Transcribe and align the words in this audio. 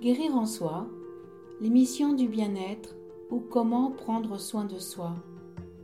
Guérir 0.00 0.36
en 0.36 0.46
soi, 0.46 0.86
l'émission 1.60 2.12
du 2.12 2.28
bien-être 2.28 2.94
ou 3.30 3.40
comment 3.40 3.90
prendre 3.90 4.38
soin 4.38 4.64
de 4.64 4.78
soi. 4.78 5.16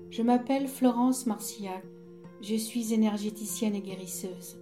Je 0.09 0.22
m'appelle 0.22 0.68
Florence 0.68 1.27
Marcillac, 1.27 1.82
je 2.40 2.54
suis 2.54 2.95
énergéticienne 2.95 3.75
et 3.75 3.80
guérisseuse. 3.80 4.57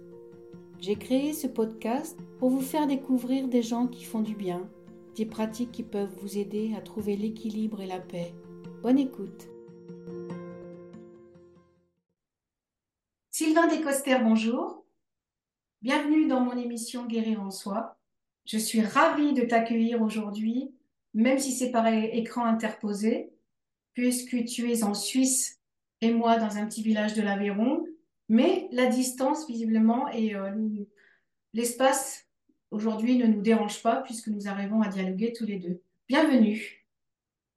J'ai 0.79 0.95
créé 0.95 1.33
ce 1.33 1.45
podcast 1.45 2.19
pour 2.39 2.49
vous 2.49 2.61
faire 2.61 2.87
découvrir 2.87 3.47
des 3.47 3.61
gens 3.61 3.85
qui 3.85 4.05
font 4.05 4.21
du 4.21 4.33
bien, 4.33 4.67
des 5.15 5.27
pratiques 5.27 5.71
qui 5.71 5.83
peuvent 5.83 6.17
vous 6.19 6.39
aider 6.39 6.73
à 6.75 6.81
trouver 6.81 7.15
l'équilibre 7.15 7.79
et 7.79 7.87
la 7.87 7.99
paix. 7.99 8.33
Bonne 8.81 8.97
écoute. 8.97 9.49
Sylvain 13.29 13.67
Descoster, 13.67 14.17
bonjour. 14.23 14.83
Bienvenue 15.83 16.27
dans 16.27 16.39
mon 16.39 16.57
émission 16.57 17.05
Guérir 17.05 17.39
en 17.39 17.51
soi. 17.51 17.99
Je 18.45 18.57
suis 18.57 18.81
ravie 18.81 19.33
de 19.33 19.43
t'accueillir 19.43 20.01
aujourd'hui, 20.01 20.73
même 21.13 21.39
si 21.39 21.51
c'est 21.51 21.71
par 21.71 21.87
écran 21.87 22.45
interposé, 22.45 23.31
puisque 23.93 24.43
tu 24.45 24.71
es 24.71 24.83
en 24.83 24.93
Suisse 24.93 25.61
et 26.01 26.11
moi 26.11 26.37
dans 26.37 26.57
un 26.57 26.65
petit 26.65 26.83
village 26.83 27.13
de 27.13 27.21
l'Aveyron, 27.21 27.85
mais 28.27 28.67
la 28.71 28.87
distance 28.87 29.47
visiblement 29.47 30.09
et 30.09 30.35
euh, 30.35 30.51
l'espace 31.53 32.27
aujourd'hui 32.71 33.17
ne 33.17 33.27
nous 33.27 33.41
dérange 33.41 33.81
pas 33.81 34.01
puisque 34.01 34.27
nous 34.27 34.47
arrivons 34.47 34.81
à 34.81 34.89
dialoguer 34.89 35.31
tous 35.31 35.45
les 35.45 35.59
deux. 35.59 35.81
Bienvenue. 36.09 36.85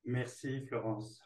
Merci 0.05 0.65
Florence. 0.67 1.21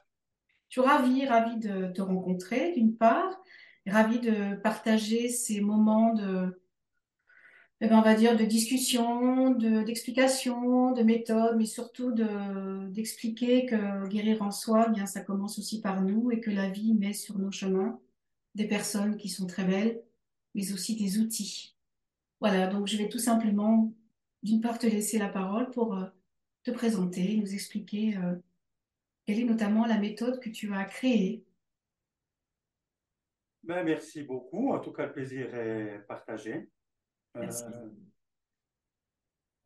Je 0.68 0.80
suis 0.80 0.88
ravie, 0.88 1.26
ravie 1.26 1.58
de 1.58 1.92
te 1.92 2.00
rencontrer 2.00 2.72
d'une 2.72 2.96
part, 2.96 3.42
ravie 3.86 4.20
de 4.20 4.54
partager 4.54 5.28
ces 5.28 5.60
moments 5.60 6.14
de, 6.14 6.59
eh 7.82 7.88
ben, 7.88 7.98
on 7.98 8.02
va 8.02 8.14
dire, 8.14 8.36
de 8.36 8.44
discussion, 8.44 9.52
d'explication, 9.52 10.92
de, 10.92 11.02
méthode, 11.02 11.56
mais 11.56 11.64
surtout 11.64 12.12
d'expliquer 12.12 13.64
que 13.64 14.06
guérir 14.08 14.42
en 14.42 14.50
soi, 14.50 14.86
eh 14.88 14.92
bien, 14.92 15.06
ça 15.06 15.22
commence 15.22 15.58
aussi 15.58 15.80
par 15.80 16.02
nous 16.02 16.30
et 16.30 16.40
que 16.40 16.50
la 16.50 16.68
vie 16.68 16.92
met 16.92 17.14
sur 17.14 17.38
nos 17.38 17.50
chemins 17.50 17.98
des 18.54 18.66
personnes 18.66 19.16
qui 19.16 19.30
sont 19.30 19.46
très 19.46 19.64
belles, 19.64 20.02
mais 20.54 20.72
aussi 20.72 20.94
des 20.94 21.18
outils. 21.20 21.74
Voilà, 22.40 22.66
donc 22.66 22.86
je 22.86 22.98
vais 22.98 23.08
tout 23.08 23.18
simplement, 23.18 23.94
d'une 24.42 24.60
part, 24.60 24.78
te 24.78 24.86
laisser 24.86 25.18
la 25.18 25.28
parole 25.28 25.70
pour 25.70 25.94
euh, 25.94 26.06
te 26.64 26.70
présenter, 26.70 27.36
nous 27.36 27.54
expliquer 27.54 28.16
euh, 28.18 28.34
quelle 29.24 29.38
est 29.38 29.44
notamment 29.44 29.86
la 29.86 29.98
méthode 29.98 30.40
que 30.40 30.50
tu 30.50 30.72
as 30.74 30.84
créée. 30.84 31.44
Ben, 33.62 33.84
merci 33.84 34.22
beaucoup. 34.22 34.72
En 34.72 34.80
tout 34.80 34.92
cas, 34.92 35.06
le 35.06 35.12
plaisir 35.12 35.54
est 35.54 36.04
partagé. 36.08 36.68
Euh, 37.36 37.46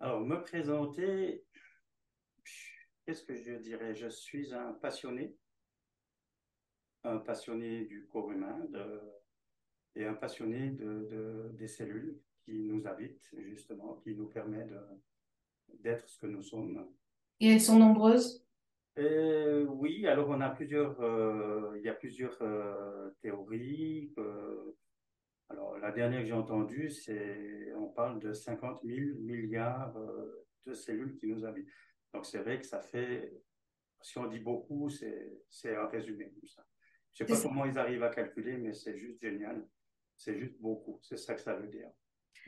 alors, 0.00 0.20
me 0.20 0.36
présenter, 0.42 1.44
qu'est-ce 3.04 3.24
que 3.24 3.34
je 3.34 3.54
dirais? 3.54 3.94
Je 3.94 4.08
suis 4.08 4.52
un 4.52 4.72
passionné, 4.74 5.36
un 7.04 7.18
passionné 7.18 7.86
du 7.86 8.06
corps 8.06 8.30
humain 8.30 8.60
et 9.94 10.04
un 10.04 10.14
passionné 10.14 10.70
de, 10.70 11.50
des 11.54 11.68
cellules 11.68 12.20
qui 12.44 12.64
nous 12.64 12.86
habitent, 12.86 13.34
justement, 13.46 13.94
qui 13.96 14.14
nous 14.14 14.28
permet 14.28 14.66
d'être 15.80 16.08
ce 16.08 16.18
que 16.18 16.26
nous 16.26 16.42
sommes. 16.42 16.86
Et 17.40 17.48
elles 17.52 17.60
sont 17.60 17.78
nombreuses? 17.78 18.46
Euh, 18.98 19.64
Oui, 19.64 20.06
alors 20.06 20.28
on 20.28 20.40
a 20.40 20.50
plusieurs, 20.50 21.00
euh, 21.00 21.74
il 21.78 21.82
y 21.82 21.88
a 21.88 21.94
plusieurs 21.94 22.38
théories. 23.22 24.14
Alors, 25.50 25.78
la 25.78 25.92
dernière 25.92 26.20
que 26.20 26.26
j'ai 26.26 26.32
entendue, 26.32 26.90
c'est, 26.90 27.72
on 27.76 27.88
parle 27.88 28.18
de 28.20 28.32
50 28.32 28.80
000 28.82 29.18
milliards 29.20 29.96
euh, 29.96 30.46
de 30.66 30.74
cellules 30.74 31.16
qui 31.16 31.26
nous 31.26 31.44
habitent. 31.44 31.68
Donc, 32.12 32.26
c'est 32.26 32.38
vrai 32.38 32.58
que 32.58 32.66
ça 32.66 32.80
fait, 32.80 33.32
si 34.00 34.18
on 34.18 34.26
dit 34.26 34.38
beaucoup, 34.38 34.88
c'est 34.88 35.76
un 35.76 35.86
résumé 35.86 36.30
comme 36.30 36.48
ça. 36.48 36.64
Je 37.12 37.22
ne 37.22 37.28
sais 37.28 37.34
pas 37.34 37.48
comment 37.48 37.64
ils 37.64 37.78
arrivent 37.78 38.02
à 38.02 38.10
calculer, 38.10 38.56
mais 38.56 38.72
c'est 38.72 38.96
juste 38.96 39.20
génial. 39.20 39.64
C'est 40.16 40.38
juste 40.38 40.60
beaucoup. 40.60 40.98
C'est 41.02 41.16
ça 41.16 41.34
que 41.34 41.40
ça 41.40 41.54
veut 41.54 41.68
dire. 41.68 41.88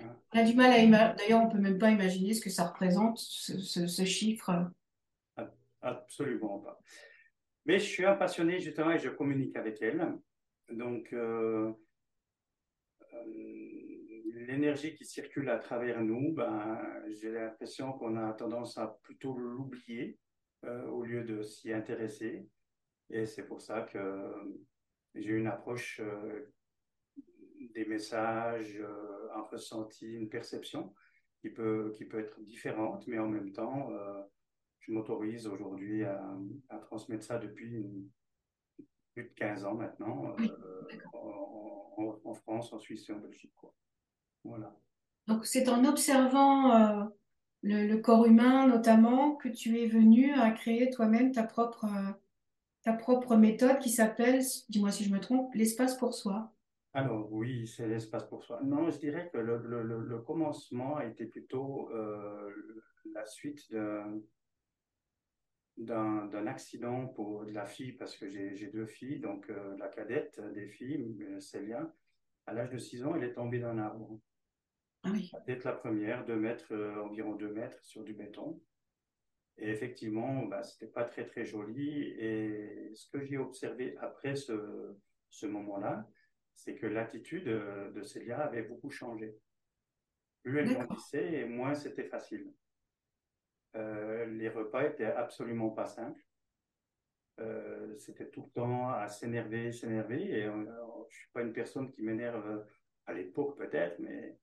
Hein? 0.01 0.17
On 0.33 0.39
a 0.39 0.45
du 0.45 0.55
mal 0.55 0.73
à 0.73 0.79
imaginer. 0.79 1.15
D'ailleurs, 1.17 1.43
on 1.43 1.47
ne 1.47 1.53
peut 1.53 1.59
même 1.59 1.79
pas 1.79 1.91
imaginer 1.91 2.35
ce 2.35 2.41
que 2.41 2.51
ça 2.51 2.65
représente, 2.65 3.19
ce, 3.19 4.05
chiffre. 4.05 4.71
Absolument 5.83 6.59
pas. 6.61 6.81
Mais 7.65 7.79
je 7.79 7.85
suis 7.85 8.05
un 8.05 8.15
passionné 8.15 8.59
justement 8.59 8.93
et 8.93 8.99
je 8.99 9.09
communique 9.09 9.57
avec 9.57 9.81
elle. 9.83 10.17
Donc, 10.71 11.13
euh, 11.13 11.73
l'énergie 14.47 14.95
qui 14.95 15.05
circule 15.05 15.49
à 15.49 15.59
travers 15.59 16.03
nous, 16.03 16.33
ben, 16.33 16.81
j'ai 17.11 17.31
l'impression 17.31 17.93
qu'on 17.93 18.17
a 18.17 18.33
tendance 18.33 18.79
à 18.79 18.99
plutôt 19.03 19.37
l'oublier 19.37 20.19
euh, 20.65 20.87
au 20.87 21.03
lieu 21.03 21.25
de 21.25 21.43
s'y 21.43 21.73
intéresser. 21.73 22.49
Et 23.11 23.27
c'est 23.27 23.47
pour 23.47 23.61
ça 23.61 23.83
que 23.83 24.33
j'ai 25.15 25.33
une 25.33 25.47
approche 25.47 26.01
euh, 26.01 26.53
des 27.75 27.85
messages, 27.85 28.81
un 29.35 29.43
ressenti, 29.43 30.07
une 30.07 30.29
perception 30.29 30.95
qui 31.41 31.51
peut, 31.51 31.93
qui 31.95 32.05
peut 32.05 32.21
être 32.21 32.41
différente, 32.43 33.07
mais 33.07 33.19
en 33.19 33.29
même 33.29 33.53
temps, 33.53 33.91
je 34.81 34.93
m'autorise 34.93 35.47
aujourd'hui 35.47 36.05
à, 36.05 36.25
à, 36.69 36.79
transmettre 36.79 37.25
ça 37.25 37.39
depuis 37.39 37.85
plus 39.17 39.25
de 39.25 39.35
15 39.35 39.65
ans 39.65 39.75
maintenant 39.75 40.37
en, 42.25 42.35
France, 42.35 42.71
en 42.75 42.79
Suisse 42.79 43.09
et 43.09 43.13
en 43.15 43.19
Belgique. 43.19 43.55
Quoi. 43.57 43.75
Voilà. 44.45 44.77
Donc 45.27 45.47
c'est 45.47 45.71
en 45.71 45.87
observant 45.87 46.71
euh, 46.75 47.05
le, 47.63 47.97
corps 47.97 48.27
humain 48.27 48.67
notamment 48.67 49.37
que 49.37 49.49
tu 49.49 49.81
es 49.81 49.87
venu 49.87 50.35
à 50.35 50.51
créer 50.51 50.91
toi-même 50.91 51.33
ta 51.33 51.45
propre, 51.45 51.87
euh, 51.87 52.13
ta 52.83 52.93
propre 52.93 53.37
méthode 53.37 53.79
qui 53.79 53.89
s'appelle, 53.89 54.43
dis-moi 54.69 54.91
si 54.91 55.05
je 55.05 55.13
me 55.13 55.19
trompe, 55.19 55.55
l'espace 55.55 55.97
pour 55.97 56.13
soi. 56.13 56.53
Alors 56.93 57.33
oui, 57.33 57.67
c'est 57.67 57.89
l'espace 57.89 58.25
pour 58.25 58.45
soi. 58.45 58.61
Non, 58.65 58.91
je 58.91 58.99
dirais 58.99 59.31
que 59.33 59.39
le, 59.39 59.57
le, 59.57 59.83
le 59.83 60.19
commencement 60.19 60.97
a 60.97 61.07
été 61.07 61.25
plutôt 61.25 61.89
euh, 61.91 62.51
la 63.15 63.25
suite 63.25 63.71
d'un 63.73 64.21
d'un 65.77 66.47
accident 66.47 67.07
pour 67.07 67.45
de 67.45 67.53
la 67.53 67.67
fille, 67.67 67.93
parce 67.93 68.17
que 68.17 68.29
j'ai 68.29 68.69
deux 68.69 68.87
filles, 68.87 69.21
donc 69.21 69.51
euh, 69.51 69.77
la 69.77 69.89
cadette 69.89 70.41
des 70.55 70.69
filles, 70.69 71.17
euh, 71.23 71.41
Célia, 71.41 71.93
à 72.47 72.55
l'âge 72.55 72.71
de 72.71 72.79
6 72.79 73.05
ans, 73.05 73.15
elle 73.15 73.25
est 73.25 73.35
tombée 73.35 73.59
d'un 73.59 73.79
arbre. 73.79 74.19
Ah 75.03 75.11
oui. 75.13 75.31
D'être 75.47 75.65
la 75.65 75.73
première, 75.73 76.25
deux 76.25 76.37
mètres, 76.37 76.73
euh, 76.73 77.03
environ 77.03 77.35
2 77.35 77.53
mètres 77.53 77.83
sur 77.85 78.05
du 78.05 78.15
béton. 78.15 78.61
Et 79.59 79.69
effectivement, 79.71 80.47
bah, 80.47 80.63
c'était 80.63 80.91
pas 80.91 81.05
très 81.05 81.27
très 81.27 81.45
joli. 81.45 82.05
Et 82.19 82.93
ce 82.95 83.11
que 83.11 83.23
j'ai 83.23 83.39
observé 83.39 83.97
après 83.99 84.35
ce, 84.35 84.97
ce 85.29 85.47
moment-là, 85.47 86.09
c'est 86.55 86.75
que 86.75 86.87
l'attitude 86.87 87.45
de 87.45 88.03
Célia 88.03 88.39
avait 88.39 88.63
beaucoup 88.63 88.91
changé. 88.91 89.37
Plus 90.43 90.59
elle 90.59 90.75
grandissait, 90.75 91.45
moins 91.47 91.75
c'était 91.75 92.09
facile. 92.09 92.53
Euh, 93.77 94.27
les 94.27 94.49
repas 94.49 94.85
étaient 94.85 95.05
absolument 95.05 95.71
pas 95.71 95.87
simples. 95.87 96.21
Euh, 97.41 97.95
c'était 97.99 98.29
tout 98.29 98.45
le 98.45 98.51
temps 98.51 98.89
à 98.91 99.09
s'énerver, 99.09 99.73
s'énerver. 99.73 100.23
Et 100.23 100.43
je 100.45 100.51
ne 100.51 100.67
suis 101.11 101.31
pas 101.33 101.43
une 101.43 101.53
personne 101.53 101.91
qui 101.91 102.03
m'énerve 102.03 102.65
à 103.07 103.13
l'époque 103.13 103.59
peut-être, 103.59 103.99
mais 103.99 104.39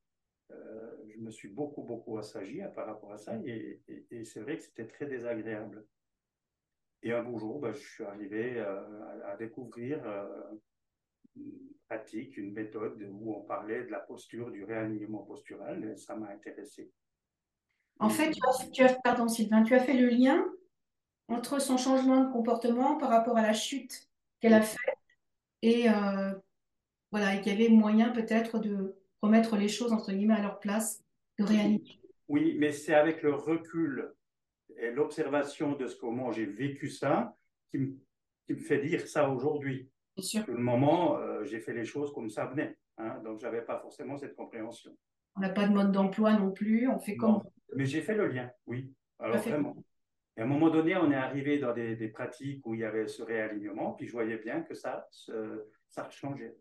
euh, 0.52 0.98
je 1.10 1.20
me 1.20 1.32
suis 1.32 1.50
beaucoup, 1.50 1.82
beaucoup 1.82 2.18
assagi 2.18 2.62
par 2.76 2.86
rapport 2.86 3.12
à 3.12 3.18
ça. 3.18 3.36
Et, 3.46 3.82
c'est 4.24 4.42
vrai 4.42 4.58
que 4.58 4.64
c'était 4.64 4.88
très 4.88 5.08
désagréable. 5.08 5.86
Et 7.02 7.12
un 7.12 7.24
beau 7.24 7.38
jour, 7.38 7.60
ben, 7.60 7.74
je 7.74 7.80
suis 7.80 8.04
arrivé 8.04 8.60
à, 8.60 9.36
découvrir 9.38 10.00
une 11.36 11.74
pratique, 11.88 12.38
une 12.38 12.54
méthode 12.54 13.02
où 13.12 13.36
on 13.36 13.42
parlait 13.42 13.84
de 13.84 13.90
la 13.90 14.00
posture, 14.00 14.52
du 14.52 14.64
réalignement 14.64 15.24
postural, 15.24 15.98
ça 15.98 16.16
m'a 16.16 16.30
intéressé. 16.30 16.92
En 18.00 18.10
fait, 18.10 18.32
tu 18.72 18.84
as, 18.84 18.94
pardon 19.04 19.28
Sylvain, 19.28 19.64
tu 19.64 19.76
as 19.76 19.80
fait 19.80 19.94
le 19.94 20.08
lien 20.08 20.46
entre 21.30 21.60
son 21.60 21.78
changement 21.78 22.26
de 22.26 22.32
comportement 22.32 22.98
par 22.98 23.10
rapport 23.10 23.38
à 23.38 23.42
la 23.42 23.54
chute 23.54 24.10
qu'elle 24.40 24.54
a 24.54 24.62
faite 24.62 24.98
et 25.62 25.90
euh, 25.90 26.34
voilà, 27.12 27.36
et 27.36 27.42
qu'il 27.42 27.54
y 27.54 27.56
avait 27.56 27.74
moyen 27.74 28.10
peut-être 28.10 28.60
de 28.60 28.96
remettre 29.22 29.56
les 29.56 29.70
choses 29.70 29.94
entre 29.94 30.12
guillemets 30.12 30.36
à 30.36 30.42
leur 30.42 30.60
place, 30.60 31.04
de 31.40 31.46
réalité. 31.46 32.00
Oui, 32.28 32.58
mais 32.60 32.72
c'est 32.72 32.94
avec 32.94 33.22
le 33.22 33.34
recul 33.34 34.14
et 34.78 34.92
l'observation 34.92 35.74
de 35.74 35.88
ce 35.88 35.96
comment 35.96 36.32
j'ai 36.32 36.46
vécu 36.46 36.90
ça 36.90 37.36
qui 37.72 37.78
me, 37.78 37.98
qui 38.46 38.54
me, 38.54 38.60
fait 38.60 38.80
dire 38.80 39.08
ça 39.08 39.30
aujourd'hui. 39.30 39.90
Bien 40.18 40.24
sûr. 40.24 40.44
le 40.48 40.58
moment, 40.58 41.18
euh, 41.18 41.44
j'ai 41.46 41.60
fait 41.60 41.74
les 41.74 41.86
choses 41.86 42.14
comme 42.14 42.30
ça 42.30 42.46
venait. 42.46 42.78
Hein, 42.98 43.20
donc, 43.24 43.40
je 43.40 43.46
n'avais 43.46 43.62
pas 43.62 43.80
forcément 43.80 44.18
cette 44.18 44.36
compréhension. 44.36 44.96
On 45.36 45.42
n'a 45.42 45.50
pas 45.50 45.68
de 45.68 45.74
mode 45.74 45.92
d'emploi 45.92 46.34
non 46.34 46.52
plus, 46.52 46.88
on 46.88 47.00
fait 47.00 47.16
comme. 47.16 47.42
Mais 47.76 47.86
j'ai 47.86 48.02
fait 48.02 48.16
le 48.16 48.28
lien, 48.28 48.52
oui. 48.66 48.94
Alors 49.20 49.38
vraiment. 49.38 49.76
Et 50.36 50.42
à 50.42 50.44
un 50.46 50.48
moment 50.48 50.70
donné, 50.70 50.96
on 50.96 51.12
est 51.12 51.16
arrivé 51.16 51.60
dans 51.60 51.74
des, 51.74 52.08
pratiques 52.08 52.66
où 52.66 52.74
il 52.74 52.80
y 52.80 52.84
avait 52.84 53.08
ce 53.08 53.22
réalignement, 53.22 53.94
puis 53.94 54.08
je 54.08 54.12
voyais 54.12 54.38
bien 54.38 54.62
que 54.62 54.74
ça, 54.74 55.08
ça 55.12 56.10
changeait. 56.10 56.56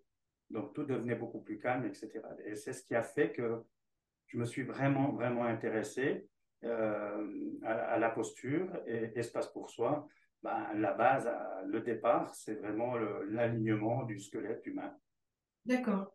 Donc 0.50 0.75
tout 0.75 0.85
devenait 0.85 1.14
beaucoup 1.14 1.41
plus 1.41 1.59
calme, 1.59 1.87
etc. 1.87 2.11
Et 2.44 2.55
c'est 2.55 2.75
ce 2.75 2.85
qui 2.85 2.94
a 2.94 3.03
fait 3.03 3.32
que 3.32 3.62
je 4.26 4.37
me 4.37 4.44
suis 4.44 4.62
vraiment, 4.62 5.12
vraiment 5.12 5.44
intéressé. 5.44 6.29
à, 6.62 7.99
la 7.99 8.11
posture 8.11 8.69
et 8.87 9.19
espace 9.19 9.49
pour 9.53 9.70
soi. 9.70 10.06
Ben, 10.43 10.75
la 10.75 10.93
base, 10.93 11.31
le 11.67 11.81
départ, 11.81 12.35
c'est 12.35 12.55
vraiment 12.55 12.97
l'alignement 13.31 14.05
du 14.05 14.19
squelette 14.19 14.67
humain. 14.67 14.93
D'accord. 15.65 16.15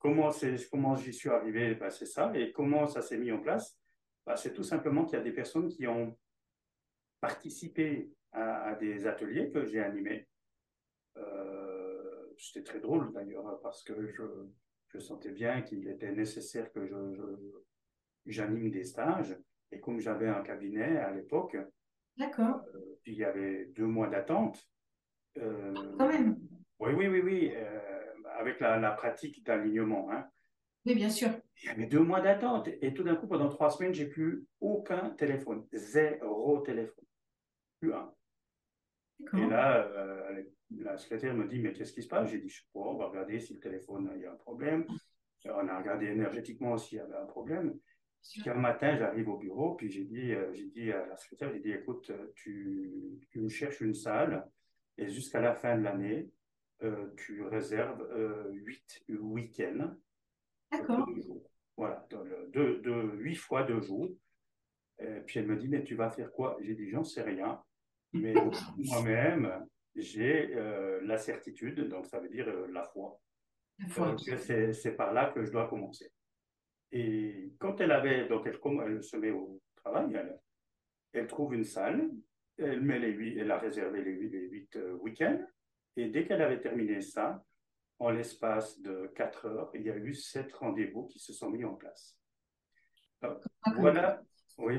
Comment 0.00 0.30
comment 0.72 0.96
j'y 0.96 1.12
suis 1.12 1.28
arrivé 1.28 1.76
ben, 1.76 1.90
C'est 1.90 2.06
ça. 2.06 2.32
Et 2.34 2.50
comment 2.50 2.86
ça 2.88 3.02
s'est 3.02 3.18
mis 3.18 3.30
en 3.30 3.38
place 3.38 3.78
ben, 4.26 4.34
C'est 4.34 4.52
tout 4.52 4.64
simplement 4.64 5.04
qu'il 5.04 5.18
y 5.18 5.20
a 5.20 5.24
des 5.24 5.32
personnes 5.32 5.68
qui 5.68 5.86
ont 5.86 6.18
participé 7.20 8.10
à, 8.32 8.74
des 8.74 9.06
ateliers 9.06 9.50
que 9.50 9.64
j'ai 9.64 9.80
animés. 9.80 10.28
Euh, 11.16 12.32
c'était 12.38 12.64
très 12.64 12.80
drôle 12.80 13.12
d'ailleurs 13.12 13.60
parce 13.60 13.84
que 13.84 14.06
je, 14.06 14.22
je 14.88 14.98
sentais 14.98 15.32
bien 15.32 15.62
qu'il 15.62 15.86
était 15.88 16.12
nécessaire 16.12 16.72
que 16.72 16.86
je, 16.86 16.96
j'anime 18.26 18.70
des 18.70 18.84
stages. 18.84 19.38
Et 19.70 19.78
comme 19.78 20.00
j'avais 20.00 20.28
un 20.28 20.42
cabinet 20.42 20.96
à 20.96 21.12
l'époque, 21.12 21.56
D'accord. 22.16 22.62
Euh, 22.74 22.98
puis 23.02 23.12
il 23.12 23.18
y 23.18 23.24
avait 23.24 23.66
deux 23.66 23.86
mois 23.86 24.08
d'attente. 24.08 24.68
Euh, 25.38 25.72
Quand 25.96 26.08
même. 26.08 26.38
Oui, 26.78 26.92
oui, 26.94 27.08
oui, 27.08 27.20
oui, 27.20 27.52
avec 28.40 28.58
la, 28.60 28.78
la 28.78 28.90
pratique 28.90 29.44
d'alignement. 29.44 30.10
Hein. 30.10 30.26
Oui, 30.86 30.94
bien 30.94 31.10
sûr. 31.10 31.28
Il 31.62 31.66
y 31.66 31.70
avait 31.70 31.86
deux 31.86 32.00
mois 32.00 32.20
d'attente. 32.20 32.68
Et 32.80 32.94
tout 32.94 33.04
d'un 33.04 33.14
coup, 33.14 33.28
pendant 33.28 33.48
trois 33.48 33.70
semaines, 33.70 33.94
j'ai 33.94 34.08
plus 34.08 34.46
aucun 34.60 35.10
téléphone. 35.10 35.66
Zéro 35.72 36.60
téléphone. 36.60 37.04
Plus 37.78 37.92
un. 37.92 38.12
Et 39.36 39.46
là, 39.46 39.86
euh, 39.86 40.42
la 40.70 40.96
secrétaire 40.96 41.34
me 41.34 41.46
dit, 41.46 41.60
mais 41.60 41.72
qu'est-ce 41.74 41.92
qui 41.92 42.02
se 42.02 42.08
passe? 42.08 42.30
J'ai 42.30 42.38
dit, 42.38 42.48
je 42.48 42.60
sais 42.60 42.68
pas, 42.72 42.80
on 42.80 42.96
va 42.96 43.06
regarder 43.08 43.38
si 43.38 43.54
le 43.54 43.60
téléphone, 43.60 44.10
il 44.16 44.22
y 44.22 44.26
a 44.26 44.32
un 44.32 44.36
problème. 44.36 44.86
On 45.44 45.68
a 45.68 45.78
regardé 45.78 46.06
énergétiquement 46.06 46.78
s'il 46.78 46.98
y 46.98 47.00
avait 47.00 47.16
un 47.16 47.26
problème. 47.26 47.78
Puis 48.22 48.50
un 48.50 48.54
matin, 48.54 48.96
j'arrive 48.96 49.28
au 49.28 49.38
bureau, 49.38 49.74
puis 49.74 49.90
j'ai 49.90 50.04
dit, 50.04 50.32
euh, 50.32 50.52
j'ai 50.52 50.66
dit 50.66 50.92
à 50.92 51.06
la 51.06 51.16
secrétaire, 51.16 51.50
j'ai 51.52 51.60
dit, 51.60 51.72
écoute, 51.72 52.12
tu, 52.34 52.92
tu 53.30 53.48
cherches 53.48 53.80
une 53.80 53.94
salle, 53.94 54.46
et 54.98 55.08
jusqu'à 55.08 55.40
la 55.40 55.54
fin 55.54 55.78
de 55.78 55.82
l'année, 55.82 56.18
euh, 56.18 56.28
tu 57.16 57.42
réserves 57.42 58.06
huit 58.52 59.04
week-ends. 59.08 59.94
D'accord. 60.70 61.08
Voilà, 61.76 62.06
de, 62.10 62.80
de, 62.82 63.16
huit 63.16 63.36
fois 63.36 63.62
deux 63.62 63.80
jours. 63.80 64.10
Et 64.98 65.20
puis 65.26 65.38
elle 65.38 65.46
me 65.46 65.56
dit, 65.56 65.68
mais 65.68 65.82
tu 65.82 65.94
vas 65.94 66.10
faire 66.10 66.30
quoi? 66.30 66.58
J'ai 66.60 66.74
dit, 66.74 66.90
j'en 66.90 67.04
sais 67.04 67.22
rien. 67.22 67.62
Mais 68.12 68.34
moi-même, 68.76 69.66
j'ai 69.94 70.54
euh, 70.54 71.00
la 71.02 71.18
certitude, 71.18 71.88
donc 71.88 72.06
ça 72.06 72.20
veut 72.20 72.28
dire 72.28 72.48
euh, 72.48 72.66
la 72.72 72.84
foi. 72.84 73.18
Euh, 73.98 74.72
c'est 74.72 74.96
par 74.96 75.12
là 75.12 75.32
que 75.34 75.44
je 75.44 75.50
dois 75.50 75.68
commencer. 75.68 76.12
Et 76.92 77.52
quand 77.58 77.80
elle 77.80 77.92
avait, 77.92 78.28
donc 78.28 78.46
elle, 78.46 78.58
elle 78.86 79.02
se 79.02 79.16
met 79.16 79.30
au 79.30 79.60
travail, 79.76 80.18
elle, 81.12 81.26
trouve 81.26 81.54
une 81.54 81.64
salle, 81.64 82.10
elle, 82.58 82.82
met 82.82 82.98
les 82.98 83.12
huit, 83.12 83.38
elle 83.38 83.50
a 83.50 83.58
réservé 83.58 84.02
les 84.02 84.12
huit, 84.12 84.30
les 84.30 84.48
huit 84.48 84.78
week-ends, 85.00 85.40
et 85.96 86.08
dès 86.08 86.24
qu'elle 86.24 86.42
avait 86.42 86.60
terminé 86.60 87.00
ça, 87.00 87.44
en 87.98 88.10
l'espace 88.10 88.80
de 88.80 89.12
quatre 89.14 89.46
heures, 89.46 89.70
il 89.74 89.82
y 89.82 89.90
a 89.90 89.96
eu 89.96 90.14
sept 90.14 90.52
rendez-vous 90.52 91.06
qui 91.06 91.18
se 91.18 91.32
sont 91.32 91.50
mis 91.50 91.64
en 91.64 91.74
place. 91.74 92.16
voilà, 93.76 94.22
oui 94.58 94.78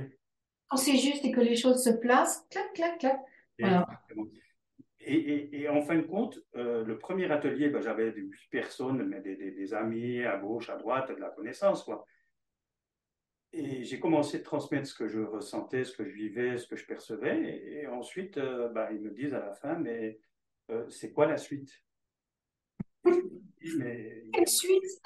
quand 0.72 0.78
c'est 0.78 0.98
juste 0.98 1.26
et 1.26 1.32
que 1.32 1.42
les 1.42 1.58
choses 1.58 1.84
se 1.84 1.90
placent, 1.90 2.48
clac, 2.50 2.72
clac, 2.74 2.98
clac. 2.98 3.20
Et, 5.02 5.68
en 5.68 5.82
fin 5.82 5.98
de 5.98 6.04
compte, 6.04 6.40
euh, 6.56 6.86
le 6.86 6.98
premier 6.98 7.30
atelier, 7.30 7.68
ben, 7.68 7.82
j'avais 7.82 8.12
huit 8.12 8.50
personnes, 8.50 9.04
mais 9.04 9.20
des, 9.20 9.74
amis 9.74 10.24
à 10.24 10.38
gauche, 10.38 10.70
à 10.70 10.78
droite, 10.78 11.10
de 11.10 11.20
la 11.20 11.30
connaissance, 11.30 11.84
quoi. 11.84 12.06
Et 13.52 13.84
j'ai 13.84 14.00
commencé 14.00 14.40
de 14.40 14.44
transmettre 14.44 14.88
ce 14.88 14.96
que 14.96 15.10
je 15.10 15.20
ressentais, 15.20 15.84
ce 15.84 15.92
que 15.92 16.06
je 16.06 16.14
vivais, 16.14 16.58
ce 16.58 16.68
que 16.68 16.78
je 16.78 16.86
percevais. 16.86 17.42
Et, 17.66 17.88
ensuite, 17.88 18.38
euh, 18.38 18.70
ben, 18.70 18.88
ils 18.92 19.02
me 19.02 19.12
disent 19.12 19.34
à 19.34 19.46
la 19.46 19.54
fin, 19.54 19.76
mais 19.76 20.20
euh, 20.70 20.90
c'est 20.90 21.12
quoi 21.12 21.26
la 21.26 21.38
suite? 21.38 21.72
Mais, 23.04 24.26
Quelle 24.34 24.48
suite? 24.48 25.02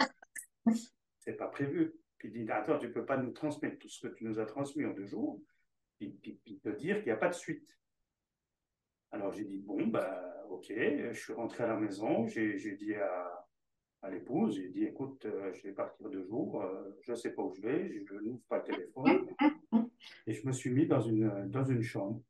C'est 1.19 1.37
pas 1.37 1.47
prévu. 1.47 1.93
Puis 2.17 2.29
il 2.29 2.45
dit, 2.45 2.51
attends, 2.51 2.77
tu 2.77 2.91
peux 2.91 3.05
pas 3.05 3.17
nous 3.17 3.31
transmettre 3.31 3.79
tout 3.79 3.89
ce 3.89 4.07
que 4.07 4.13
tu 4.13 4.25
nous 4.25 4.39
as 4.39 4.45
transmis 4.45 4.85
en 4.85 4.91
deux 4.91 5.05
jours 5.05 5.41
puis, 5.97 6.59
te 6.63 6.69
dire 6.69 6.97
qu'il 6.97 7.05
n'y 7.05 7.11
a 7.11 7.17
pas 7.17 7.29
de 7.29 7.33
suite. 7.33 7.77
Alors 9.11 9.31
j'ai 9.31 9.45
dit, 9.45 9.59
bon, 9.59 9.87
bah, 9.87 10.45
ok, 10.49 10.67
je 10.67 11.13
suis 11.13 11.33
rentré 11.33 11.63
à 11.63 11.67
la 11.67 11.77
maison, 11.77 12.27
j'ai 12.27 12.75
dit 12.75 12.95
à, 12.95 13.47
à 14.01 14.09
l'épouse, 14.09 14.55
j'ai 14.55 14.69
dit, 14.69 14.83
écoute, 14.83 15.25
euh, 15.25 15.53
je 15.53 15.63
vais 15.63 15.73
partir 15.73 16.09
deux 16.09 16.25
jours, 16.25 16.61
euh, 16.61 16.97
je 17.01 17.11
ne 17.11 17.15
sais 17.15 17.33
pas 17.33 17.43
où 17.43 17.53
je 17.53 17.61
vais, 17.61 18.03
je 18.05 18.15
n'ouvre 18.15 18.43
pas 18.49 18.57
le 18.57 18.63
téléphone. 18.63 19.27
Et 20.27 20.33
je 20.33 20.45
me 20.45 20.51
suis 20.51 20.71
mis 20.71 20.85
dans 20.85 21.01
une, 21.01 21.49
dans 21.49 21.63
une 21.63 21.81
chambre, 21.81 22.21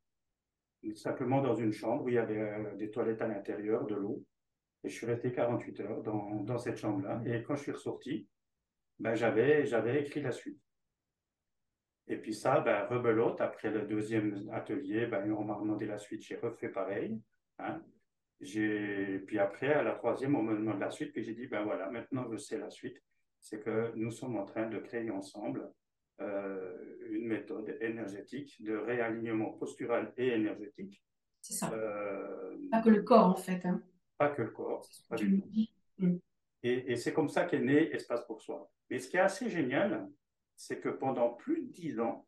simplement 0.94 1.40
dans 1.40 1.54
une 1.54 1.72
chambre 1.72 2.04
où 2.04 2.08
il 2.08 2.14
y 2.14 2.18
avait 2.18 2.40
euh, 2.40 2.74
des 2.76 2.90
toilettes 2.90 3.22
à 3.22 3.26
l'intérieur, 3.26 3.86
de 3.86 3.94
l'eau. 3.94 4.24
Et 4.84 4.88
je 4.88 4.94
suis 4.94 5.06
resté 5.06 5.32
48 5.32 5.80
heures 5.80 6.02
dans, 6.02 6.58
cette 6.58 6.76
chambre-là. 6.76 7.20
Et 7.26 7.42
quand 7.42 7.56
je 7.56 7.62
suis 7.62 7.72
ressorti, 7.72 8.28
ben, 8.98 9.14
j'avais 9.14 10.00
écrit 10.00 10.22
la 10.22 10.32
suite. 10.32 10.60
Et 12.08 12.16
puis 12.16 12.34
ça, 12.34 12.60
ben, 12.60 12.86
rebelote, 12.86 13.40
après 13.40 13.70
le 13.70 13.82
deuxième 13.82 14.48
atelier, 14.52 15.06
ben, 15.06 15.30
on 15.32 15.44
m'a 15.44 15.58
demandé 15.58 15.86
la 15.86 15.98
suite, 15.98 16.22
j'ai 16.22 16.36
refait 16.36 16.68
pareil. 16.68 17.20
Hein. 17.58 17.82
Puis 18.38 19.38
après, 19.38 19.72
à 19.72 19.82
la 19.82 19.92
troisième, 19.92 20.36
on 20.36 20.42
me 20.42 20.54
demande 20.54 20.78
la 20.78 20.90
suite, 20.90 21.12
puis 21.12 21.22
j'ai 21.22 21.34
dit, 21.34 21.46
ben 21.46 21.64
voilà, 21.64 21.90
maintenant 21.90 22.26
je 22.30 22.36
sais 22.36 22.58
la 22.58 22.70
suite. 22.70 23.02
C'est 23.40 23.60
que 23.60 23.92
nous 23.94 24.10
sommes 24.10 24.36
en 24.36 24.44
train 24.44 24.68
de 24.68 24.78
créer 24.78 25.10
ensemble 25.10 25.72
une 26.20 27.26
méthode 27.26 27.76
énergétique 27.80 28.62
de 28.62 28.76
réalignement 28.76 29.52
postural 29.52 30.12
et 30.16 30.28
énergétique. 30.28 31.02
C'est 31.42 31.54
ça. 31.54 31.72
Euh, 31.72 32.56
pas 32.70 32.82
que 32.82 32.90
le 32.90 33.02
corps, 33.02 33.28
en 33.28 33.36
fait. 33.36 33.64
Hein. 33.64 33.82
Pas 34.18 34.30
que 34.30 34.42
le 34.42 34.50
corps. 34.50 34.86
Pas 35.08 35.16
mm. 35.16 36.18
Et, 36.62 36.92
et 36.92 36.96
c'est 36.96 37.12
comme 37.12 37.28
ça 37.28 37.44
qu'est 37.44 37.60
né 37.60 37.92
Espace 37.92 38.26
pour 38.26 38.42
soi. 38.42 38.70
Mais 38.90 38.98
ce 38.98 39.08
qui 39.08 39.16
est 39.16 39.20
assez 39.20 39.48
génial, 39.48 40.08
c'est 40.56 40.80
que 40.80 40.88
pendant 40.88 41.30
plus 41.30 41.62
de 41.62 41.70
dix 41.70 42.00
ans, 42.00 42.26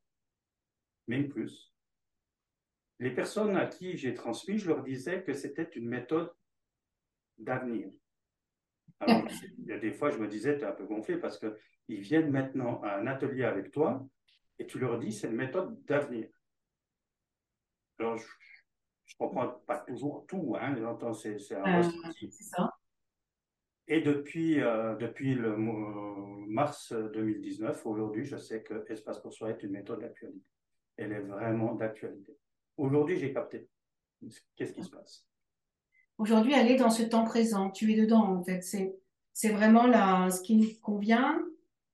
même 1.06 1.28
plus, 1.28 1.74
les 3.00 3.10
personnes 3.10 3.56
à 3.56 3.66
qui 3.66 3.96
j'ai 3.96 4.14
transmis, 4.14 4.58
je 4.58 4.68
leur 4.68 4.82
disais 4.82 5.22
que 5.22 5.32
c'était 5.32 5.68
une 5.76 5.88
méthode 5.88 6.32
d'avenir. 7.38 7.90
Alors, 9.00 9.24
il 9.58 9.66
y 9.66 9.72
a 9.72 9.78
des 9.78 9.92
fois, 9.92 10.10
je 10.10 10.18
me 10.18 10.26
disais, 10.26 10.56
tu 10.56 10.64
es 10.64 10.66
un 10.66 10.72
peu 10.72 10.84
gonflé 10.84 11.18
parce 11.18 11.38
qu'ils 11.38 12.00
viennent 12.00 12.30
maintenant 12.30 12.80
à 12.82 12.96
un 12.96 13.06
atelier 13.06 13.44
avec 13.44 13.70
toi 13.70 14.06
et 14.58 14.66
tu 14.66 14.78
leur 14.78 14.98
dis, 14.98 15.12
c'est 15.12 15.28
une 15.28 15.36
méthode 15.36 15.84
d'avenir. 15.84 16.28
Alors, 17.98 18.16
je 18.16 18.24
ne 18.24 19.18
comprends 19.18 19.48
pas 19.66 19.78
toujours 19.78 20.26
tout, 20.26 20.56
hein, 20.60 20.74
j'entends, 20.76 21.12
c'est 21.12 21.36
un 21.54 21.80
euh, 21.80 21.90
C'est 22.12 22.30
ça. 22.30 22.72
Et 23.86 24.02
depuis, 24.02 24.60
euh, 24.60 24.94
depuis 24.96 25.34
le 25.34 25.56
mars 25.56 26.92
2019, 26.92 27.86
aujourd'hui, 27.86 28.24
je 28.24 28.36
sais 28.36 28.62
que 28.62 28.84
Espace 28.92 29.18
pour 29.20 29.32
soi 29.32 29.50
est 29.50 29.62
une 29.62 29.70
méthode 29.70 30.00
d'actualité. 30.00 30.44
Elle 30.96 31.12
est 31.12 31.20
vraiment 31.20 31.74
d'actualité. 31.74 32.36
Aujourd'hui, 32.76 33.16
j'ai 33.16 33.32
capté. 33.32 33.68
Qu'est-ce 34.56 34.72
qui 34.72 34.82
se 34.82 34.90
passe? 34.90 35.26
Aujourd'hui, 36.18 36.52
elle 36.52 36.70
est 36.70 36.76
dans 36.76 36.90
ce 36.90 37.02
temps 37.02 37.24
présent. 37.24 37.70
Tu 37.70 37.92
es 37.92 37.96
dedans, 37.96 38.24
en 38.24 38.42
fait. 38.42 38.62
C'est, 38.62 38.96
c'est 39.32 39.50
vraiment 39.50 39.86
la, 39.86 40.30
ce 40.30 40.42
qui 40.42 40.56
nous 40.56 40.68
convient 40.82 41.40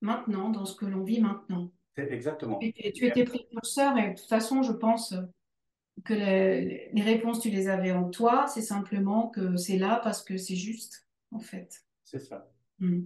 maintenant, 0.00 0.50
dans 0.50 0.64
ce 0.64 0.74
que 0.74 0.86
l'on 0.86 1.04
vit 1.04 1.20
maintenant. 1.20 1.70
C'est 1.94 2.10
exactement. 2.10 2.58
Et, 2.60 2.92
tu 2.92 3.06
étais 3.06 3.24
précurseur 3.24 3.96
et 3.98 4.10
de 4.10 4.16
toute 4.16 4.28
façon, 4.28 4.62
je 4.62 4.72
pense 4.72 5.14
que 6.04 6.14
les, 6.14 6.90
les 6.92 7.02
réponses, 7.02 7.40
tu 7.40 7.50
les 7.50 7.68
avais 7.68 7.92
en 7.92 8.10
toi. 8.10 8.46
C'est 8.48 8.62
simplement 8.62 9.28
que 9.28 9.56
c'est 9.56 9.78
là 9.78 10.00
parce 10.02 10.22
que 10.22 10.36
c'est 10.36 10.56
juste, 10.56 11.06
en 11.30 11.38
fait. 11.38 11.84
C'est 12.04 12.18
ça. 12.18 12.50
Mm. 12.78 13.04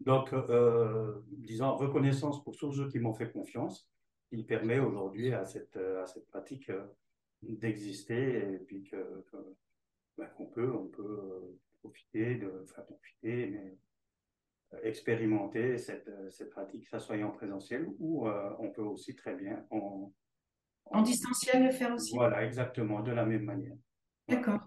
Donc, 0.00 0.32
euh, 0.32 1.22
disons, 1.38 1.76
reconnaissance 1.76 2.42
pour 2.42 2.56
tous 2.56 2.72
ceux 2.72 2.88
qui 2.88 2.98
m'ont 2.98 3.12
fait 3.12 3.30
confiance, 3.30 3.88
qui 4.30 4.44
permet 4.44 4.78
aujourd'hui 4.78 5.32
à 5.32 5.44
cette, 5.44 5.76
à 5.76 6.06
cette 6.06 6.26
pratique 6.26 6.70
euh, 6.70 6.84
d'exister 7.42 8.54
et 8.54 8.58
puis 8.58 8.84
que, 8.84 8.96
ben, 10.20 10.46
peut, 10.52 10.72
on 10.72 10.86
peut 10.88 11.02
euh, 11.02 11.58
profiter, 11.80 12.36
de, 12.36 12.64
enfin, 12.64 12.82
profiter, 12.82 13.46
mais 13.46 13.78
expérimenter 14.84 15.78
cette, 15.78 16.08
cette 16.30 16.50
pratique, 16.50 16.84
que 16.84 16.90
ça 16.90 17.00
soit 17.00 17.20
en 17.24 17.32
présentiel 17.32 17.88
ou 17.98 18.28
on 18.28 18.70
peut 18.70 18.82
aussi 18.82 19.16
très 19.16 19.34
bien 19.34 19.66
en, 19.70 20.12
en, 20.84 21.02
distanciel 21.02 21.64
le 21.64 21.72
faire 21.72 21.92
aussi. 21.92 22.14
Voilà, 22.14 22.44
exactement, 22.44 23.00
de 23.00 23.10
la 23.10 23.26
même 23.26 23.42
manière. 23.42 23.74
D'accord. 24.28 24.60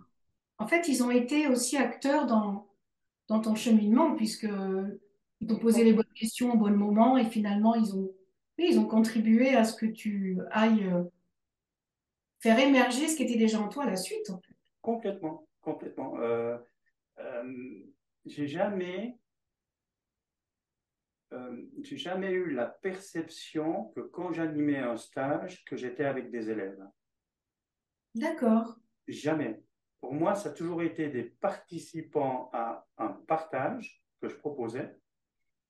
En 0.58 0.68
fait, 0.68 0.90
ils 0.90 1.04
ont 1.04 1.12
été 1.12 1.48
aussi 1.48 1.78
acteurs 1.78 2.26
dans, 2.26 2.68
dans 3.30 3.40
ton 3.40 3.56
cheminement, 3.56 4.16
puisque 4.16 4.48
ils 5.40 5.48
t'ont 5.48 5.60
posé 5.60 5.84
les 5.84 5.94
bonnes 5.94 6.06
questions 6.16 6.54
au 6.54 6.58
bon 6.58 6.76
moment 6.76 7.18
et 7.18 7.26
finalement, 7.26 7.76
ils 7.76 7.96
ont, 7.96 8.12
ils 8.58 8.80
ont 8.80 8.86
contribué 8.86 9.56
à 9.56 9.64
ce 9.64 9.76
que 9.76 9.86
tu 9.86 10.40
ailles 10.52 10.86
euh, 10.86 11.04
faire 12.40 12.60
émerger 12.60 13.08
ce 13.08 13.16
qui 13.16 13.24
était 13.24 13.38
déjà 13.38 13.60
en 13.60 13.68
toi 13.68 13.84
à 13.84 13.90
la 13.90 13.96
suite. 13.96 14.32
Complètement, 14.84 15.48
complètement. 15.62 16.20
Euh, 16.20 16.58
euh, 17.18 17.84
j'ai 18.26 18.48
jamais. 18.48 19.18
j'ai 21.82 21.98
jamais 21.98 22.30
eu 22.30 22.52
la 22.52 22.68
perception 22.68 23.86
que 23.96 24.02
quand 24.02 24.34
j'animais 24.34 24.78
un 24.78 24.98
stage, 24.98 25.66
que 25.66 25.76
j'étais 25.76 26.06
avec 26.06 26.30
des 26.30 26.52
élèves. 26.52 26.88
D'accord. 28.14 28.78
Jamais. 29.08 29.64
Pour 30.00 30.14
moi, 30.14 30.36
ça 30.36 30.50
a 30.50 30.52
toujours 30.52 30.84
été 30.84 31.08
des 31.08 31.24
participants 31.24 32.52
à 32.54 32.86
un 32.98 33.08
partage 33.08 34.04
que 34.22 34.30
je 34.30 34.36
proposais. 34.36 34.96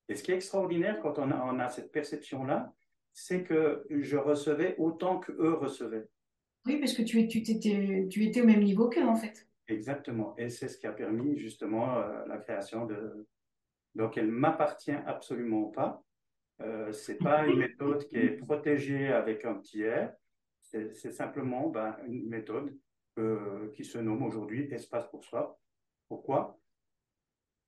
Et 0.08 0.16
ce 0.16 0.22
qui 0.22 0.32
est 0.32 0.36
extraordinaire 0.36 1.00
quand 1.00 1.18
on 1.18 1.30
a, 1.30 1.42
on 1.44 1.58
a 1.60 1.68
cette 1.70 1.92
perception-là, 1.92 2.74
c'est 3.14 3.44
que 3.44 3.86
je 3.88 4.16
recevais 4.16 4.74
autant 4.76 5.20
qu'eux 5.20 5.54
recevaient. 5.54 6.08
Oui, 6.66 6.78
parce 6.78 6.94
que 6.94 7.02
tu, 7.02 7.18
étais, 7.20 8.08
tu 8.08 8.24
étais 8.24 8.40
au 8.40 8.46
même 8.46 8.62
niveau 8.62 8.88
qu'eux, 8.88 9.04
en 9.04 9.16
fait. 9.16 9.46
Exactement. 9.68 10.34
Et 10.36 10.48
c'est 10.48 10.68
ce 10.68 10.78
qui 10.78 10.86
a 10.86 10.92
permis 10.92 11.38
justement 11.38 11.98
euh, 11.98 12.24
la 12.26 12.38
création 12.38 12.86
de. 12.86 13.26
Donc, 13.94 14.16
elle 14.16 14.30
m'appartient 14.30 14.92
absolument 15.06 15.64
pas. 15.64 16.02
Euh, 16.60 16.92
c'est 16.92 17.16
pas 17.16 17.46
une 17.46 17.58
méthode 17.58 18.06
qui 18.06 18.16
est 18.16 18.36
protégée 18.36 19.08
avec 19.08 19.44
un 19.44 19.54
petit 19.54 19.88
R. 19.88 20.10
C'est 20.60 21.12
simplement 21.12 21.68
ben, 21.68 21.96
une 22.06 22.28
méthode 22.28 22.76
euh, 23.18 23.70
qui 23.72 23.84
se 23.84 23.98
nomme 23.98 24.22
aujourd'hui 24.22 24.72
espace 24.72 25.06
pour 25.08 25.24
soi. 25.24 25.58
Pourquoi? 26.08 26.58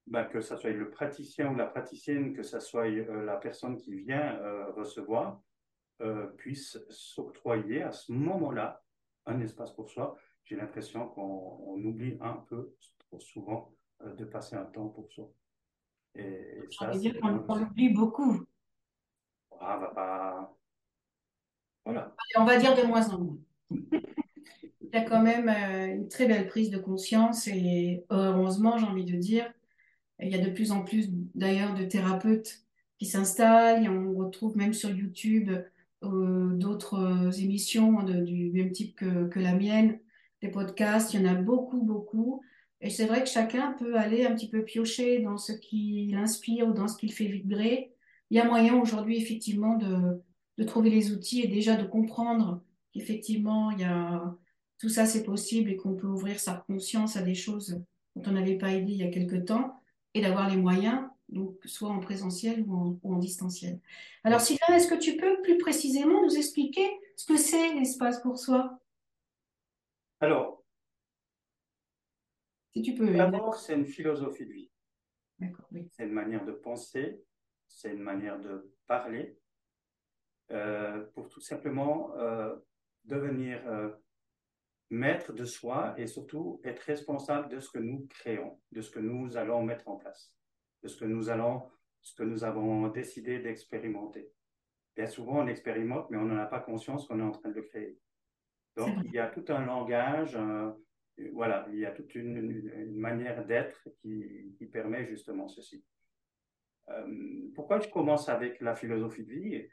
Ben, 0.06 0.24
Que 0.24 0.40
ce 0.40 0.56
soit 0.56 0.70
le 0.70 0.90
praticien 0.90 1.52
ou 1.52 1.56
la 1.56 1.66
praticienne, 1.66 2.32
que 2.32 2.42
ce 2.42 2.58
soit 2.60 2.86
euh, 2.86 3.24
la 3.24 3.36
personne 3.36 3.76
qui 3.76 3.94
vient 3.94 4.38
recevoir, 4.74 5.40
puisse 6.36 6.78
s'octroyer 6.90 7.82
à 7.82 7.90
ce 7.90 8.12
moment-là 8.12 8.85
un 9.26 9.40
espace 9.40 9.72
pour 9.72 9.90
soi. 9.90 10.16
J'ai 10.44 10.56
l'impression 10.56 11.08
qu'on 11.08 11.82
oublie 11.84 12.16
un 12.20 12.44
peu 12.48 12.74
trop 12.98 13.20
souvent 13.20 13.72
de 14.04 14.24
passer 14.24 14.56
un 14.56 14.64
temps 14.64 14.88
pour 14.88 15.10
soi. 15.10 15.30
Et, 16.14 16.60
ça, 16.70 16.90
veut 16.90 16.98
dire 16.98 17.18
qu'on 17.20 17.62
oublie 17.62 17.90
beaucoup. 17.90 18.44
Ah, 19.60 19.78
va 19.78 19.88
pas 19.88 20.56
on 22.36 22.44
va 22.44 22.56
dire 22.56 22.76
de 22.76 22.82
moins 22.82 23.08
en 23.10 23.18
moins. 23.18 23.38
Il 23.70 24.90
y 24.92 24.96
a 24.96 25.02
quand 25.02 25.22
même 25.22 25.48
euh, 25.48 25.94
une 25.94 26.08
très 26.08 26.26
belle 26.26 26.46
prise 26.46 26.70
de 26.70 26.78
conscience 26.78 27.48
et 27.48 28.04
heureusement, 28.10 28.78
j'ai 28.78 28.86
envie 28.86 29.04
de 29.04 29.16
dire, 29.16 29.52
il 30.20 30.28
y 30.28 30.34
a 30.34 30.44
de 30.44 30.50
plus 30.50 30.72
en 30.72 30.82
plus 30.84 31.08
d'ailleurs 31.34 31.74
de 31.74 31.84
thérapeutes 31.84 32.62
qui 32.98 33.06
s'installent. 33.06 33.88
On 33.88 34.14
retrouve 34.14 34.56
même 34.56 34.72
sur 34.72 34.90
YouTube 34.90 35.50
euh, 35.50 35.62
d'autres 36.02 37.40
émissions 37.40 38.02
du 38.02 38.50
même 38.52 38.72
type 38.72 38.96
que, 38.96 39.28
que, 39.28 39.40
la 39.40 39.54
mienne, 39.54 39.98
des 40.42 40.48
podcasts. 40.48 41.14
Il 41.14 41.20
y 41.20 41.24
en 41.26 41.30
a 41.30 41.34
beaucoup, 41.34 41.82
beaucoup. 41.82 42.42
Et 42.80 42.90
c'est 42.90 43.06
vrai 43.06 43.22
que 43.22 43.28
chacun 43.28 43.72
peut 43.72 43.96
aller 43.96 44.24
un 44.24 44.34
petit 44.34 44.48
peu 44.48 44.64
piocher 44.64 45.20
dans 45.20 45.38
ce 45.38 45.52
qui 45.52 46.10
l'inspire 46.12 46.68
ou 46.68 46.72
dans 46.72 46.88
ce 46.88 46.96
qui 46.96 47.06
le 47.06 47.12
fait 47.12 47.26
vibrer. 47.26 47.92
Il 48.30 48.36
y 48.36 48.40
a 48.40 48.44
moyen 48.44 48.74
aujourd'hui 48.80 49.16
effectivement 49.16 49.76
de, 49.76 50.22
de 50.58 50.64
trouver 50.64 50.90
les 50.90 51.12
outils 51.12 51.42
et 51.42 51.48
déjà 51.48 51.76
de 51.76 51.86
comprendre 51.86 52.62
qu'effectivement, 52.92 53.70
il 53.70 53.80
y 53.80 53.84
a 53.84 54.36
tout 54.78 54.88
ça, 54.88 55.06
c'est 55.06 55.24
possible 55.24 55.70
et 55.70 55.76
qu'on 55.76 55.94
peut 55.94 56.06
ouvrir 56.06 56.38
sa 56.38 56.64
conscience 56.66 57.16
à 57.16 57.22
des 57.22 57.34
choses 57.34 57.82
dont 58.14 58.22
on 58.26 58.32
n'avait 58.32 58.58
pas 58.58 58.72
idée 58.72 58.92
il 58.92 58.98
y 58.98 59.04
a 59.04 59.10
quelque 59.10 59.36
temps 59.36 59.80
et 60.14 60.20
d'avoir 60.20 60.50
les 60.50 60.56
moyens, 60.56 61.02
donc 61.28 61.58
soit 61.64 61.90
en 61.90 62.00
présentiel 62.00 62.64
ou 62.66 62.98
en, 63.02 63.18
distanciel. 63.18 63.80
Alors, 64.24 64.40
Sylvain, 64.40 64.74
est-ce 64.74 64.88
que 64.88 64.98
tu 64.98 65.16
peux 65.16 65.40
plus 65.42 65.58
précisément 65.58 66.22
nous 66.22 66.36
expliquer 66.36 66.88
ce 67.16 67.26
que 67.26 67.36
c'est 67.36 67.74
l'espace 67.74 68.20
pour 68.20 68.38
soi? 68.38 68.78
Alors, 70.20 70.64
si 72.74 72.82
tu 72.82 72.94
peux. 72.94 73.12
D'abord, 73.12 73.56
c'est 73.56 73.74
une 73.74 73.86
philosophie 73.86 74.46
de 74.46 74.52
vie. 74.52 74.70
Oui. 75.72 75.88
C'est 75.92 76.04
une 76.04 76.12
manière 76.12 76.44
de 76.44 76.52
penser, 76.52 77.22
c'est 77.68 77.92
une 77.92 78.02
manière 78.02 78.40
de 78.40 78.72
parler, 78.86 79.38
euh, 80.52 81.04
pour 81.14 81.28
tout 81.28 81.40
simplement 81.40 82.16
euh, 82.18 82.54
devenir 83.04 83.60
euh, 83.66 83.90
maître 84.90 85.32
de 85.32 85.44
soi 85.44 85.94
et 85.98 86.06
surtout 86.06 86.60
être 86.62 86.80
responsable 86.80 87.48
de 87.48 87.58
ce 87.58 87.70
que 87.70 87.80
nous 87.80 88.06
créons, 88.08 88.60
de 88.70 88.80
ce 88.80 88.90
que 88.90 89.00
nous 89.00 89.36
allons 89.36 89.64
mettre 89.64 89.88
en 89.88 89.96
place, 89.96 90.35
de 90.86 90.90
ce 90.90 91.00
que 91.00 91.04
nous 91.04 91.28
allons, 91.30 91.62
ce 92.00 92.14
que 92.14 92.22
nous 92.22 92.44
avons 92.44 92.88
décidé 92.88 93.40
d'expérimenter. 93.40 94.30
Bien 94.94 95.06
souvent, 95.06 95.40
on 95.40 95.48
expérimente, 95.48 96.08
mais 96.10 96.16
on 96.16 96.24
n'en 96.24 96.38
a 96.38 96.46
pas 96.46 96.60
conscience 96.60 97.06
qu'on 97.06 97.18
est 97.18 97.24
en 97.24 97.32
train 97.32 97.50
de 97.50 97.54
le 97.54 97.62
créer. 97.62 97.98
Donc, 98.76 98.94
il 99.04 99.10
y 99.10 99.18
a 99.18 99.26
tout 99.26 99.44
un 99.48 99.64
langage, 99.64 100.38
voilà, 101.32 101.66
il 101.72 101.78
y 101.80 101.86
a 101.86 101.90
toute 101.90 102.14
une, 102.14 102.96
manière 102.96 103.44
d'être 103.46 103.88
qui, 103.98 104.54
qui, 104.56 104.66
permet 104.66 105.06
justement 105.06 105.48
ceci. 105.48 105.84
pourquoi 107.54 107.80
je 107.80 107.88
commence 107.88 108.28
avec 108.28 108.60
la 108.60 108.76
philosophie 108.76 109.24
de 109.24 109.32
vie? 109.32 109.68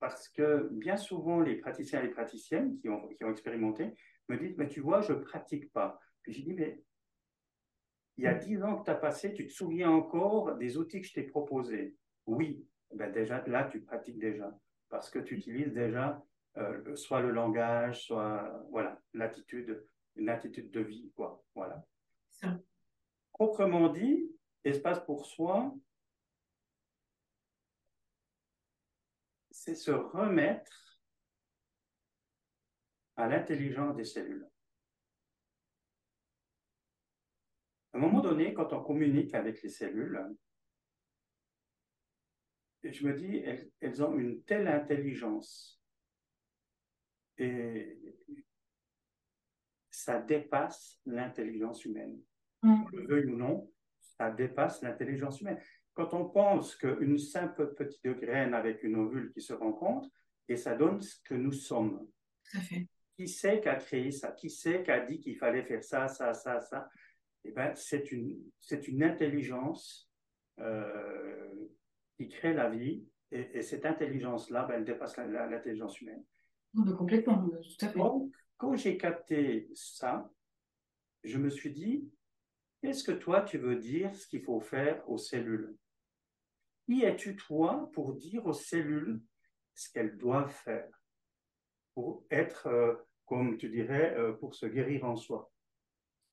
Parce 0.00 0.28
que 0.28 0.68
bien 0.70 0.96
souvent, 0.96 1.40
les 1.40 1.56
praticiens 1.56 2.00
et 2.00 2.06
les 2.08 2.12
praticiennes 2.12 2.76
qui 2.78 2.88
ont, 2.88 3.08
qui 3.08 3.24
ont 3.24 3.30
expérimenté 3.30 3.94
me 4.28 4.36
disent, 4.36 4.58
mais 4.58 4.68
tu 4.68 4.80
vois, 4.80 5.00
je 5.00 5.14
ne 5.14 5.20
pratique 5.20 5.72
pas. 5.72 5.98
Puis 6.22 6.34
j'ai 6.34 6.42
dit, 6.42 6.54
mais 6.54 6.82
il 8.18 8.24
y 8.24 8.26
a 8.26 8.34
dix 8.34 8.62
ans 8.64 8.76
que 8.78 8.84
tu 8.84 8.90
as 8.90 8.96
passé, 8.96 9.32
tu 9.32 9.46
te 9.46 9.52
souviens 9.52 9.90
encore 9.90 10.56
des 10.56 10.76
outils 10.76 11.00
que 11.00 11.06
je 11.06 11.14
t'ai 11.14 11.22
proposés? 11.22 11.96
Oui, 12.26 12.66
ben 12.92 13.12
déjà 13.12 13.46
là, 13.46 13.64
tu 13.64 13.80
pratiques 13.80 14.18
déjà, 14.18 14.52
parce 14.88 15.08
que 15.08 15.20
tu 15.20 15.36
utilises 15.36 15.72
déjà 15.72 16.20
euh, 16.56 16.96
soit 16.96 17.20
le 17.20 17.30
langage, 17.30 18.04
soit 18.06 18.66
voilà, 18.70 19.00
l'attitude, 19.14 19.86
une 20.16 20.28
attitude 20.28 20.72
de 20.72 20.80
vie, 20.80 21.12
quoi. 21.14 21.44
Voilà. 21.54 21.86
Proprement 23.32 23.88
dit, 23.88 24.28
espace 24.64 24.98
pour 25.04 25.24
soi, 25.24 25.72
c'est 29.52 29.76
se 29.76 29.92
remettre 29.92 30.98
à 33.16 33.28
l'intelligence 33.28 33.94
des 33.94 34.04
cellules. 34.04 34.48
À 37.98 38.00
un 38.00 38.04
moment 38.04 38.20
donné, 38.20 38.54
quand 38.54 38.72
on 38.72 38.80
communique 38.80 39.34
avec 39.34 39.60
les 39.60 39.70
cellules, 39.70 40.24
je 42.84 43.04
me 43.04 43.12
dis, 43.12 43.42
elles, 43.80 44.04
ont 44.04 44.16
une 44.16 44.40
telle 44.44 44.68
intelligence 44.68 45.82
et 47.38 47.98
ça 49.90 50.20
dépasse 50.20 51.00
l'intelligence 51.06 51.84
humaine. 51.84 52.22
Mmh. 52.62 52.84
le 52.92 53.06
veuille 53.08 53.32
ou 53.32 53.36
non, 53.36 53.72
ça 53.98 54.30
dépasse 54.30 54.80
l'intelligence 54.80 55.40
humaine. 55.40 55.60
Quand 55.92 56.14
on 56.14 56.28
pense 56.28 56.76
qu'une 56.76 57.18
simple 57.18 57.74
petite 57.74 58.06
graine 58.06 58.54
avec 58.54 58.84
une 58.84 58.94
ovule 58.94 59.32
qui 59.32 59.40
se 59.40 59.54
rencontre, 59.54 60.08
et 60.48 60.56
ça 60.56 60.76
donne 60.76 61.02
ce 61.02 61.20
que 61.24 61.34
nous 61.34 61.52
sommes. 61.52 62.08
Qui 63.16 63.26
c'est 63.26 63.60
qui 63.60 63.68
a 63.68 63.74
créé 63.74 64.12
ça? 64.12 64.30
Qui 64.30 64.50
c'est 64.50 64.84
qui 64.84 64.90
a 64.92 65.04
dit 65.04 65.18
qu'il 65.18 65.36
fallait 65.36 65.64
faire 65.64 65.82
ça, 65.82 66.06
ça, 66.06 66.32
ça, 66.32 66.60
ça? 66.60 66.88
Eh 67.48 67.52
ben, 67.52 67.74
c'est 67.74 68.12
une, 68.12 68.38
c'est 68.60 68.88
une 68.88 69.02
intelligence 69.02 70.10
euh, 70.58 71.68
qui 72.18 72.28
crée 72.28 72.52
la 72.52 72.68
vie, 72.68 73.06
et, 73.30 73.62
cette 73.62 73.86
intelligence-là, 73.86 74.64
ben, 74.64 74.74
elle 74.74 74.84
dépasse 74.84 75.16
l'intelligence 75.16 75.98
humaine. 76.02 76.22
complètement, 76.94 77.48
tout 77.48 77.86
à 77.86 77.88
fait. 77.88 77.98
Donc, 77.98 78.34
quand 78.58 78.76
j'ai 78.76 78.98
capté 78.98 79.70
ça, 79.72 80.30
je 81.24 81.38
me 81.38 81.48
suis 81.48 81.70
dit, 81.70 82.10
qu'est-ce 82.82 83.02
que 83.02 83.12
toi 83.12 83.40
tu 83.40 83.56
veux 83.56 83.76
dire 83.76 84.14
ce 84.14 84.26
qu'il 84.26 84.42
faut 84.42 84.60
faire 84.60 85.08
aux 85.08 85.18
cellules? 85.18 85.74
Qui 86.84 87.04
es-tu 87.04 87.34
toi 87.34 87.90
pour 87.94 88.14
dire 88.14 88.44
aux 88.44 88.52
cellules 88.52 89.22
ce 89.74 89.90
qu'elles 89.90 90.18
doivent 90.18 90.52
faire 90.52 90.90
pour 91.94 92.26
être, 92.30 92.66
euh, 92.66 92.94
comme 93.24 93.56
tu 93.56 93.70
dirais, 93.70 94.14
euh, 94.18 94.32
pour 94.34 94.54
se 94.54 94.66
guérir 94.66 95.04
en 95.04 95.16
soi? 95.16 95.50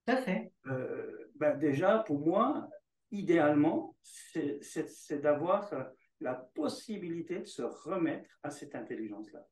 Tout 0.05 0.13
à 0.13 0.17
fait. 0.17 0.51
Euh, 0.67 1.31
ben 1.35 1.57
déjà, 1.57 2.00
pour 2.00 2.19
moi, 2.19 2.69
idéalement, 3.12 3.95
c'est 4.01 5.21
d'avoir 5.21 5.71
la 6.19 6.35
possibilité 6.35 7.39
de 7.39 7.45
se 7.45 7.62
remettre 7.62 8.29
à 8.43 8.50
cette 8.50 8.75
intelligence-là. 8.75 9.47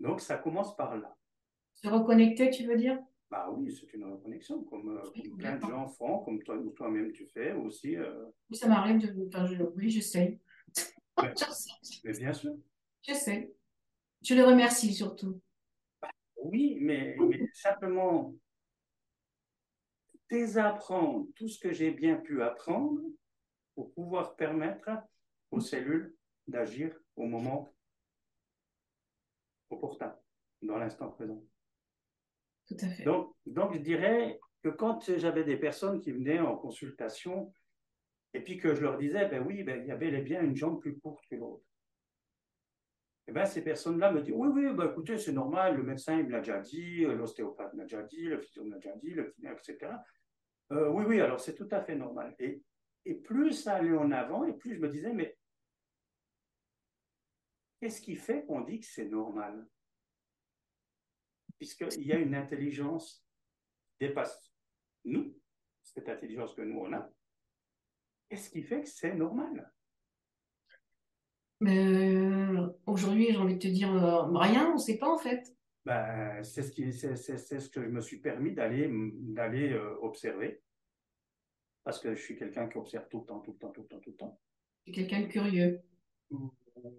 Donc, 0.00 0.20
ça 0.20 0.38
commence 0.38 0.74
par 0.76 0.96
là. 0.96 1.14
Se 1.74 1.88
reconnecter, 1.88 2.50
tu 2.50 2.66
veux 2.66 2.76
dire? 2.76 2.98
Bah 3.30 3.48
oui, 3.52 3.72
c'est 3.72 3.92
une 3.94 4.04
reconnexion, 4.04 4.64
comme, 4.64 4.98
euh, 4.98 5.36
plein 5.38 5.56
de 5.56 5.60
gens 5.60 5.86
font, 5.86 6.18
comme 6.24 6.42
toi, 6.42 6.58
toi-même 6.74 7.12
tu 7.12 7.26
fais 7.26 7.52
aussi. 7.52 7.96
Euh. 7.96 8.24
Oui, 8.50 8.56
ça 8.56 8.66
m'arrive 8.66 8.98
de. 8.98 9.26
Enfin, 9.28 9.46
je... 9.46 9.62
Oui, 9.76 9.88
j'essaie. 9.88 10.40
mais 12.04 12.12
bien 12.12 12.32
sûr. 12.32 12.56
Je 13.06 13.14
sais. 13.14 13.54
Je 14.22 14.34
les 14.34 14.42
remercie 14.42 14.92
surtout. 14.92 15.40
Bah, 16.02 16.10
oui, 16.42 16.78
mais, 16.80 17.16
mais, 17.20 17.48
simplement 17.54 18.34
désapprendre 20.30 21.26
tout 21.34 21.48
ce 21.48 21.58
que 21.58 21.72
j'ai 21.72 21.90
bien 21.90 22.16
pu 22.16 22.42
apprendre 22.42 23.00
pour 23.74 23.92
pouvoir 23.92 24.36
permettre 24.36 24.90
aux 25.50 25.60
cellules 25.60 26.14
d'agir 26.46 26.96
au 27.16 27.26
moment 27.26 27.74
opportun, 29.70 30.16
dans 30.62 30.78
l'instant 30.78 31.10
présent. 31.10 31.42
Donc, 33.04 33.34
donc, 33.46 33.74
je 33.74 33.78
dirais 33.78 34.38
que 34.62 34.68
quand 34.68 35.16
j'avais 35.16 35.44
des 35.44 35.56
personnes 35.56 36.00
qui 36.00 36.12
venaient 36.12 36.40
en 36.40 36.56
consultation, 36.56 37.52
et 38.32 38.40
puis 38.40 38.58
que 38.58 38.74
je 38.74 38.82
leur 38.82 38.96
disais, 38.96 39.26
ben 39.28 39.44
oui, 39.44 39.64
ben, 39.64 39.80
il 39.82 39.88
y 39.88 39.90
avait 39.90 40.20
bien 40.20 40.42
une 40.42 40.54
jambe 40.54 40.80
plus 40.80 40.98
courte 40.98 41.24
que 41.28 41.34
l'autre. 41.34 41.64
Et 43.26 43.32
ben, 43.32 43.44
ces 43.44 43.62
personnes-là 43.62 44.12
me 44.12 44.22
disent, 44.22 44.34
oui, 44.36 44.48
oui, 44.52 44.74
ben, 44.74 44.90
écoutez, 44.90 45.18
c'est 45.18 45.32
normal, 45.32 45.76
le 45.76 45.82
médecin 45.82 46.18
il 46.18 46.26
me 46.26 46.30
l'a 46.30 46.38
déjà 46.38 46.60
dit, 46.60 47.02
l'ostéopathe 47.02 47.74
l'a 47.74 47.84
déjà 47.84 48.02
dit, 48.02 48.24
le 48.24 48.38
physio 48.38 48.64
me 48.64 48.70
l'a 48.70 48.76
déjà 48.76 48.94
dit, 48.96 49.10
le 49.10 49.24
kiné, 49.24 49.50
etc. 49.50 49.92
Euh, 50.72 50.88
oui, 50.88 51.04
oui, 51.06 51.20
alors 51.20 51.40
c'est 51.40 51.54
tout 51.54 51.68
à 51.70 51.82
fait 51.82 51.96
normal. 51.96 52.34
Et, 52.38 52.62
plus 53.24 53.52
ça 53.52 53.76
allait 53.76 53.96
en 53.96 54.12
avant, 54.12 54.44
et 54.44 54.52
plus 54.52 54.76
je 54.76 54.80
me 54.80 54.88
disais, 54.88 55.12
mais 55.12 55.36
qu'est-ce 57.80 58.00
qui 58.00 58.14
fait 58.14 58.44
qu'on 58.44 58.60
dit 58.60 58.80
que 58.80 58.86
c'est 58.86 59.08
normal? 59.08 59.66
Puisqu'il 61.58 62.06
y 62.06 62.12
a 62.12 62.18
une 62.18 62.34
intelligence 62.34 63.26
qui 63.88 64.06
dépasse 64.06 64.52
nous, 65.04 65.36
cette 65.82 66.08
intelligence 66.08 66.54
que 66.54 66.62
nous 66.62 66.78
on 66.78 66.92
a, 66.92 67.10
qu'est-ce 68.28 68.50
qui 68.50 68.62
fait 68.62 68.82
que 68.82 68.88
c'est 68.88 69.14
normal? 69.14 69.72
Euh, 71.62 72.70
Aujourd'hui, 72.86 73.28
j'ai 73.30 73.36
envie 73.36 73.54
de 73.54 73.58
te 73.58 73.68
dire 73.68 73.92
euh, 73.92 74.22
rien, 74.38 74.70
on 74.70 74.74
ne 74.74 74.78
sait 74.78 74.98
pas 74.98 75.12
en 75.12 75.18
fait. 75.18 75.54
Ben, 75.84 76.42
c'est 76.42 76.62
ce, 76.62 76.72
qui, 76.72 76.92
c'est, 76.92 77.16
c'est, 77.16 77.38
ce 77.38 77.70
que 77.70 77.82
je 77.82 77.88
me 77.88 78.00
suis 78.00 78.18
permis 78.18 78.52
d'aller, 78.52 78.90
d'aller 78.90 79.72
euh, 79.72 79.96
observer. 80.02 80.62
Parce 81.84 81.98
que 81.98 82.14
je 82.14 82.20
suis 82.20 82.36
quelqu'un 82.36 82.68
qui 82.68 82.76
observe 82.76 83.08
tout 83.08 83.20
le 83.20 83.26
temps, 83.26 83.40
tout 83.40 83.52
le 83.52 83.58
temps, 83.58 83.70
tout 83.70 83.82
le 83.82 83.88
temps, 83.88 83.98
tout 83.98 84.10
le 84.10 84.16
temps. 84.16 84.40
Tu 84.84 84.90
es 84.90 84.94
quelqu'un 84.94 85.22
de 85.22 85.26
curieux. 85.26 85.80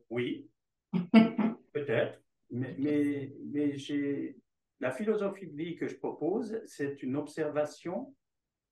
Oui, 0.09 0.49
peut-être. 1.73 2.21
Mais, 2.49 2.75
mais, 2.77 3.33
mais 3.45 3.77
j'ai, 3.77 4.37
la 4.79 4.91
philosophie 4.91 5.47
de 5.47 5.55
vie 5.55 5.75
que 5.75 5.87
je 5.87 5.95
propose, 5.95 6.59
c'est 6.65 7.01
une 7.03 7.15
observation 7.15 8.13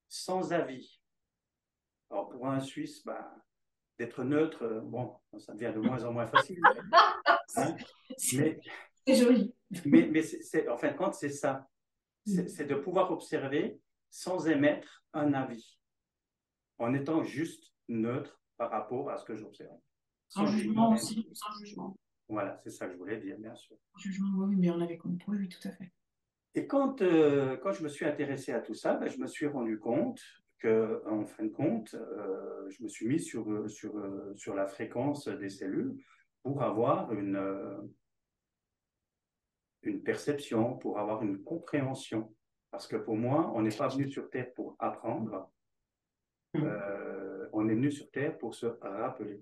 sans 0.08 0.52
avis. 0.52 1.00
Alors, 2.10 2.30
pour 2.30 2.48
un 2.48 2.60
Suisse, 2.60 3.06
ben, 3.06 3.26
d'être 4.00 4.24
neutre, 4.24 4.64
euh, 4.64 4.82
bon, 4.82 5.16
ça 5.38 5.54
devient 5.54 5.72
de 5.74 5.80
moins 5.80 6.04
en 6.04 6.14
moins 6.14 6.28
facile. 6.28 6.60
Hein. 7.56 7.76
c'est 8.16 8.60
joli. 9.08 9.56
Mais, 9.86 10.10
en 10.70 10.78
fin 10.78 10.92
de 10.92 10.98
compte, 10.98 11.14
c'est 11.14 11.30
ça. 11.30 11.68
C'est, 12.26 12.68
de 12.68 12.76
pouvoir 12.76 13.12
observer 13.12 13.80
sans 14.10 14.48
émettre 14.48 15.04
un 15.14 15.34
avis, 15.34 15.80
en 16.78 16.94
étant 16.94 17.24
juste 17.24 17.74
neutre 17.88 18.40
par 18.58 18.70
rapport 18.72 19.10
à 19.10 19.18
ce 19.18 19.26
que 19.26 19.36
j'observe. 19.36 19.78
Sans, 20.28 20.46
jugement 20.46 20.94
aussi, 20.94 21.28
sans 21.34 21.52
jugement. 21.60 21.98
Voilà, 22.28 22.60
c'est 22.64 22.70
ça 22.70 22.86
que 22.86 22.94
je 22.94 22.98
voulais 22.98 23.18
dire, 23.18 23.38
bien 23.40 23.56
sûr. 23.56 23.78
Sans 23.94 24.00
jugement, 24.00 24.46
oui, 24.46 24.56
mais 24.56 24.70
on 24.70 24.80
avait 24.82 24.98
compris, 24.98 25.26
oui, 25.38 25.50
tout 25.50 25.68
à 25.68 25.72
fait. 25.72 25.92
Et 26.54 26.68
quand, 26.68 27.02
euh, 27.02 27.58
quand 27.58 27.72
je 27.72 27.84
me 27.84 27.90
suis 27.90 28.06
intéressé 28.06 28.52
à 28.52 28.60
tout 28.60 28.76
ça, 28.76 28.96
ben, 28.96 29.08
je 29.08 29.18
me 29.18 29.28
suis 29.28 29.48
rendu 29.48 29.80
compte 29.80 30.22
que, 30.60 31.02
en 31.08 31.26
fin 31.26 31.46
de 31.46 31.50
compte, 31.50 31.96
euh, 31.96 32.70
je 32.70 32.84
me 32.84 32.90
suis 32.90 33.08
mis 33.08 33.20
sur, 33.20 33.68
sur, 33.70 33.94
sur 34.36 34.54
la 34.54 34.68
fréquence 34.68 35.28
des 35.28 35.50
cellules 35.50 35.98
pour 36.44 36.62
avoir 36.62 37.12
une, 37.14 37.40
une 39.84 40.04
perception, 40.04 40.78
pour 40.78 41.00
avoir 41.00 41.24
une 41.24 41.44
compréhension. 41.44 42.34
Parce 42.72 42.88
que 42.88 42.98
pour 42.98 43.16
moi, 43.16 43.52
on 43.56 43.62
n'est 43.62 43.76
pas 43.76 43.88
venu 43.88 44.10
sur 44.10 44.30
Terre 44.30 44.54
pour 44.54 44.76
apprendre, 44.80 45.52
mmh. 46.54 46.62
euh, 46.64 47.50
on 47.54 47.68
est 47.68 47.76
venu 47.76 47.92
sur 47.92 48.10
Terre 48.12 48.38
pour 48.38 48.54
se 48.54 48.68
rappeler. 48.68 49.42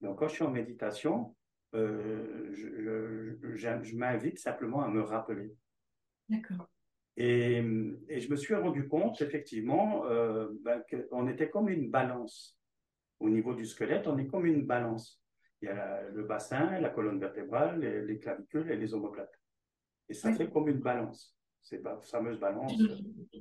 Donc, 0.00 0.18
quand 0.18 0.28
je 0.28 0.34
suis 0.34 0.44
en 0.44 0.50
méditation, 0.50 1.34
euh, 1.74 2.48
je, 2.52 3.36
je, 3.54 3.82
je 3.82 3.96
m'invite 3.96 4.38
simplement 4.38 4.82
à 4.82 4.88
me 4.88 5.02
rappeler. 5.02 5.54
D'accord. 6.28 6.68
Et, 7.16 7.58
et, 8.08 8.20
je 8.20 8.30
me 8.30 8.36
suis 8.36 8.54
rendu 8.54 8.86
compte, 8.86 9.20
effectivement, 9.20 10.06
euh, 10.06 10.48
ben, 10.62 10.82
qu'on 11.10 11.26
était 11.26 11.50
comme 11.50 11.68
une 11.68 11.90
balance. 11.90 12.56
Au 13.18 13.28
niveau 13.28 13.54
du 13.54 13.66
squelette, 13.66 14.06
on 14.06 14.16
est 14.18 14.28
comme 14.28 14.46
une 14.46 14.64
balance. 14.64 15.20
Il 15.60 15.66
y 15.66 15.68
a 15.68 16.08
le 16.10 16.22
bassin, 16.22 16.78
la 16.78 16.90
colonne 16.90 17.18
vertébrale, 17.18 17.80
les, 17.80 18.18
clavicules 18.18 18.70
et 18.70 18.76
les 18.76 18.94
omoplates. 18.94 19.40
Et 20.08 20.14
ça 20.14 20.32
fait 20.32 20.50
comme 20.50 20.68
une 20.68 20.80
balance. 20.80 21.36
C'est 21.60 21.82
la 21.82 21.98
fameuse 22.00 22.38
balance 22.38 22.72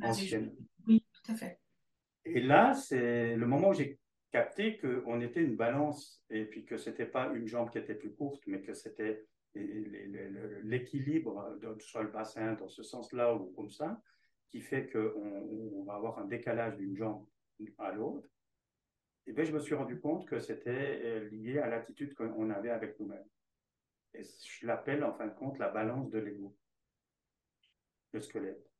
ancienne. 0.02 0.56
Oui, 0.88 1.06
tout 1.14 1.32
à 1.32 1.36
fait. 1.36 1.60
Et 2.26 2.42
là, 2.42 2.74
c'est 2.74 3.36
le 3.36 3.46
moment 3.46 3.70
où 3.70 3.74
j'ai 3.74 4.00
capté 4.32 4.78
qu'on 4.78 5.22
était 5.22 5.42
une 5.42 5.56
balance 5.56 6.22
et 6.30 6.46
puis 6.46 6.66
que 6.66 6.78
c'était 6.78 7.06
pas 7.06 7.32
une 7.34 7.48
jambe 7.48 7.70
qui 7.70 7.78
était 7.78 7.96
plus 7.96 8.14
courte, 8.14 8.44
mais 8.48 8.62
que 8.62 8.74
c'était 8.74 9.26
l'équilibre, 10.64 11.58
soit 11.80 12.04
le 12.04 12.12
bassin 12.12 12.54
dans 12.54 12.68
ce 12.68 12.84
sens-là 12.84 13.34
ou 13.36 13.52
comme 13.56 13.70
ça, 13.70 14.02
qui 14.50 14.62
fait 14.62 14.90
qu'on 14.90 15.80
on 15.80 15.84
va 15.84 15.96
avoir 15.96 16.20
un 16.20 16.26
décalage 16.26 16.78
d'une 16.78 16.96
jambe 16.96 17.26
à 17.78 17.92
l'autre. 17.92 18.28
Et 19.28 19.34
bien, 19.34 19.44
je 19.44 19.52
me 19.52 19.60
suis 19.60 19.76
rendu 19.76 20.00
compte 20.00 20.26
que 20.26 20.40
c'était 20.40 21.02
euh, 21.04 21.30
lié 21.30 21.60
à 21.60 21.68
l'attitude 21.68 22.16
qu'on 22.16 22.50
avait 22.50 22.70
avec 22.70 22.98
nous-mêmes. 23.00 23.28
Et 24.14 24.24
je 24.24 24.66
l'appelle 24.66 25.04
en 25.04 25.14
fin 25.14 25.28
de 25.28 25.34
compte 25.34 25.60
la 25.60 25.70
balance 25.70 26.10
de 26.10 26.18
l'ego, 26.18 26.56
le 28.14 28.22
squelette. 28.22 28.72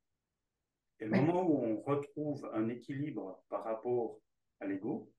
Et 1.00 1.06
le 1.06 1.12
moment 1.12 1.44
où 1.44 1.64
on 1.64 1.82
retrouve 1.82 2.50
un 2.54 2.70
équilibre 2.70 3.44
par 3.50 3.66
rapport 3.66 4.20
à 4.62 4.66
l'ego, 4.66 5.12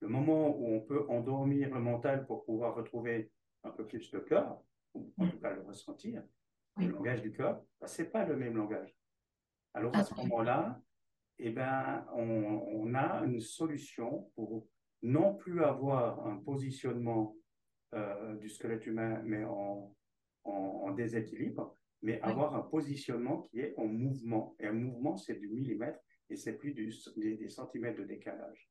le 0.00 0.08
moment 0.08 0.54
où 0.56 0.66
on 0.66 0.80
peut 0.82 1.06
endormir 1.08 1.74
le 1.74 1.80
mental 1.80 2.26
pour 2.26 2.44
pouvoir 2.44 2.74
retrouver 2.74 3.32
un 3.64 3.70
peu 3.70 3.86
plus 3.86 4.10
de 4.10 4.18
cœur, 4.18 4.62
ou 4.94 5.10
en 5.18 5.28
tout 5.28 5.40
cas 5.40 5.54
le 5.54 5.62
ressentir, 5.62 6.22
le 6.76 6.88
langage 6.88 7.22
du 7.22 7.32
cœur, 7.32 7.62
ben, 7.80 7.86
ce 7.86 8.02
n'est 8.02 8.08
pas 8.08 8.26
le 8.26 8.36
même 8.36 8.56
langage. 8.56 8.94
Alors 9.72 9.96
à 9.96 10.04
ce 10.04 10.14
moment-là, 10.14 10.80
eh 11.38 11.50
ben, 11.50 12.06
on, 12.14 12.94
a 12.94 13.24
une 13.24 13.40
solution 13.40 14.30
pour 14.34 14.66
non 15.02 15.34
plus 15.34 15.62
avoir 15.62 16.26
un 16.26 16.36
positionnement 16.38 17.36
euh, 17.94 18.34
du 18.36 18.48
squelette 18.48 18.86
humain, 18.86 19.20
mais 19.24 19.44
en, 19.44 19.94
en, 20.44 20.90
déséquilibre, 20.92 21.76
mais 22.02 22.20
avoir 22.22 22.54
un 22.54 22.62
positionnement 22.62 23.42
qui 23.42 23.60
est 23.60 23.74
en 23.76 23.86
mouvement. 23.86 24.56
Et 24.58 24.66
un 24.66 24.72
mouvement, 24.72 25.16
c'est 25.16 25.34
du 25.34 25.48
millimètre 25.48 26.00
et 26.30 26.36
c'est 26.36 26.56
plus 26.56 26.72
du, 26.72 26.92
des, 27.16 27.48
centimètres 27.50 27.98
de 27.98 28.04
décalage. 28.04 28.70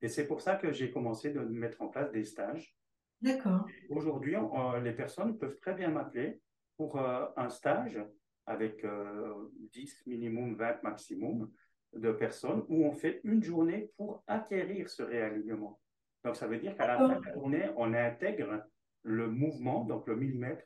Et 0.00 0.08
c'est 0.08 0.26
pour 0.26 0.40
ça 0.40 0.56
que 0.56 0.72
j'ai 0.72 0.90
commencé 0.90 1.30
de 1.30 1.40
mettre 1.40 1.80
en 1.80 1.88
place 1.88 2.10
des 2.10 2.24
stages. 2.24 2.76
D'accord. 3.20 3.66
Aujourd'hui, 3.90 4.34
les 4.82 4.92
personnes 4.92 5.38
peuvent 5.38 5.58
très 5.60 5.74
bien 5.74 5.90
m'appeler 5.90 6.40
pour 6.76 6.98
euh, 6.98 7.26
un 7.36 7.48
stage 7.48 7.98
avec 8.46 8.84
10 8.84 8.86
euh, 8.86 10.10
minimum, 10.10 10.54
20 10.54 10.82
maximum 10.82 11.50
de 11.94 12.12
personnes 12.12 12.64
où 12.68 12.84
on 12.84 12.92
fait 12.92 13.20
une 13.24 13.42
journée 13.42 13.92
pour 13.96 14.22
acquérir 14.26 14.88
ce 14.88 15.02
réalignement. 15.02 15.80
Donc, 16.24 16.36
ça 16.36 16.46
veut 16.46 16.58
dire 16.58 16.76
qu'à 16.76 16.86
la 16.86 16.96
fin 16.96 17.08
de 17.18 17.24
la 17.24 17.32
journée, 17.32 17.68
on 17.76 17.92
intègre 17.92 18.64
le 19.02 19.28
mouvement, 19.28 19.84
donc 19.84 20.06
le 20.06 20.16
millimètre, 20.16 20.64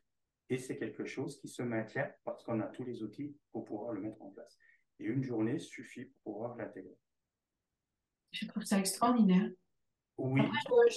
et 0.49 0.59
c'est 0.59 0.77
quelque 0.77 1.05
chose 1.05 1.41
qui 1.41 1.49
se 1.49 1.62
maintient 1.62 2.11
parce 2.25 2.45
qu'on 2.45 2.61
a 2.61 2.67
tous 2.67 2.85
les 2.85 3.03
outils 3.03 3.35
pour 3.51 3.65
pouvoir 3.65 3.93
le 3.93 4.01
mettre 4.01 4.23
en 4.23 4.31
place. 4.31 4.57
Et 5.01 5.05
une 5.05 5.23
journée 5.23 5.59
suffit 5.59 6.05
pour 6.05 6.35
pouvoir 6.35 6.57
l'intégrer. 6.57 6.97
Je 8.31 8.47
trouve 8.47 8.62
ça 8.62 8.79
extraordinaire. 8.79 9.51
Oui. 10.19 10.43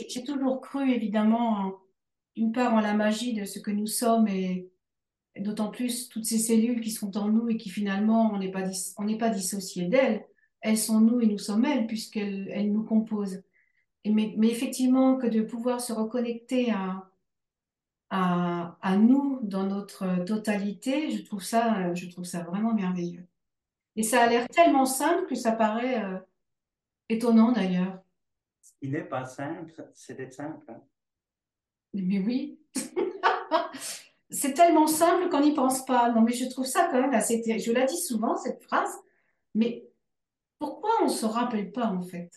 J'ai 0.07 0.23
toujours 0.23 0.61
cru, 0.61 0.91
évidemment, 0.91 1.79
d'une 2.35 2.51
part 2.51 2.73
en 2.73 2.79
la 2.79 2.93
magie 2.93 3.33
de 3.33 3.45
ce 3.45 3.59
que 3.59 3.71
nous 3.71 3.87
sommes 3.87 4.27
et 4.27 4.69
d'autant 5.37 5.69
plus 5.69 6.09
toutes 6.09 6.25
ces 6.25 6.39
cellules 6.39 6.81
qui 6.81 6.91
sont 6.91 7.17
en 7.17 7.29
nous 7.29 7.49
et 7.49 7.57
qui 7.57 7.69
finalement, 7.69 8.31
on 8.33 8.39
n'est 8.39 8.51
pas, 8.51 8.63
on 8.97 9.03
n'est 9.03 9.17
pas 9.17 9.29
dissocié 9.29 9.85
d'elles. 9.85 10.25
Elles 10.61 10.77
sont 10.77 10.99
nous 10.99 11.21
et 11.21 11.27
nous 11.27 11.37
sommes 11.37 11.65
elles, 11.65 11.87
puisqu'elles 11.87 12.49
elles 12.51 12.71
nous 12.71 12.83
composent. 12.83 13.43
Et 14.03 14.11
mais, 14.11 14.33
mais, 14.37 14.49
effectivement, 14.49 15.17
que 15.17 15.27
de 15.27 15.41
pouvoir 15.41 15.81
se 15.81 15.93
reconnecter 15.93 16.71
à, 16.71 17.09
à, 18.09 18.77
à, 18.81 18.97
nous 18.97 19.39
dans 19.43 19.65
notre 19.65 20.23
totalité, 20.25 21.11
je 21.11 21.23
trouve 21.23 21.43
ça, 21.43 21.93
je 21.93 22.09
trouve 22.09 22.25
ça 22.25 22.43
vraiment 22.43 22.73
merveilleux. 22.73 23.27
Et 23.95 24.03
ça 24.03 24.23
a 24.23 24.27
l'air 24.27 24.47
tellement 24.47 24.85
simple 24.85 25.27
que 25.27 25.35
ça 25.35 25.51
paraît 25.51 26.03
euh, 26.03 26.17
étonnant 27.09 27.51
d'ailleurs. 27.51 28.01
Qui 28.81 28.89
n'est 28.89 29.03
pas 29.03 29.25
simple, 29.25 29.73
c'est 29.93 30.15
d'être 30.15 30.33
simple. 30.33 30.65
Hein. 30.69 30.81
Mais 31.93 32.19
oui. 32.19 32.59
c'est 34.29 34.53
tellement 34.53 34.87
simple 34.87 35.29
qu'on 35.29 35.41
n'y 35.41 35.53
pense 35.53 35.85
pas. 35.85 36.11
Non, 36.11 36.21
mais 36.21 36.33
je 36.33 36.49
trouve 36.49 36.65
ça 36.65 36.87
quand 36.91 37.01
même 37.01 37.13
assez. 37.13 37.41
Je 37.59 37.71
la 37.71 37.85
dis 37.85 37.97
souvent, 37.97 38.35
cette 38.35 38.61
phrase, 38.63 38.95
mais 39.55 39.87
pourquoi 40.59 40.91
on 41.01 41.05
ne 41.05 41.09
se 41.09 41.25
rappelle 41.25 41.71
pas 41.71 41.87
en 41.87 42.01
fait? 42.01 42.29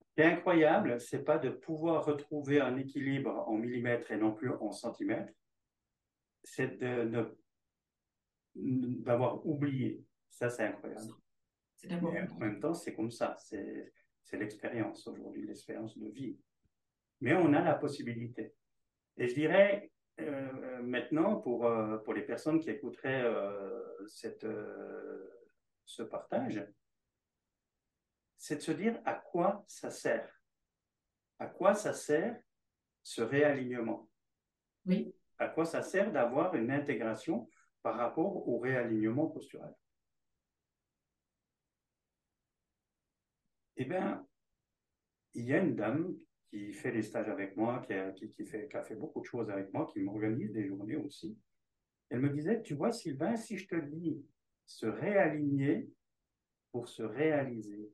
Ce 0.00 0.14
qui 0.14 0.20
est 0.20 0.32
incroyable, 0.32 1.00
c'est 1.00 1.24
pas 1.24 1.38
de 1.38 1.50
pouvoir 1.50 2.04
retrouver 2.04 2.60
un 2.60 2.76
équilibre 2.76 3.44
en 3.48 3.54
millimètres 3.54 4.12
et 4.12 4.16
non 4.16 4.32
plus 4.32 4.50
en 4.50 4.70
centimètres, 4.70 5.32
c'est 6.42 6.78
de 6.78 7.36
d'avoir 8.54 9.44
oublié. 9.44 10.04
Ça, 10.30 10.48
c'est 10.48 10.64
incroyable. 10.64 11.12
en 11.90 12.38
même 12.38 12.60
temps, 12.60 12.74
c'est 12.74 12.94
comme 12.94 13.10
ça. 13.10 13.36
C'est 13.38 13.92
l'expérience 14.32 15.06
aujourd'hui, 15.06 15.46
l'expérience 15.46 15.98
de 15.98 16.08
vie. 16.08 16.38
Mais 17.20 17.34
on 17.34 17.52
a 17.52 17.62
la 17.62 17.74
possibilité. 17.74 18.54
Et 19.16 19.28
je 19.28 19.34
dirais 19.34 19.92
euh, 20.20 20.82
maintenant, 20.82 21.36
pour, 21.40 21.66
euh, 21.66 21.98
pour 21.98 22.14
les 22.14 22.22
personnes 22.22 22.60
qui 22.60 22.70
écouteraient 22.70 23.22
euh, 23.22 24.06
cette, 24.06 24.46
ce 25.84 26.02
partage, 26.02 26.64
c'est 28.36 28.56
de 28.56 28.60
se 28.60 28.72
dire 28.72 29.00
à 29.04 29.14
quoi 29.14 29.64
ça 29.66 29.90
sert. 29.90 30.30
À 31.38 31.46
quoi 31.46 31.74
ça 31.74 31.92
sert 31.92 32.40
ce 33.02 33.22
réalignement? 33.22 34.08
Oui. 34.86 35.14
À 35.38 35.48
quoi 35.48 35.64
ça 35.64 35.82
sert 35.82 36.12
d'avoir 36.12 36.54
une 36.54 36.70
intégration 36.70 37.48
par 37.82 37.96
rapport 37.96 38.48
au 38.48 38.58
réalignement 38.58 39.26
postural? 39.26 39.74
Eh 43.76 43.84
bien, 43.84 44.24
il 45.32 45.46
y 45.46 45.54
a 45.54 45.58
une 45.58 45.74
dame 45.74 46.16
qui 46.54 46.72
fait 46.72 46.92
des 46.92 47.02
stages 47.02 47.28
avec 47.28 47.56
moi, 47.56 47.82
qui 47.84 47.94
a, 47.94 48.12
qui, 48.12 48.28
fait, 48.44 48.68
qui 48.68 48.76
a 48.76 48.82
fait 48.84 48.94
beaucoup 48.94 49.20
de 49.20 49.26
choses 49.26 49.50
avec 49.50 49.72
moi, 49.72 49.88
qui 49.92 49.98
m'organise 50.00 50.52
des 50.52 50.64
journées 50.64 50.96
aussi. 50.96 51.36
Elle 52.10 52.20
me 52.20 52.30
disait, 52.30 52.62
tu 52.62 52.74
vois, 52.74 52.92
Sylvain, 52.92 53.34
si 53.34 53.58
je 53.58 53.66
te 53.66 53.74
dis 53.74 54.24
se 54.64 54.86
réaligner 54.86 55.90
pour 56.70 56.88
se 56.88 57.02
réaliser. 57.02 57.90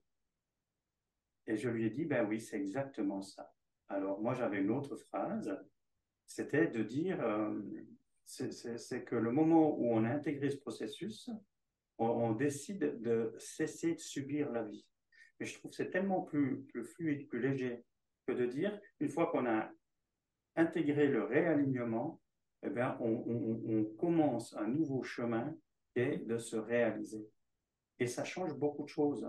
Et 1.46 1.56
je 1.56 1.70
lui 1.70 1.86
ai 1.86 1.90
dit, 1.90 2.04
ben 2.04 2.26
oui, 2.26 2.38
c'est 2.38 2.58
exactement 2.58 3.22
ça. 3.22 3.50
Alors 3.88 4.20
moi, 4.20 4.34
j'avais 4.34 4.58
une 4.58 4.70
autre 4.70 4.94
phrase, 4.96 5.50
c'était 6.26 6.66
de 6.66 6.82
dire, 6.82 7.18
euh, 7.22 7.58
c'est 8.24 9.04
que 9.04 9.16
le 9.16 9.32
moment 9.32 9.74
où 9.78 9.90
on 9.90 10.04
a 10.04 10.10
intégré 10.10 10.50
ce 10.50 10.58
processus, 10.58 11.30
on, 11.96 12.32
décide 12.32 13.00
de 13.00 13.34
cesser 13.38 13.94
de 13.94 14.00
subir 14.00 14.52
la 14.52 14.64
vie. 14.64 14.86
Mais 15.38 15.46
je 15.46 15.58
trouve 15.58 15.70
que 15.70 15.76
c'est 15.76 15.90
tellement 15.90 16.22
plus, 16.22 16.62
plus 16.64 16.84
fluide, 16.84 17.26
plus 17.26 17.40
léger 17.40 17.84
que 18.30 18.38
de 18.38 18.46
dire, 18.46 18.78
une 19.00 19.08
fois 19.08 19.26
qu'on 19.30 19.46
a 19.46 19.70
intégré 20.56 21.06
le 21.08 21.24
réalignement, 21.24 22.20
eh 22.62 22.70
bien, 22.70 22.96
on, 23.00 23.84
commence 23.98 24.54
un 24.56 24.68
nouveau 24.68 25.02
chemin 25.02 25.54
qui 25.92 26.00
est 26.00 26.18
de 26.26 26.38
se 26.38 26.56
réaliser. 26.56 27.26
Et 27.98 28.06
ça 28.06 28.24
change 28.24 28.54
beaucoup 28.54 28.84
de 28.84 28.88
choses. 28.88 29.26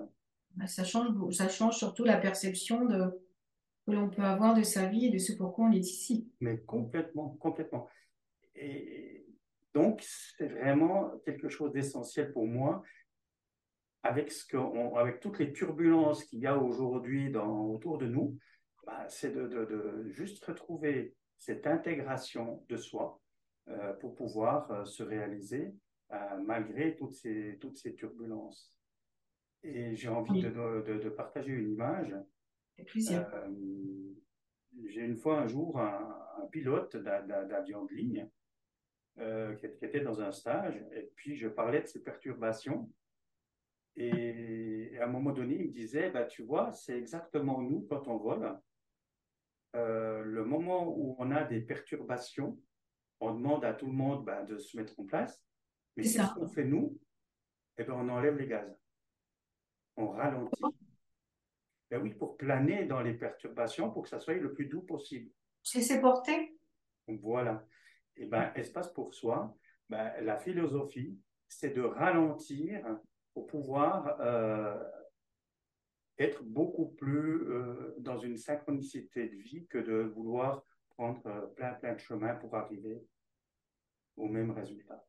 Bah, 0.55 0.67
ça 0.67 0.83
change, 0.83 1.33
ça 1.33 1.49
change 1.49 1.77
surtout 1.77 2.03
la 2.03 2.17
perception 2.17 2.85
de, 2.85 3.11
que 3.85 3.91
l'on 3.91 4.09
peut 4.09 4.23
avoir 4.23 4.53
de 4.53 4.63
sa 4.63 4.87
vie 4.87 5.05
et 5.05 5.09
de 5.09 5.17
ce 5.17 5.33
pourquoi 5.33 5.65
on 5.65 5.71
est 5.71 5.79
ici. 5.79 6.29
Mais 6.41 6.59
complètement, 6.59 7.29
complètement. 7.39 7.87
Et 8.55 9.25
donc, 9.73 10.01
c'est 10.03 10.47
vraiment 10.47 11.11
quelque 11.25 11.49
chose 11.49 11.71
d'essentiel 11.71 12.31
pour 12.31 12.45
moi. 12.45 12.83
Avec, 14.03 14.31
ce 14.31 14.43
que 14.45 14.57
avec 14.97 15.19
toutes 15.19 15.37
les 15.37 15.53
turbulences 15.53 16.23
qu'il 16.25 16.39
y 16.39 16.47
a 16.47 16.57
aujourd'hui 16.57 17.31
autour 17.35 17.99
de 17.99 18.07
nous, 18.07 18.37
bah, 18.84 19.06
c'est 19.08 19.32
de, 19.32 19.48
de, 19.48 19.65
de, 19.65 20.10
juste 20.10 20.44
retrouver 20.46 21.15
cette 21.38 21.67
intégration 21.67 22.63
de 22.70 22.78
soi 22.78 23.22
euh, 23.67 23.94
pour 23.94 24.15
pouvoir 24.15 24.72
euh, 24.72 24.86
se 24.86 25.04
réaliser 25.04 25.74
euh, 26.12 26.38
malgré 26.44 26.96
toutes 26.96 27.13
ces, 27.13 27.58
toutes 27.62 27.78
ces 27.78 27.94
turbulences. 27.94 28.74
Et 29.63 29.96
j'ai 29.96 30.10
envie 30.10 30.41
de, 30.41 30.50
de, 30.50 31.10
partager 31.10 31.52
une 31.52 31.74
image. 31.74 32.15
j'ai 34.86 35.02
une 35.02 35.17
fois 35.17 35.39
un 35.39 35.48
jour 35.48 35.80
un, 35.80 36.48
pilote 36.52 36.98
d'avion 36.98 37.86
de 37.86 37.94
ligne 37.94 38.28
qui, 39.15 39.65
était 39.86 40.02
dans 40.02 40.20
un 40.22 40.32
stage 40.32 40.84
et 40.91 41.12
puis 41.15 41.36
je 41.36 41.48
parlais 41.48 41.82
de 41.82 41.88
ses 41.88 42.02
perturbations. 42.02 42.91
Et, 43.96 44.98
à 45.00 45.04
un 45.06 45.08
moment 45.08 45.32
donné, 45.32 45.56
il 45.56 45.67
me 45.67 45.72
disait, 45.72 46.10
bah, 46.10 46.26
tu 46.26 46.44
vois, 46.44 46.72
c'est 46.72 46.98
exactement 46.98 47.62
nous 47.62 47.82
quand 47.82 48.08
on 48.08 48.17
vole. 48.17 48.60
Le 49.73 50.43
moment 50.43 50.88
où 50.88 51.15
on 51.17 51.31
a 51.31 51.43
des 51.43 51.62
perturbations, 51.62 52.60
on 53.19 53.34
demande 53.34 53.63
à 53.63 53.73
tout 53.73 53.86
le 53.86 53.93
monde 53.93 54.25
bah, 54.25 54.43
de 54.43 54.57
se 54.57 54.75
mettre 54.75 54.99
en 54.99 55.05
place. 55.05 55.43
Mais 55.95 56.03
c'est 56.03 56.23
ce 56.23 56.34
qu'on 56.34 56.47
fait 56.47 56.65
nous, 56.65 56.99
eh 57.77 57.84
ben, 57.84 57.93
on 57.93 58.10
enlève 58.10 58.38
les 58.38 58.47
gaz. 58.47 58.77
On 59.97 60.10
ralentit. 60.10 60.62
Ben 61.89 62.01
oui, 62.01 62.13
pour 62.13 62.38
planer 62.38 62.86
dans 62.86 63.01
les 63.01 63.13
perturbations, 63.13 63.91
pour 63.91 64.03
que 64.03 64.10
ça 64.10 64.19
soit 64.19 64.36
le 64.36 64.53
plus 64.53 64.65
doux 64.65 64.81
possible. 64.81 65.29
C'est 65.62 65.81
ses 65.81 65.99
portées. 65.99 66.57
Voilà. 67.07 67.65
Et 68.15 68.23
eh 68.23 68.25
ben, 68.25 68.51
espace 68.55 68.91
pour 68.93 69.13
soi, 69.13 69.55
ben, 69.89 70.13
la 70.21 70.38
philosophie, 70.38 71.19
c'est 71.47 71.71
de 71.71 71.81
ralentir 71.81 72.86
pour 73.34 73.45
pouvoir 73.47 74.19
euh, 74.21 74.81
être 76.21 76.43
beaucoup 76.43 76.88
plus 76.88 77.49
euh, 77.49 77.95
dans 77.99 78.17
une 78.17 78.38
synchronicité 78.38 79.27
de 79.27 79.36
vie 79.36 79.67
que 79.67 79.77
de 79.77 80.03
vouloir 80.15 80.63
prendre 80.89 81.25
euh, 81.27 81.47
plein, 81.47 81.73
plein 81.73 81.93
de 81.93 81.99
chemins 81.99 82.36
pour 82.36 82.55
arriver 82.55 83.03
au 84.17 84.27
même 84.27 84.51
résultat. 84.51 85.05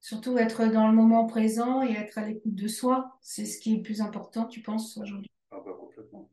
Surtout 0.00 0.38
être 0.38 0.66
dans 0.66 0.88
le 0.88 0.94
moment 0.94 1.26
présent 1.26 1.82
et 1.82 1.92
être 1.92 2.18
à 2.18 2.26
l'écoute 2.26 2.54
de 2.54 2.68
soi, 2.68 3.18
c'est 3.20 3.44
ce 3.44 3.60
qui 3.60 3.74
est 3.74 3.76
le 3.78 3.82
plus 3.82 4.00
important, 4.00 4.46
tu 4.46 4.62
penses, 4.62 4.96
aujourd'hui? 4.96 5.30
Ah 5.50 5.60
bah, 5.64 5.72
Complètement. 5.78 6.30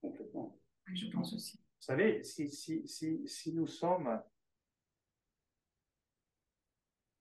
Complètement. 0.00 0.58
je 0.86 1.06
pense 1.08 1.32
aussi. 1.32 1.58
Vous 1.58 1.86
savez, 1.86 2.22
si, 2.22 2.48
si, 2.48 2.86
si, 2.86 3.26
si 3.26 3.52
nous 3.52 3.66
sommes 3.66 4.22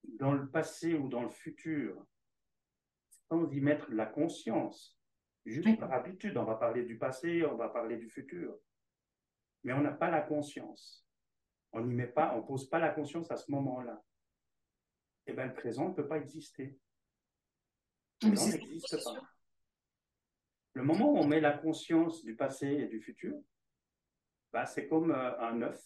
dans 0.03 0.33
le 0.33 0.47
passé 0.49 0.93
ou 0.93 1.07
dans 1.09 1.23
le 1.23 1.29
futur, 1.29 2.05
sans 3.27 3.49
y 3.51 3.59
mettre 3.59 3.89
la 3.91 4.05
conscience, 4.05 5.00
juste 5.45 5.79
par 5.79 5.91
habitude, 5.91 6.37
on 6.37 6.43
va 6.43 6.55
parler 6.55 6.83
du 6.83 6.97
passé, 6.97 7.45
on 7.45 7.55
va 7.55 7.69
parler 7.69 7.97
du 7.97 8.09
futur, 8.09 8.57
mais 9.63 9.73
on 9.73 9.81
n'a 9.81 9.91
pas 9.91 10.09
la 10.09 10.21
conscience. 10.21 11.07
On 11.73 11.81
n'y 11.81 11.93
met 11.93 12.07
pas, 12.07 12.35
on 12.35 12.43
pose 12.43 12.69
pas 12.69 12.79
la 12.79 12.89
conscience 12.89 13.31
à 13.31 13.37
ce 13.37 13.49
moment-là. 13.51 14.03
Eh 15.27 15.33
bien, 15.33 15.45
le 15.45 15.53
présent 15.53 15.89
ne 15.89 15.93
peut 15.93 16.07
pas 16.07 16.17
exister. 16.17 16.77
Le 18.23 18.29
présent 18.29 18.51
n'existe 18.51 19.03
pas. 19.03 19.21
Le 20.73 20.83
moment 20.83 21.11
où 21.11 21.17
on 21.17 21.27
met 21.27 21.39
la 21.39 21.57
conscience 21.57 22.23
du 22.23 22.35
passé 22.35 22.67
et 22.67 22.87
du 22.87 23.01
futur, 23.01 23.35
bah, 24.53 24.65
c'est 24.65 24.87
comme 24.87 25.11
euh, 25.11 25.39
un 25.39 25.61
œuf. 25.61 25.81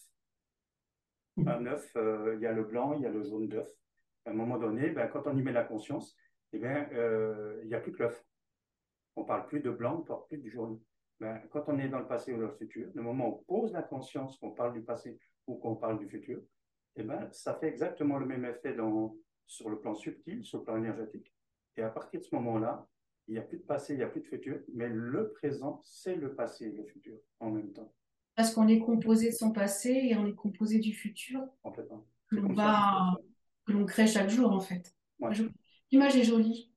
Mm. 1.37 1.47
Un 1.47 1.65
œuf, 1.67 1.91
euh, 1.95 2.35
il 2.35 2.41
y 2.41 2.47
a 2.47 2.51
le 2.51 2.63
blanc, 2.63 2.93
il 2.93 3.01
y 3.01 3.05
a 3.05 3.09
le 3.09 3.23
jaune 3.23 3.47
d'œuf. 3.47 3.69
À 4.25 4.31
un 4.31 4.33
moment 4.33 4.57
donné, 4.57 4.89
bah, 4.89 5.07
quand 5.07 5.27
on 5.27 5.37
y 5.37 5.41
met 5.41 5.51
la 5.51 5.63
conscience, 5.63 6.15
eh 6.53 6.59
bien, 6.59 6.89
euh, 6.93 7.59
il 7.63 7.67
n'y 7.67 7.75
a 7.75 7.79
plus 7.79 7.91
que 7.91 8.03
l'œuf. 8.03 8.23
On 9.15 9.21
ne 9.21 9.28
parle 9.28 9.47
plus 9.47 9.62
de 9.62 9.71
blanc, 9.71 9.95
on 9.95 9.99
ne 9.99 10.04
parle 10.04 10.25
plus 10.28 10.38
du 10.38 10.49
jaune. 10.49 10.80
Ben, 11.19 11.41
quand 11.49 11.63
on 11.67 11.80
est 11.80 11.88
dans 11.88 11.99
le 11.99 12.08
passé 12.08 12.34
ou 12.34 12.38
dans 12.38 12.47
le 12.47 12.56
futur, 12.56 12.89
le 12.93 13.01
moment 13.01 13.30
où 13.30 13.32
on 13.34 13.60
pose 13.62 13.71
la 13.71 13.82
conscience 13.82 14.38
qu'on 14.38 14.51
parle 14.51 14.73
du 14.73 14.82
passé 14.82 15.17
ou 15.47 15.56
qu'on 15.56 15.75
parle 15.75 15.97
du 15.99 16.08
futur, 16.08 16.41
eh 16.97 17.04
ben, 17.04 17.30
ça 17.32 17.56
fait 17.56 17.67
exactement 17.67 18.17
le 18.17 18.25
même 18.25 18.45
effet 18.45 18.73
dans, 18.73 19.15
sur 19.47 19.69
le 19.69 19.80
plan 19.80 19.95
subtil, 19.95 20.43
sur 20.43 20.60
le 20.60 20.65
plan 20.65 20.78
énergétique. 20.78 21.34
Et 21.78 21.82
à 21.82 21.89
partir 21.89 22.19
de 22.19 22.25
ce 22.25 22.36
moment-là, 22.36 22.88
il 23.28 23.34
n'y 23.34 23.39
a 23.39 23.43
plus 23.43 23.58
de 23.58 23.63
passé, 23.63 23.93
il 23.93 23.97
n'y 23.97 24.04
a 24.04 24.08
plus 24.08 24.21
de 24.21 24.28
futur, 24.28 24.60
mais 24.73 24.88
le 24.88 25.32
présent, 25.32 25.82
c'est 25.84 26.15
le 26.15 26.36
passé 26.36 26.65
et 26.65 26.71
le 26.71 26.86
futur 26.86 27.17
en 27.39 27.51
même 27.51 27.71
temps. 27.73 27.91
Parce 28.36 28.54
qu'on 28.54 28.67
est 28.67 28.80
composé 28.80 29.30
de 29.30 29.36
son 29.36 29.51
passé 29.51 29.89
et 29.89 30.17
on 30.17 30.28
est 30.28 30.36
composé 30.36 30.80
du 30.80 30.93
futur. 30.93 31.41
Complètement. 31.63 32.06
Que 33.65 33.71
l'on 33.71 33.86
crée 33.86 34.08
chaque 34.08 34.30
jour, 34.30 34.51
en 34.51 34.60
fait. 34.60 34.93
L'image 35.91 36.17
est 36.17 36.23
jolie. 36.23 36.71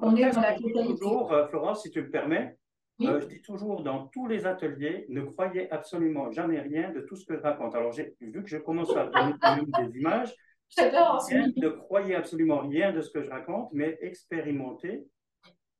On 0.00 0.14
est 0.16 0.30
dans 0.30 0.40
la 0.40 0.54
toujours, 0.54 1.32
euh, 1.32 1.46
Florence, 1.48 1.82
si 1.82 1.90
tu 1.90 2.02
me 2.02 2.10
permets, 2.10 2.56
euh, 3.00 3.20
je 3.20 3.26
dis 3.26 3.42
toujours 3.42 3.82
dans 3.82 4.08
tous 4.08 4.26
les 4.26 4.44
ateliers, 4.44 5.06
ne 5.08 5.22
croyez 5.22 5.70
absolument 5.70 6.30
jamais 6.32 6.60
rien 6.60 6.90
de 6.90 7.00
tout 7.00 7.16
ce 7.16 7.24
que 7.24 7.36
je 7.36 7.42
raconte. 7.42 7.74
Alors, 7.74 7.92
vu 7.92 8.42
que 8.42 8.48
je 8.48 8.56
commence 8.56 8.94
à 8.96 9.06
donner 9.06 9.34
des 9.92 9.98
images, 9.98 10.34
ne 10.76 11.68
croyez 11.68 12.14
absolument 12.14 12.60
rien 12.60 12.92
de 12.92 13.00
ce 13.00 13.10
que 13.10 13.22
je 13.22 13.30
raconte, 13.30 13.70
mais 13.72 13.98
expérimentez. 14.00 15.06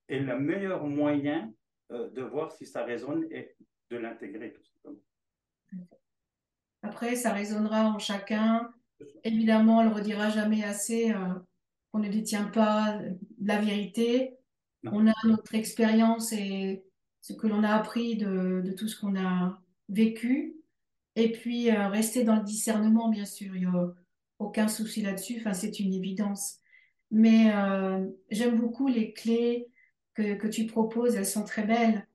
Et 0.08 0.20
le 0.20 0.38
meilleur 0.38 0.84
moyen 0.84 1.52
euh, 1.90 2.08
de 2.10 2.22
voir 2.22 2.52
si 2.52 2.64
ça 2.64 2.84
résonne 2.84 3.26
est 3.30 3.56
de 3.90 3.96
l'intégrer. 3.96 4.54
Après, 6.82 7.16
ça 7.16 7.32
résonnera 7.32 7.84
en 7.84 7.98
chacun. 7.98 8.72
Évidemment, 9.24 9.78
on 9.78 9.84
ne 9.84 9.88
le 9.88 9.94
redira 9.94 10.30
jamais 10.30 10.64
assez. 10.64 11.12
Euh, 11.12 11.34
on 11.98 12.02
ne 12.02 12.08
détient 12.08 12.44
pas 12.44 13.00
la 13.42 13.60
vérité. 13.60 14.36
On 14.84 15.08
a 15.08 15.14
notre 15.24 15.54
expérience 15.54 16.32
et 16.32 16.84
ce 17.20 17.32
que 17.32 17.48
l'on 17.48 17.64
a 17.64 17.74
appris 17.74 18.16
de, 18.16 18.74
tout 18.78 18.86
ce 18.86 18.98
qu'on 18.98 19.18
a 19.18 19.60
vécu. 19.88 20.54
Et 21.16 21.32
puis, 21.32 21.70
euh, 21.70 21.88
rester 21.88 22.22
dans 22.22 22.36
le 22.36 22.44
discernement, 22.44 23.08
bien 23.08 23.24
sûr. 23.24 23.56
Il 23.56 23.68
n'y 23.68 23.76
a 23.76 23.94
aucun 24.38 24.68
souci 24.68 25.02
là-dessus. 25.02 25.38
Enfin, 25.40 25.52
c'est 25.52 25.80
une 25.80 25.92
évidence. 25.92 26.58
Mais 27.10 27.52
euh, 27.52 28.06
j'aime 28.30 28.56
beaucoup 28.56 28.86
les 28.86 29.12
clés 29.12 29.66
que, 30.14 30.46
tu 30.46 30.66
proposes. 30.66 31.16
Elles 31.16 31.26
sont 31.26 31.44
très 31.44 31.64
belles. 31.64 32.06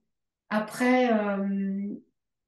Après, 0.49 1.11
euh, 1.13 1.87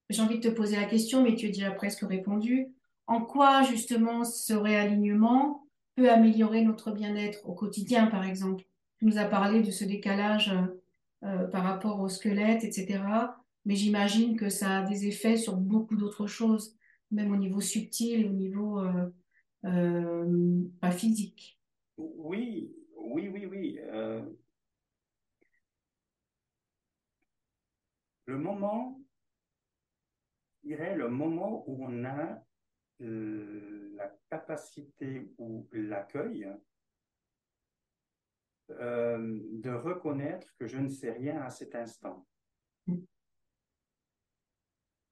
j'ai 0.10 0.22
envie 0.22 0.40
de 0.40 0.50
te 0.50 0.54
poser 0.54 0.78
la 0.78 0.86
question, 0.86 1.24
mais 1.24 1.36
tu 1.36 1.48
as 1.48 1.50
déjà 1.50 1.72
presque 1.72 2.02
répondu. 2.02 2.68
En 3.08 3.22
quoi, 3.22 3.64
justement, 3.64 4.24
ce 4.24 4.54
réalignement 4.54 5.65
peut 5.96 6.12
améliorer 6.12 6.64
notre 6.64 6.92
bien-être 6.92 7.48
au 7.48 7.54
quotidien, 7.54 8.08
par 8.08 8.26
exemple 8.26 8.64
Tu 8.98 9.06
nous 9.06 9.18
as 9.18 9.26
parlé 9.26 9.62
de 9.62 9.72
ce 9.72 9.86
décalage 9.86 10.54
euh, 11.24 11.48
par 11.48 11.64
rapport 11.64 12.00
au 12.02 12.10
squelette, 12.10 12.64
etc. 12.64 13.04
Mais 13.66 13.76
j'imagine 13.76 14.38
que 14.38 14.50
ça 14.50 14.80
a 14.80 14.84
des 14.84 15.08
effets 15.08 15.38
sur 15.38 15.56
beaucoup 15.56 15.96
d'autres 15.96 16.28
choses, 16.28 16.78
même 17.12 17.32
au 17.32 17.38
niveau 17.38 17.62
subtil 17.62 18.28
au 18.28 18.34
niveau 18.34 18.80
euh, 18.80 19.10
euh, 19.66 20.62
pas 20.82 20.92
physique. 20.92 21.60
Oui, 21.98 22.72
oui, 22.96 23.30
oui, 23.30 23.46
oui. 23.46 23.80
le 28.26 28.38
moment, 28.38 29.00
je 30.64 30.70
dirais, 30.70 30.96
le 30.96 31.10
moment 31.10 31.64
où 31.68 31.86
on 31.86 32.04
a 32.04 32.20
euh, 32.20 32.36
la 33.00 34.10
capacité 34.30 35.30
ou 35.38 35.68
l'accueil 35.74 36.48
euh, 38.72 39.40
de 39.52 39.70
reconnaître 39.70 40.56
que 40.58 40.66
je 40.66 40.78
ne 40.78 40.90
sais 40.90 41.12
rien 41.12 41.42
à 41.42 41.50
cet 41.50 41.76
instant. 41.76 42.26
Mm. 42.88 43.04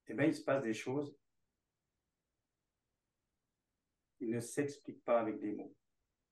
Eh 0.08 0.13
bien, 0.15 0.26
il 0.26 0.34
se 0.34 0.43
passe 0.43 0.63
des 0.63 0.74
choses 0.74 1.15
qui 4.17 4.28
ne 4.28 4.39
s'expliquent 4.39 5.04
pas 5.04 5.19
avec 5.19 5.39
des 5.39 5.52
mots. 5.52 5.76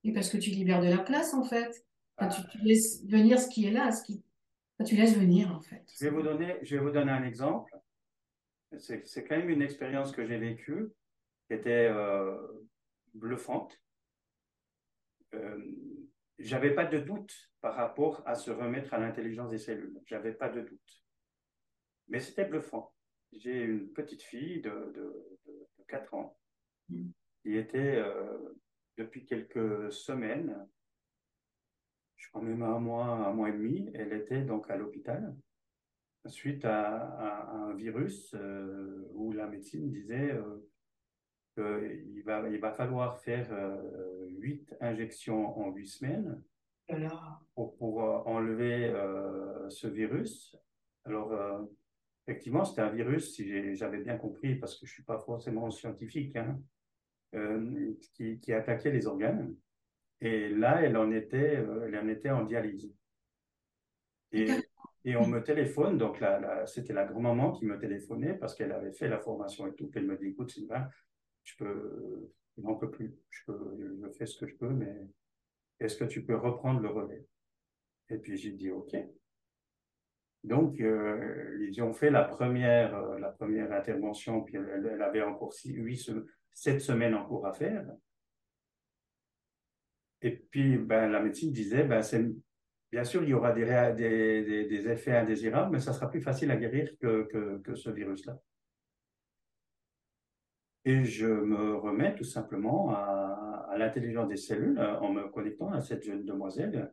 Et 0.03 0.13
parce 0.13 0.29
que 0.29 0.37
tu 0.37 0.49
libères 0.49 0.81
de 0.81 0.87
la 0.87 0.97
place, 0.97 1.33
en 1.33 1.43
fait. 1.43 1.85
tu, 2.17 2.57
laisses 2.63 3.05
venir 3.05 3.39
ce 3.39 3.49
qui 3.49 3.65
est 3.67 3.71
là, 3.71 3.91
ce 3.91 4.03
qui... 4.03 4.23
tu 4.85 4.95
laisses 4.95 5.15
venir, 5.15 5.53
en 5.53 5.61
fait. 5.61 5.85
Je 5.99 6.05
vais 6.05 6.11
vous 6.11 6.23
donner, 6.23 6.57
je 6.63 6.75
vais 6.75 6.83
vous 6.83 6.91
donner 6.91 7.11
un 7.11 7.23
exemple. 7.23 7.77
C'est 8.77 9.25
quand 9.25 9.37
même 9.37 9.49
une 9.49 9.61
expérience 9.61 10.11
que 10.11 10.25
j'ai 10.25 10.37
vécue 10.37 10.91
qui 11.51 11.55
était 11.57 11.89
euh, 11.91 12.37
bluffante. 13.13 13.77
Euh, 15.33 15.61
j'avais 16.39 16.73
pas 16.73 16.85
de 16.85 16.97
doute 16.97 17.51
par 17.59 17.75
rapport 17.75 18.23
à 18.25 18.35
se 18.35 18.51
remettre 18.51 18.93
à 18.93 18.99
l'intelligence 18.99 19.49
des 19.49 19.57
cellules. 19.57 19.99
J'avais 20.05 20.31
pas 20.31 20.47
de 20.47 20.61
doute. 20.61 21.03
Mais 22.07 22.21
c'était 22.21 22.45
bluffant. 22.45 22.93
J'ai 23.33 23.63
une 23.63 23.91
petite 23.91 24.21
fille 24.21 24.61
de, 24.61 24.69
de, 24.69 25.39
de, 25.45 25.83
4 25.89 26.13
ans 26.13 26.37
mm. 26.87 27.09
qui 27.41 27.57
était, 27.57 27.97
euh, 27.97 28.57
depuis 28.97 29.25
quelques 29.25 29.91
semaines, 29.91 30.55
je 32.15 32.29
crois 32.29 32.41
même 32.41 32.63
un 32.63 32.79
mois, 32.79 33.07
un 33.07 33.33
mois 33.33 33.49
et 33.49 33.53
demi, 33.53 33.91
elle 33.93 34.13
était 34.13 34.43
donc 34.43 34.69
à 34.69 34.77
l'hôpital 34.77 35.35
suite 36.29 36.65
à, 36.65 37.49
un 37.51 37.73
virus 37.73 38.33
euh, 38.35 39.09
où 39.13 39.31
la 39.33 39.47
médecine 39.47 39.89
disait 39.89 40.31
euh, 40.31 40.69
qu'il 41.53 42.23
va, 42.23 42.47
il 42.49 42.59
va 42.59 42.71
falloir 42.71 43.19
faire 43.19 43.49
huit 44.29 44.75
injections 44.79 45.59
en 45.59 45.71
huit 45.71 45.87
semaines 45.87 46.41
pour, 47.55 47.75
pour 47.77 47.99
enlever 48.27 48.93
ce 49.69 49.87
virus. 49.87 50.55
Alors, 51.05 51.67
effectivement, 52.27 52.63
c'était 52.63 52.81
un 52.81 52.89
virus, 52.89 53.35
si 53.35 53.75
j'avais 53.75 53.99
bien 53.99 54.17
compris, 54.17 54.55
parce 54.55 54.75
que 54.75 54.85
je 54.85 54.91
ne 54.91 54.95
suis 54.95 55.03
pas 55.03 55.19
forcément 55.19 55.69
scientifique, 55.71 56.35
hein, 56.35 56.59
euh, 57.35 57.93
qui, 58.13 58.39
qui, 58.39 58.53
attaquait 58.53 58.91
les 58.91 59.07
organes. 59.07 59.55
Et 60.19 60.49
là, 60.49 60.81
elle 60.81 60.97
en 60.97 61.11
était, 61.11 61.57
euh, 61.57 61.87
elle 61.87 61.97
en, 61.97 62.07
était 62.07 62.29
en 62.29 62.43
dialyse. 62.43 62.93
Et, 64.31 64.47
et 65.05 65.15
on 65.15 65.27
me 65.27 65.39
téléphone, 65.41 65.97
donc 65.97 66.23
c'était 66.65 66.93
la 66.93 67.05
grand-maman 67.05 67.53
qui 67.53 67.65
me 67.65 67.77
téléphonait 67.77 68.33
parce 68.33 68.53
qu'elle 68.53 68.71
avait 68.71 68.91
fait 68.91 69.07
la 69.07 69.19
formation 69.19 69.67
et 69.67 69.73
tout. 69.73 69.89
elle 69.95 70.05
me 70.05 70.17
dit, 70.17 70.27
écoute, 70.27 70.51
Sylvain, 70.51 70.89
je 71.43 71.56
peux, 71.58 72.32
n'en 72.58 72.75
peux 72.75 72.91
plus. 72.91 73.15
Je, 73.30 73.39
peux, 73.45 73.77
je 73.80 74.10
fais 74.17 74.25
ce 74.25 74.38
que 74.38 74.47
je 74.47 74.56
peux, 74.56 74.69
mais 74.69 75.08
est-ce 75.80 75.97
que 75.97 76.06
tu 76.06 76.23
peux 76.23 76.36
reprendre 76.36 76.80
le 76.80 76.89
relais? 76.89 77.25
Et 78.10 78.17
puis 78.17 78.38
j'ai 78.38 78.51
dit, 78.51 78.71
OK. 78.71 78.95
Donc, 80.43 80.80
euh, 80.82 81.67
ils 81.69 81.82
ont 81.84 81.93
fait 81.93 82.10
la 82.10 82.23
première, 82.23 82.95
euh, 82.95 83.19
la 83.19 83.30
première 83.30 83.71
intervention, 83.71 84.41
puis 84.41 84.56
elle, 84.58 85.01
avait 85.01 85.21
encore 85.21 85.54
six, 85.54 85.73
huit, 85.73 86.12
sept 86.54 86.82
semaines 86.82 87.13
en 87.13 87.43
à 87.43 87.54
faire. 87.54 87.86
Et 90.23 90.32
puis, 90.32 90.77
ben, 90.77 91.08
la 91.10 91.19
médecine 91.19 91.51
disait, 91.51 91.84
ben, 91.84 92.01
c'est, 92.01 92.25
bien 92.91 93.04
sûr, 93.04 93.23
il 93.23 93.30
y 93.30 93.34
aura 93.34 93.54
des, 93.54 93.65
des, 94.65 94.88
effets 94.89 95.15
indésirables, 95.15 95.71
mais 95.71 95.80
ça 95.80 95.93
sera 95.93 96.10
plus 96.10 96.21
facile 96.21 96.51
à 96.51 96.58
guérir 96.58 96.91
que, 96.99 97.60
que 97.63 97.75
ce 97.75 97.89
virus-là. 97.89 98.39
Et 100.83 101.03
je 101.03 101.27
me 101.27 101.75
remets 101.75 102.15
tout 102.15 102.23
simplement 102.23 102.91
à, 102.91 103.75
l'intelligence 103.77 104.27
des 104.27 104.37
cellules 104.37 104.79
en 104.79 105.11
me 105.11 105.27
connectant 105.29 105.71
à 105.71 105.81
cette 105.81 106.03
jeune 106.03 106.25
demoiselle 106.25 106.91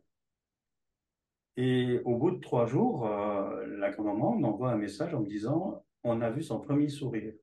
et 1.60 2.00
au 2.04 2.16
bout 2.16 2.30
de 2.30 2.38
trois 2.38 2.66
jours, 2.66 3.04
euh, 3.04 3.66
la 3.66 3.90
grand-maman 3.90 4.36
m'envoie 4.36 4.70
un 4.70 4.76
message 4.76 5.12
en 5.12 5.22
me 5.22 5.26
disant 5.26 5.84
On 6.04 6.20
a 6.20 6.30
vu 6.30 6.40
son 6.40 6.60
premier 6.60 6.88
sourire. 6.88 7.34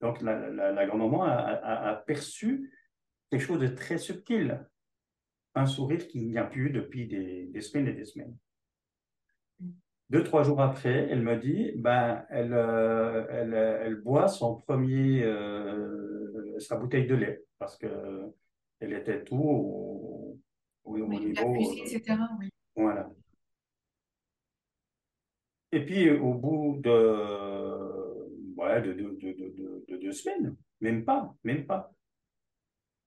Donc 0.00 0.22
la, 0.22 0.86
grand-maman 0.86 1.24
a, 1.24 1.94
perçu 2.06 2.72
quelque 3.30 3.40
chose 3.40 3.60
de 3.60 3.66
très 3.66 3.98
subtil, 3.98 4.64
un 5.56 5.66
sourire 5.66 6.06
qu'il 6.06 6.28
n'y 6.28 6.38
a 6.38 6.44
plus 6.44 6.70
depuis 6.70 7.08
des, 7.08 7.60
semaines 7.60 7.88
et 7.88 7.94
des 7.94 8.04
semaines. 8.04 8.36
Deux, 10.12 10.24
trois 10.24 10.42
jours 10.42 10.60
après, 10.60 11.08
elle 11.08 11.22
me 11.22 11.36
dit 11.38 11.72
ben, 11.74 12.26
elle, 12.28 12.52
euh, 12.52 13.24
elle, 13.30 13.94
boit 14.02 14.28
son 14.28 14.56
premier, 14.56 15.22
euh, 15.22 16.58
sa 16.58 16.76
bouteille 16.76 17.06
de 17.06 17.14
lait, 17.14 17.42
parce 17.58 17.78
qu'elle 17.78 18.92
était 18.92 19.24
tout 19.24 19.36
au, 19.42 20.38
au, 20.84 20.98
niveau. 20.98 21.54
etc. 21.54 22.18
Oui. 22.38 22.50
Voilà. 22.76 23.08
Et 25.72 25.82
puis, 25.82 26.10
au 26.10 26.34
bout 26.34 26.78
de, 26.82 28.54
ouais, 28.58 28.82
de, 28.82 28.92
de, 28.92 29.16
de, 29.18 29.84
de, 29.88 29.96
deux 29.96 30.12
semaines, 30.12 30.54
même 30.82 31.06
pas, 31.06 31.34
même 31.42 31.64
pas, 31.64 31.90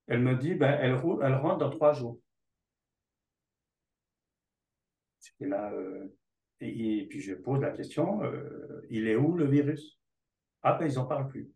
elle 0.08 0.22
me 0.22 0.34
dit, 0.34 0.56
ben, 0.56 0.76
elle, 0.80 0.98
elle 1.22 1.34
rentre 1.34 1.58
dans 1.58 1.70
trois 1.70 1.92
jours. 1.92 2.18
C'était 5.20 5.46
là. 5.46 5.70
Euh, 5.70 6.08
et, 6.60 7.06
puis, 7.08 7.20
je 7.20 7.34
pose 7.34 7.60
la 7.60 7.70
question, 7.70 8.22
euh, 8.22 8.80
il 8.90 9.08
est 9.08 9.16
où 9.16 9.34
le 9.36 9.46
virus? 9.46 9.98
Ah, 10.62 10.74
ben, 10.74 10.86
ils 10.86 10.94
n'en 10.94 11.04
parlent 11.04 11.28
plus. 11.28 11.50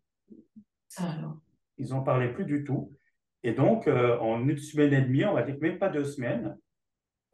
Alors. 0.97 1.39
Ils 1.77 1.89
n'en 1.89 2.03
parlaient 2.03 2.33
plus 2.33 2.45
du 2.45 2.63
tout. 2.63 2.95
Et 3.43 3.53
donc, 3.53 3.87
euh, 3.87 4.17
en 4.19 4.47
une 4.47 4.57
semaine 4.57 4.93
et 4.93 5.01
demie, 5.01 5.25
on 5.25 5.33
va 5.33 5.41
dire 5.41 5.57
même 5.59 5.79
pas 5.79 5.89
deux 5.89 6.03
semaines, 6.03 6.57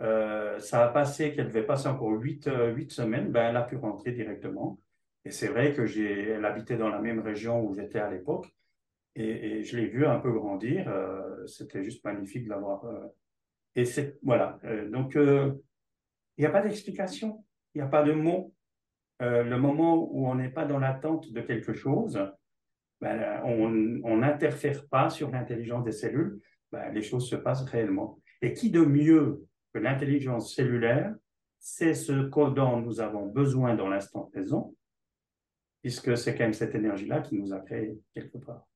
euh, 0.02 0.60
ça 0.60 0.86
a 0.86 0.88
passé 0.90 1.34
qu'elle 1.34 1.48
devait 1.48 1.66
passer 1.66 1.88
encore 1.88 2.12
huit, 2.12 2.50
huit 2.74 2.92
semaines, 2.92 3.32
ben, 3.32 3.50
elle 3.50 3.58
a 3.58 3.64
pu 3.64 3.76
rentrer 3.76 4.14
directement. 4.14 4.80
Et 5.26 5.32
c'est 5.32 5.50
vrai 5.50 5.74
que 5.74 5.86
j'ai, 5.86 6.30
elle 6.30 6.46
habitait 6.46 6.78
dans 6.78 6.90
la 6.90 7.02
même 7.02 7.20
région 7.20 7.62
où 7.66 7.74
j'étais 7.74 8.00
à 8.00 8.10
l'époque. 8.10 8.48
Et, 9.16 9.64
je 9.64 9.76
l'ai 9.76 9.88
vue 9.88 10.06
un 10.06 10.20
peu 10.20 10.32
grandir. 10.32 10.90
C'était 11.48 11.84
juste 11.84 12.06
magnifique 12.06 12.46
de 12.46 12.50
l'avoir. 12.50 12.86
et 13.76 13.84
c'est, 13.84 14.18
voilà. 14.22 14.60
donc, 14.90 15.16
il 15.16 16.42
n'y 16.42 16.46
a 16.46 16.52
pas 16.52 16.62
d'explication. 16.62 17.44
N'y 17.78 17.84
a 17.84 17.88
pas 17.88 18.02
de 18.02 18.12
mots. 18.12 18.54
le 19.20 19.56
moment 19.56 20.12
où 20.12 20.28
on 20.28 20.36
n'est 20.36 20.50
pas 20.50 20.66
dans 20.66 20.80
l'attente 20.80 21.32
de 21.32 21.42
quelque 21.42 21.74
chose, 21.74 22.20
ben, 23.02 23.42
on 23.44 24.18
n'interfère 24.18 24.88
pas 24.88 25.12
sur 25.12 25.30
l'intelligence 25.30 25.84
des 25.84 25.92
cellules, 25.92 26.42
ben, 26.72 26.92
les 26.92 27.04
choses 27.04 27.30
se 27.30 27.36
passent 27.36 27.64
réellement. 27.64 28.20
Et 28.42 28.54
qui 28.54 28.72
de 28.72 28.82
mieux 28.82 29.46
que 29.74 29.80
l'intelligence 29.80 30.56
cellulaire, 30.56 31.14
c'est 31.60 31.94
ce 31.94 32.14
dont 32.14 32.82
nous 32.82 33.00
avons 33.00 33.28
besoin 33.28 33.76
dans 33.76 33.90
l'instant 33.90 34.24
présent, 34.24 34.74
puisque 35.82 36.18
c'est 36.18 36.36
quand 36.36 36.46
même 36.46 36.54
cette 36.54 36.74
énergie-là 36.74 37.22
qui 37.22 37.38
nous 37.38 37.54
a 37.54 37.60
créé 37.60 38.00
quelque 38.16 38.40
part. 38.40 38.68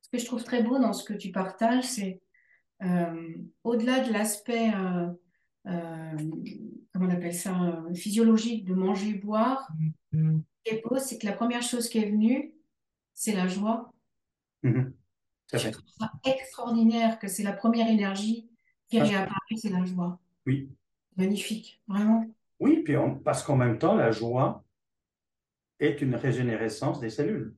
Ce 0.00 0.08
que 0.08 0.18
je 0.18 0.24
trouve 0.24 0.44
très 0.44 0.62
beau 0.62 0.78
dans 0.78 0.94
ce 0.94 1.04
que 1.04 1.12
tu 1.12 1.30
partages, 1.30 1.84
c'est 1.84 2.22
euh, 2.82 3.34
au-delà 3.64 4.00
de 4.00 4.12
l'aspect, 4.12 4.72
euh, 4.74 5.06
euh, 5.08 5.12
comment 5.64 7.06
on 7.06 7.10
appelle 7.10 7.34
ça, 7.34 7.82
physiologique 7.94 8.64
de 8.64 8.74
manger 8.74 9.10
et 9.10 9.14
boire, 9.14 9.68
mm-hmm. 10.12 10.40
ce 10.42 10.70
qui 10.70 10.76
est 10.76 10.82
beau, 10.82 10.98
c'est 10.98 11.18
que 11.18 11.26
la 11.26 11.32
première 11.32 11.62
chose 11.62 11.88
qui 11.88 11.98
est 11.98 12.10
venue, 12.10 12.54
c'est 13.14 13.34
la 13.34 13.48
joie. 13.48 13.92
Je 14.62 15.68
trouve 15.68 15.84
ça 15.98 16.12
extraordinaire 16.24 17.18
que 17.18 17.28
c'est 17.28 17.42
la 17.42 17.52
première 17.52 17.88
énergie 17.88 18.48
qui 18.88 19.00
réapparaît, 19.00 19.56
c'est 19.56 19.70
la 19.70 19.84
joie. 19.84 20.18
Oui. 20.46 20.70
Magnifique, 21.16 21.80
vraiment. 21.86 22.26
Oui, 22.60 22.82
puis 22.82 22.94
parce 23.24 23.42
qu'en 23.42 23.56
même 23.56 23.78
temps, 23.78 23.94
la 23.94 24.10
joie 24.10 24.64
est 25.80 26.00
une 26.00 26.14
régénérescence 26.14 27.00
des 27.00 27.10
cellules. 27.10 27.54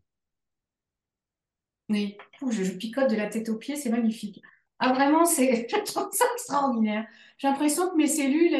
Oui, 1.88 2.16
je, 2.50 2.72
picote 2.72 3.10
de 3.10 3.16
la 3.16 3.28
tête 3.28 3.48
aux 3.48 3.56
pieds, 3.56 3.76
c'est 3.76 3.90
magnifique. 3.90 4.42
Ah, 4.78 4.92
vraiment, 4.92 5.24
c'est, 5.24 5.68
je 5.70 5.92
trouve 5.92 6.10
ça 6.12 6.24
extraordinaire. 6.34 7.06
J'ai 7.38 7.48
l'impression 7.48 7.90
que 7.90 7.96
mes 7.96 8.06
cellules, 8.06 8.54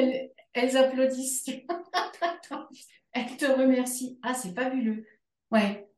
elles, 0.53 0.77
applaudissent. 0.77 1.49
elles 3.13 3.37
te 3.37 3.47
remercient. 3.47 4.19
Ah, 4.23 4.35
c'est 4.35 4.55
fabuleux. 4.55 5.07
Ouais. 5.51 5.89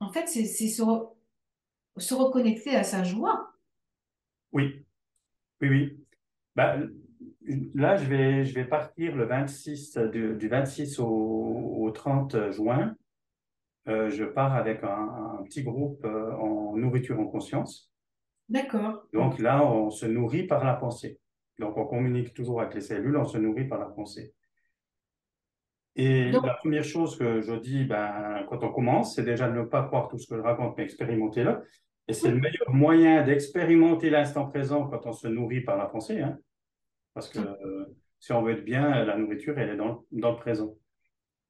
En 0.00 0.12
fait, 0.12 0.26
c'est 0.26 0.44
se, 0.44 0.82
se 1.96 2.14
reconnecter 2.14 2.74
à 2.74 2.84
sa 2.84 3.04
joie. 3.04 3.52
Oui, 4.52 4.84
oui, 5.60 5.68
oui. 5.68 5.98
Bah, 6.56 6.76
là, 7.74 7.96
je 7.96 8.04
vais, 8.06 8.44
je 8.44 8.54
vais 8.54 8.64
partir 8.64 9.16
le 9.16 9.24
26, 9.24 9.96
du, 10.12 10.34
du 10.34 10.48
26 10.48 10.98
au, 11.00 11.90
30 11.94 12.50
juin. 12.50 12.96
Euh, 13.88 14.08
je 14.08 14.24
pars 14.24 14.54
avec 14.54 14.82
un, 14.82 15.42
petit 15.44 15.62
groupe 15.62 16.04
euh, 16.04 16.32
en 16.36 16.76
nourriture 16.76 17.18
en 17.20 17.26
conscience. 17.26 17.91
D'accord. 18.52 19.06
Donc 19.14 19.38
là, 19.38 19.64
on 19.64 19.88
se 19.88 20.04
nourrit 20.04 20.46
par 20.46 20.62
la 20.62 20.74
pensée. 20.74 21.18
Donc 21.58 21.78
on 21.78 21.86
communique 21.86 22.34
toujours 22.34 22.60
avec 22.60 22.74
les 22.74 22.82
cellules, 22.82 23.16
on 23.16 23.24
se 23.24 23.38
nourrit 23.38 23.66
par 23.66 23.78
la 23.78 23.86
pensée. 23.86 24.34
Et 25.96 26.30
la 26.30 26.54
première 26.54 26.84
chose 26.84 27.16
que 27.16 27.40
je 27.40 27.54
dis 27.54 27.84
ben, 27.84 28.44
quand 28.50 28.62
on 28.62 28.70
commence, 28.70 29.14
c'est 29.14 29.22
déjà 29.22 29.48
de 29.48 29.58
ne 29.58 29.62
pas 29.62 29.84
croire 29.84 30.08
tout 30.08 30.18
ce 30.18 30.26
que 30.26 30.36
je 30.36 30.42
raconte, 30.42 30.76
mais 30.76 30.84
expérimenter-le. 30.84 31.62
Et 32.08 32.12
c'est 32.12 32.30
le 32.30 32.36
meilleur 32.36 32.70
moyen 32.70 33.22
d'expérimenter 33.24 34.10
l'instant 34.10 34.46
présent 34.46 34.86
quand 34.86 35.06
on 35.06 35.12
se 35.12 35.28
nourrit 35.28 35.62
par 35.62 35.78
la 35.78 35.86
pensée. 35.86 36.20
Hein. 36.20 36.38
Parce 37.14 37.30
que 37.30 37.38
euh, 37.38 37.86
si 38.20 38.32
on 38.32 38.42
veut 38.42 38.52
être 38.52 38.64
bien, 38.64 39.02
la 39.04 39.16
nourriture, 39.16 39.58
elle 39.58 39.70
est 39.70 39.76
dans, 39.76 40.04
dans 40.12 40.32
le 40.32 40.36
présent. 40.36 40.74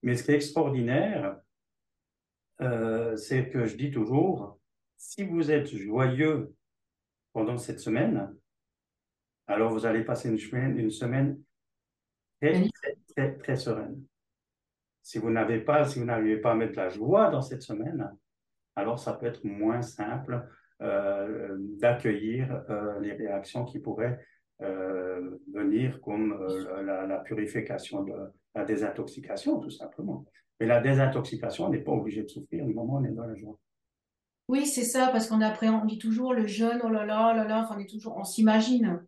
Mais 0.05 0.15
ce 0.15 0.23
qui 0.23 0.31
est 0.31 0.37
extraordinaire, 0.37 1.37
euh, 2.61 3.17
c'est 3.17 3.49
que 3.49 3.65
je 3.65 3.77
dis 3.77 3.91
toujours, 3.91 4.61
si 4.97 5.25
vous 5.25 5.51
êtes 5.51 5.67
joyeux 5.67 6.55
pendant 7.33 7.57
cette 7.57 7.81
semaine, 7.81 8.35
alors 9.47 9.73
vous 9.73 9.87
allez 9.87 10.05
passer 10.05 10.29
une 10.29 10.38
semaine, 10.38 10.79
une 10.79 10.90
semaine 10.90 11.40
très, 12.40 12.68
très, 13.14 13.37
très, 13.37 13.57
sereine. 13.57 14.03
Si 15.03 15.18
vous 15.18 15.31
n'avez 15.31 15.61
pas, 15.61 15.85
si 15.85 15.99
vous 15.99 16.05
n'arrivez 16.05 16.38
pas 16.38 16.53
à 16.53 16.55
mettre 16.55 16.77
la 16.77 16.88
joie 16.88 17.31
dans 17.31 17.42
cette 17.42 17.62
semaine, 17.62 18.16
alors 18.77 18.99
ça 18.99 19.14
peut 19.14 19.27
être 19.27 19.45
moins 19.45 19.83
simple 19.83 20.47
euh, 20.81 21.57
d'accueillir 21.79 22.64
euh, 22.71 22.99
les 23.01 23.12
réactions 23.12 23.64
qui 23.64 23.79
pourraient 23.79 24.18
euh, 24.62 25.38
venir 25.53 26.01
comme 26.01 26.38
la, 26.85 27.07
la, 27.07 27.18
purification, 27.18 28.05
de, 28.05 28.14
la 28.55 28.64
désintoxication, 28.64 29.61
tout 29.61 29.71
simplement. 29.71 30.25
Mais 30.61 30.66
la 30.66 30.81
désintoxication, 30.81 31.66
on 31.66 31.71
n'est 31.71 31.81
pas 31.83 31.92
obligé 31.92 32.23
de 32.23 32.29
souffrir 32.29 32.64
du 32.64 32.75
moment 32.75 32.95
où 32.95 32.99
on 32.99 33.05
est 33.05 33.12
dans 33.12 33.27
la 33.27 33.35
joie. 33.35 33.59
Oui, 34.49 34.67
c'est 34.67 34.85
ça, 34.85 35.09
parce 35.09 35.29
qu'on 35.29 35.41
on 35.41 35.85
dit 35.85 35.99
toujours 35.99 36.35
le 36.35 36.47
jeûne, 36.47 36.81
oh 36.85 36.89
là 36.89 37.07
là, 37.07 37.31
oh 37.33 37.37
là 37.37 37.45
là, 37.45 37.69
on 37.71 37.79
est 37.79 37.89
toujours, 37.89 38.17
on 38.17 38.25
s'imagine. 38.25 39.05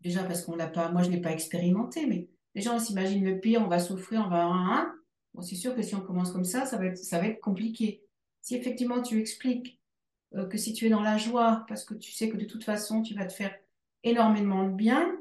Déjà 0.00 0.22
parce 0.24 0.42
qu'on 0.42 0.56
l'a 0.56 0.66
pas, 0.66 0.90
moi 0.90 1.02
je 1.02 1.10
l'ai 1.10 1.20
pas 1.20 1.32
expérimenté, 1.32 2.06
mais 2.06 2.28
les 2.54 2.62
gens 2.62 2.78
s'imaginent 2.78 3.24
le 3.24 3.40
pire, 3.40 3.62
on 3.62 3.68
va 3.68 3.78
souffrir, 3.78 4.24
on 4.26 4.28
va 4.28 4.44
un, 4.44 4.94
bon, 5.32 5.42
c'est 5.42 5.54
sûr 5.54 5.74
que 5.74 5.82
si 5.82 5.94
on 5.94 6.00
commence 6.00 6.32
comme 6.32 6.44
ça, 6.44 6.66
ça 6.66 6.76
va 6.76 6.86
être, 6.86 7.40
compliqué. 7.40 8.02
Si 8.40 8.54
effectivement 8.54 9.02
tu 9.02 9.18
expliques 9.18 9.80
euh, 10.34 10.46
que 10.46 10.58
si 10.58 10.72
tu 10.72 10.86
es 10.86 10.90
dans 10.90 11.02
la 11.02 11.16
joie, 11.16 11.64
parce 11.68 11.84
que 11.84 11.94
tu 11.94 12.12
sais 12.12 12.28
que 12.28 12.36
de 12.36 12.44
toute 12.44 12.64
façon 12.64 13.02
tu 13.02 13.14
vas 13.14 13.24
te 13.24 13.32
faire 13.32 13.54
énormément 14.02 14.68
de 14.68 14.74
bien, 14.74 15.16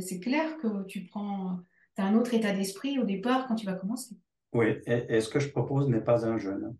c'est 0.00 0.20
clair 0.20 0.56
que 0.58 0.84
tu 0.84 1.04
prends, 1.04 1.58
as 1.96 2.04
un 2.04 2.14
autre 2.14 2.34
état 2.34 2.52
d'esprit 2.52 2.98
au 2.98 3.04
départ 3.04 3.46
quand 3.46 3.54
tu 3.54 3.66
vas 3.66 3.74
commencer. 3.74 4.16
Oui, 4.52 4.66
et, 4.86 5.20
ce 5.20 5.28
que 5.28 5.40
je 5.40 5.48
propose 5.48 5.88
n'est 5.88 6.00
pas 6.00 6.26
un 6.26 6.38
jeûne. 6.38 6.76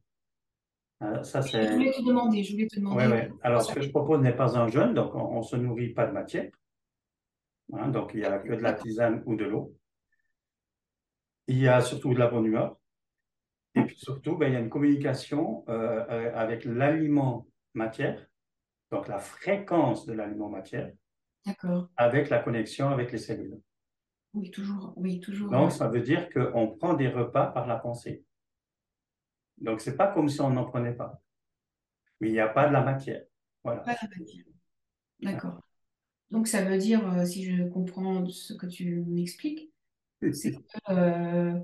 Ça. 1.01 1.41
Je 1.41 1.73
voulais 1.73 1.93
te 1.93 2.07
demander, 2.07 2.43
je 2.43 2.53
voulais 2.53 2.67
te 2.67 2.79
demander. 2.79 3.29
Alors, 3.43 3.63
ce 3.63 3.75
que 3.75 3.83
je 3.83 3.91
propose 3.91 4.21
n'est 4.21 4.37
pas 4.37 4.59
un 4.59 4.69
jeûne, 4.69 4.95
donc 4.95 5.15
on 5.15 5.39
ne 5.39 5.43
se 5.43 5.57
nourrit 5.57 5.93
pas 5.93 6.07
de 6.07 6.13
matière. 6.13 6.51
Hein, 7.73 7.89
donc, 7.89 8.13
il 8.15 8.21
n'y 8.21 8.27
a 8.27 8.39
que 8.39 8.55
de 8.55 8.63
la 8.63 8.75
tisane 8.75 9.23
ou 9.27 9.37
de 9.37 9.45
l'eau. 9.45 9.75
Il 11.47 11.59
y 11.59 11.69
a 11.69 11.81
surtout 11.81 12.15
de 12.15 12.19
la 12.19 12.29
bonne 12.29 12.47
humeur. 12.47 12.77
Et 13.75 13.83
puis 13.83 13.97
surtout, 13.97 14.37
ben, 14.37 14.49
il 14.49 14.53
y 14.55 14.57
a 14.57 14.61
une 14.61 14.71
communication 14.71 15.65
euh, 15.69 16.05
euh, 16.09 16.33
avec 16.35 16.65
l'aliment 16.65 17.47
matière, 17.75 18.25
donc 18.91 19.09
la 19.09 19.19
fréquence 19.19 20.07
de 20.07 20.13
l'aliment 20.13 20.49
matière, 20.49 20.93
avec 21.97 22.31
la 22.31 22.39
connexion 22.39 22.89
avec 22.89 23.11
les 23.11 23.19
cellules. 23.19 23.59
Oui, 24.33 24.51
toujours. 24.51 24.93
Oui, 24.97 25.21
toujours. 25.21 25.51
Donc, 25.51 25.73
ça 25.73 25.89
veut 25.89 26.01
dire 26.01 26.29
qu'on 26.31 26.69
prend 26.69 26.95
des 26.95 27.09
repas 27.09 27.47
par 27.47 27.67
la 27.67 27.77
pensée. 27.77 28.25
Donc, 29.59 29.81
c'est 29.81 29.97
pas 29.97 30.09
comme 30.09 30.29
si 30.29 30.41
on 30.41 30.51
n'en 30.51 30.65
prenait 30.65 30.95
pas. 30.95 31.21
Mais 32.21 32.29
il 32.29 32.33
n'y 32.33 32.41
a 32.41 32.49
pas 32.49 32.69
de 32.69 32.73
la 32.73 32.83
matière. 32.83 33.25
Voilà. 33.63 33.81
Pas 33.81 33.97
la 34.01 34.09
matière. 34.09 34.45
D'accord. 35.21 35.61
Donc, 36.31 36.49
ça 36.49 36.65
veut 36.65 36.79
dire, 36.79 37.07
euh, 37.13 37.25
si 37.25 37.45
je 37.45 37.65
comprends 37.65 38.27
ce 38.27 38.55
que 38.55 38.67
tu 38.67 39.05
m'expliques, 39.07 39.73
c'est 40.33 40.53
qu'on 40.53 40.97
euh, 40.97 41.55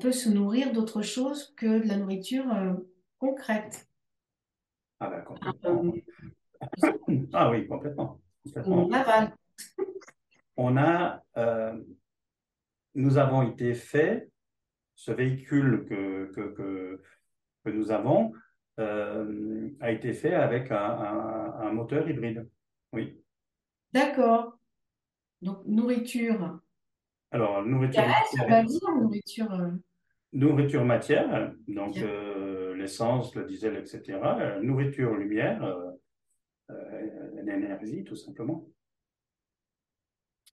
peut 0.00 0.12
se 0.12 0.28
nourrir 0.28 0.72
d'autre 0.72 1.02
chose 1.02 1.54
que 1.56 1.82
de 1.82 1.88
la 1.88 1.96
nourriture 1.96 2.50
euh, 2.52 2.74
concrète. 3.18 3.88
Ah 5.00 5.10
ben, 5.10 5.22
complètement. 5.22 5.92
ah 7.32 7.50
oui, 7.50 7.66
complètement. 7.66 8.20
complètement. 8.44 8.86
On 8.86 8.92
avale. 8.92 9.36
On 10.56 10.76
a, 10.76 11.24
nous 12.94 13.18
avons 13.18 13.42
été 13.42 13.74
faits, 13.74 14.31
ce 14.94 15.12
véhicule 15.12 15.86
que, 15.88 16.26
que, 16.34 16.40
que, 16.54 17.02
que 17.64 17.70
nous 17.70 17.90
avons 17.90 18.32
a 18.78 19.90
été 19.92 20.12
fait 20.12 20.34
avec 20.34 20.70
un, 20.72 20.78
un 20.78 21.72
moteur 21.72 22.08
hybride. 22.08 22.48
Oui. 22.92 23.22
D'accord. 23.92 24.58
Donc, 25.42 25.62
nourriture. 25.66 26.60
Alors, 27.30 27.64
nourriture. 27.64 28.04
ça 28.36 28.46
va 28.46 28.62
dire 28.62 28.90
nourriture. 29.00 29.52
Euh? 29.52 29.70
Nourriture 30.32 30.84
matière, 30.84 31.52
donc 31.68 31.98
euh, 31.98 32.74
l'essence, 32.74 33.34
le 33.34 33.44
diesel, 33.44 33.76
etc. 33.76 34.18
nourriture 34.62 35.14
lumière, 35.14 35.62
euh, 35.62 37.42
l'énergie, 37.42 38.02
tout 38.04 38.16
simplement. 38.16 38.66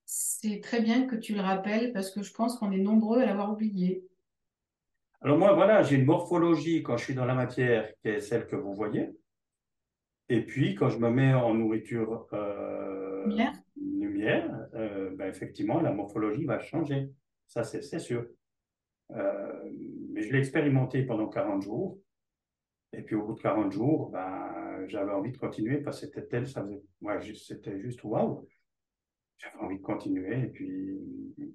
C'est 0.06 0.60
très 0.62 0.82
bien 0.82 1.06
que 1.06 1.16
tu 1.16 1.34
le 1.34 1.42
rappelles 1.42 1.94
parce 1.94 2.12
que 2.12 2.24
je 2.24 2.34
pense 2.34 2.58
qu'on 2.58 2.72
est 2.72 2.80
nombreux 2.80 3.20
à 3.22 3.26
l'avoir 3.26 3.54
oublié. 3.54 4.06
Alors 5.22 5.38
moi, 5.38 5.54
voilà, 5.54 5.84
j'ai 5.84 5.98
une 5.98 6.06
morphologie 6.06 6.82
quand 6.82 6.96
je 6.96 7.04
suis 7.04 7.14
dans 7.14 7.26
la 7.26 7.36
matière 7.36 7.92
qui 8.02 8.08
est 8.08 8.22
celle 8.22 8.48
que 8.48 8.56
vous 8.56 8.74
voyez. 8.74 9.10
Et 10.30 10.46
puis, 10.46 10.76
quand 10.76 10.90
je 10.90 11.00
me 11.00 11.10
mets 11.10 11.34
en 11.34 11.54
nourriture 11.56 12.28
lumière, 13.26 13.54
lumière 13.76 14.68
euh, 14.76 15.10
ben, 15.16 15.28
effectivement, 15.28 15.82
la 15.82 15.92
morphologie 15.92 16.46
va 16.46 16.60
changer. 16.60 17.10
Ça, 17.48 17.64
c'est 17.64 18.00
sûr. 18.00 18.26
Euh, 19.12 19.70
mais 20.12 20.22
je 20.22 20.32
l'ai 20.32 20.40
expérimenté 20.40 21.04
pendant 21.04 21.28
40 21.28 21.64
jours. 21.64 22.00
Et 22.94 23.02
puis, 23.02 23.16
au 23.16 23.26
bout 23.26 23.34
de 23.34 23.42
40 23.42 23.72
jours, 23.72 24.10
ben, 24.12 24.86
j'avais 24.88 25.12
envie 25.12 25.32
de 25.32 25.38
continuer 25.38 25.78
parce 25.78 26.00
que 26.00 26.08
c'était 26.08 26.28
tel, 26.28 26.48
ça 26.48 26.64
faisait, 26.64 26.82
ouais, 27.02 27.20
c'était 27.36 27.80
juste 27.80 28.04
waouh. 28.04 28.48
J'avais 29.40 29.58
envie 29.58 29.78
de 29.78 29.84
continuer. 29.84 30.44
Et 30.44 30.48
puis, 30.48 31.00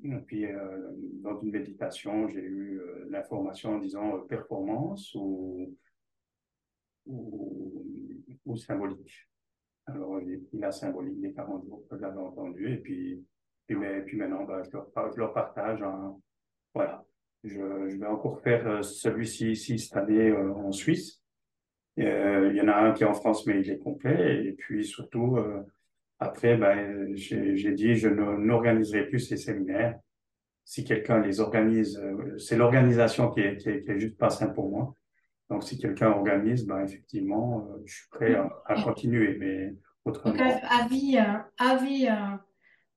et 0.03 0.17
puis 0.27 0.47
euh, 0.47 0.91
dans 1.23 1.39
une 1.41 1.53
méditation, 1.53 2.29
j'ai 2.29 2.43
eu 2.43 2.81
l'information 3.09 3.75
en 3.75 3.79
disant 3.79 4.21
performance 4.21 5.15
ou, 5.15 5.73
ou, 7.07 8.57
symbolique. 8.57 9.29
Alors, 9.87 10.21
il 10.21 10.43
la 10.55 10.73
symbolique 10.73 11.21
des 11.21 11.33
40 11.33 11.67
jours 11.67 11.87
que 11.89 11.99
j'avais 11.99 12.19
entendu. 12.19 12.73
Et 12.73 12.79
puis, 12.79 13.23
mais, 13.71 14.03
puis 14.03 14.17
maintenant, 14.17 14.45
bah, 14.45 14.63
je, 14.63 14.71
leur, 15.19 15.33
partage. 15.33 15.83
voilà. 16.75 17.05
Je, 17.45 17.59
je, 17.91 17.97
vais 17.99 18.07
encore 18.07 18.41
faire 18.41 18.67
euh, 18.67 18.83
celui-ci 18.83 19.53
ici 19.53 19.79
cette 19.79 19.97
année 19.97 20.31
euh, 20.31 20.55
en 20.55 20.73
Suisse. 20.73 21.23
Euh, 21.99 22.51
il 22.51 22.57
y 22.57 22.61
en 22.63 22.69
a 22.69 22.75
un 22.75 22.93
qui 22.93 23.03
est 23.03 23.07
en 23.07 23.15
France, 23.15 23.47
mais 23.47 23.61
il 23.61 23.71
est 23.71 23.79
complet. 23.79 24.47
Et 24.47 24.53
puis 24.53 24.85
surtout, 24.85 25.39
après, 26.19 26.57
ben, 26.57 27.15
j'ai 27.15 27.73
dit, 27.73 27.97
je 27.97 28.09
n'organiserai 28.09 29.07
plus 29.07 29.21
ces 29.21 29.37
séminaires. 29.37 29.99
Si 30.65 30.85
quelqu'un 30.85 31.21
les 31.21 31.41
organise, 31.41 32.01
c'est 32.39 32.57
l'organisation 32.57 33.31
qui 33.31 33.41
est, 33.41 33.57
qui, 33.59 33.69
est, 33.69 33.83
qui 33.83 33.91
est 33.91 34.01
juste 34.01 34.17
pas 34.17 34.31
simple 34.31 34.55
pour 34.55 34.71
moi. 34.71 34.95
Donc, 35.51 35.63
si 35.63 35.79
quelqu'un 35.79 36.11
organise, 36.11 36.67
ben, 36.67 36.83
effectivement, 36.83 37.69
euh, 37.69 37.83
je 37.85 37.95
suis 37.95 38.09
prêt 38.11 38.35
à, 38.35 38.83
continuer. 38.83 39.37
Mais 39.39 39.75
autrement. 40.05 40.35
Donc, 40.35 40.43
avis, 40.69 41.19
euh, 41.19 41.39
avis 41.59 42.09
euh, 42.09 42.37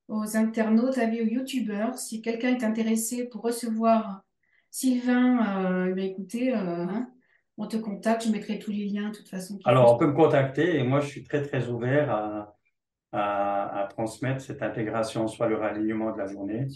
aux 0.07 0.37
internautes, 0.37 0.97
avis 0.97 1.21
aux 1.21 1.27
youtubeurs, 1.27 1.97
si 1.97 2.21
quelqu'un 2.21 2.55
est 2.55 2.63
intéressé 2.63 3.27
pour 3.27 3.41
recevoir 3.41 4.23
Sylvain, 4.69 5.87
ben, 5.95 5.99
écoutez, 5.99 6.53
hein, 6.53 7.09
on 7.57 7.67
te 7.67 7.77
contacte, 7.77 8.25
je 8.25 8.31
mettrai 8.31 8.59
tous 8.59 8.71
les 8.71 8.85
liens 8.85 9.09
de 9.09 9.15
toute 9.15 9.29
façon. 9.29 9.59
Alors, 9.65 9.93
on 9.93 9.97
peut 9.97 10.07
me 10.07 10.13
contacter 10.13 10.77
et 10.77 10.83
moi, 10.83 10.99
je 10.99 11.07
suis 11.07 11.23
très, 11.23 11.41
très 11.41 11.69
ouvert 11.69 12.11
à, 12.11 12.56
à, 13.11 13.83
à 13.83 13.87
transmettre 13.87 14.41
cette 14.41 14.61
intégration, 14.61 15.27
soit 15.27 15.47
le 15.47 15.57
ralignement 15.57 16.11
de 16.11 16.17
la 16.17 16.27
journée, 16.27 16.67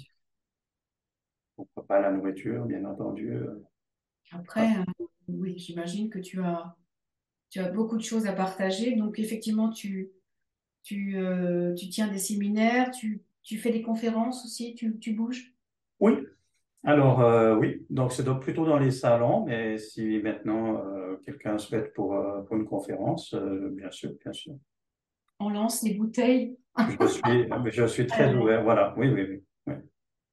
pourquoi 1.56 1.86
pas 1.86 2.02
la 2.02 2.12
nourriture, 2.12 2.66
bien 2.66 2.84
entendu. 2.86 3.40
Après, 4.32 4.68
oui, 5.28 5.58
j'imagine 5.58 6.10
que 6.10 6.20
tu 6.20 6.42
as, 6.42 6.76
tu 7.50 7.60
as 7.60 7.70
beaucoup 7.70 7.98
de 7.98 8.04
choses 8.04 8.26
à 8.28 8.34
partager. 8.34 8.96
Donc, 8.96 9.20
effectivement, 9.20 9.70
tu, 9.70 10.12
tu, 10.84 11.18
euh, 11.18 11.74
tu 11.76 11.90
tiens 11.90 12.08
des 12.08 12.18
séminaires, 12.18 12.92
tu, 12.92 13.22
tu, 13.44 13.58
fais 13.58 13.72
des 13.72 13.82
conférences 13.82 14.46
aussi, 14.46 14.74
tu, 14.76 14.98
tu 15.00 15.14
bouges? 15.14 15.54
Oui. 16.00 16.14
Alors, 16.84 17.22
euh, 17.22 17.56
oui, 17.56 17.86
donc 17.92 18.12
c'est 18.12 18.26
plutôt 18.40 18.66
dans 18.66 18.80
les 18.80 18.90
salons, 18.90 19.46
mais 19.46 19.78
si 19.78 20.20
maintenant 20.24 20.78
euh, 20.78 21.18
quelqu'un 21.24 21.60
souhaite 21.60 21.94
pour, 21.94 22.18
pour 22.48 22.56
une 22.58 22.66
conférence, 22.66 23.36
bien 23.36 23.92
sûr, 23.92 24.14
bien 24.24 24.34
sûr. 24.34 24.56
On 25.42 25.50
lance 25.50 25.84
les 25.84 25.96
bouteilles. 25.96 26.58
je, 26.78 27.08
suis, 27.08 27.72
je 27.72 27.86
suis 27.86 28.08
très 28.08 28.34
ouvert, 28.36 28.64
voilà, 28.64 28.94
oui, 28.98 29.10
oui, 29.10 29.42
oui. 29.68 29.74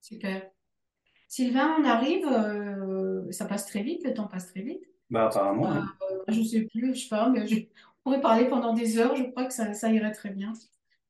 Super. 0.01 0.43
Sylvain, 1.27 1.77
on 1.79 1.85
arrive, 1.85 2.27
ça 3.31 3.45
passe 3.45 3.67
très 3.67 3.83
vite, 3.83 4.05
le 4.05 4.15
temps 4.15 4.27
passe 4.27 4.49
très 4.49 4.63
vite. 4.63 4.83
Bah, 5.11 5.27
apparemment. 5.27 5.73
Euh, 5.73 5.81
je 6.29 6.43
sais 6.43 6.63
plus, 6.63 6.95
je 6.95 7.03
sais 7.03 7.09
pas, 7.09 7.29
mais 7.29 7.47
je 7.47 7.57
pourrais 8.03 8.21
parler 8.21 8.47
pendant 8.49 8.75
des 8.75 8.99
heures, 8.99 9.17
je 9.17 9.25
crois 9.25 9.47
que 9.47 9.53
ça, 9.53 9.73
ça 9.73 9.91
irait 9.91 10.13
très 10.13 10.31
bien. 10.31 10.53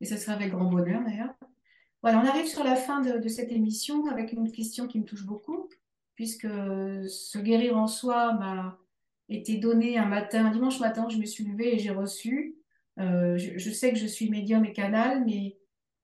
Et 0.00 0.04
ça 0.04 0.16
serait 0.16 0.32
avec 0.32 0.50
grand 0.50 0.70
bonheur 0.70 1.02
d'ailleurs. 1.04 1.34
Voilà, 2.02 2.20
on 2.20 2.26
arrive 2.26 2.46
sur 2.46 2.62
la 2.62 2.76
fin 2.76 3.00
de, 3.00 3.18
de 3.18 3.28
cette 3.28 3.50
émission 3.50 4.06
avec 4.06 4.32
une 4.32 4.52
question 4.52 4.86
qui 4.86 5.00
me 5.00 5.04
touche 5.04 5.24
beaucoup, 5.24 5.68
puisque 6.14 6.46
ce 6.46 7.38
guérir 7.38 7.76
en 7.76 7.88
soi 7.88 8.34
m'a 8.34 8.78
été 9.28 9.56
donné 9.56 9.98
un 9.98 10.06
matin, 10.06 10.46
un 10.46 10.50
dimanche 10.52 10.78
matin, 10.78 11.08
je 11.08 11.18
me 11.18 11.26
suis 11.26 11.44
levée 11.44 11.74
et 11.74 11.78
j'ai 11.78 11.90
reçu. 11.90 12.57
Euh, 12.98 13.38
je, 13.38 13.70
sais 13.70 13.92
que 13.92 13.98
je 13.98 14.06
suis 14.06 14.28
médium 14.28 14.64
et 14.64 14.72
canal, 14.72 15.24
mais 15.24 15.56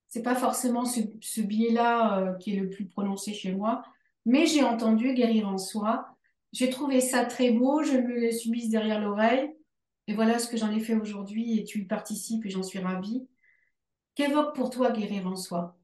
c'est 0.07 0.21
pas 0.21 0.35
forcément 0.35 0.85
ce, 0.85 1.41
biais-là 1.41 2.19
euh, 2.19 2.33
qui 2.35 2.55
est 2.55 2.59
le 2.59 2.69
plus 2.69 2.85
prononcé 2.85 3.33
chez 3.33 3.53
moi. 3.53 3.83
Mais 4.25 4.45
j'ai 4.45 4.63
entendu 4.63 5.13
guérir 5.13 5.47
en 5.47 5.57
soi. 5.57 6.07
J'ai 6.53 6.69
trouvé 6.69 7.01
ça 7.01 7.25
très 7.25 7.51
beau, 7.51 7.83
je 7.83 7.97
me 7.97 8.19
le 8.21 8.31
suis 8.31 8.49
mise 8.49 8.69
derrière 8.69 9.01
l'oreille. 9.01 9.51
Et 10.07 10.13
voilà 10.13 10.39
ce 10.39 10.47
que 10.47 10.57
j'en 10.57 10.71
ai 10.71 10.79
fait 10.79 10.95
aujourd'hui 10.95 11.59
et 11.59 11.63
tu 11.65 11.81
y 11.81 11.85
participes 11.85 12.45
et 12.45 12.49
j'en 12.49 12.63
suis 12.63 12.79
ravie. 12.79 13.27
Qu'évoque 14.13 14.55
pour 14.55 14.69
toi 14.69 14.91
guérir 14.91 15.27
en 15.27 15.35
soi? 15.35 15.77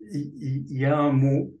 Il, 0.00 0.76
y 0.76 0.84
a 0.84 0.96
un 0.96 1.12
mot 1.12 1.58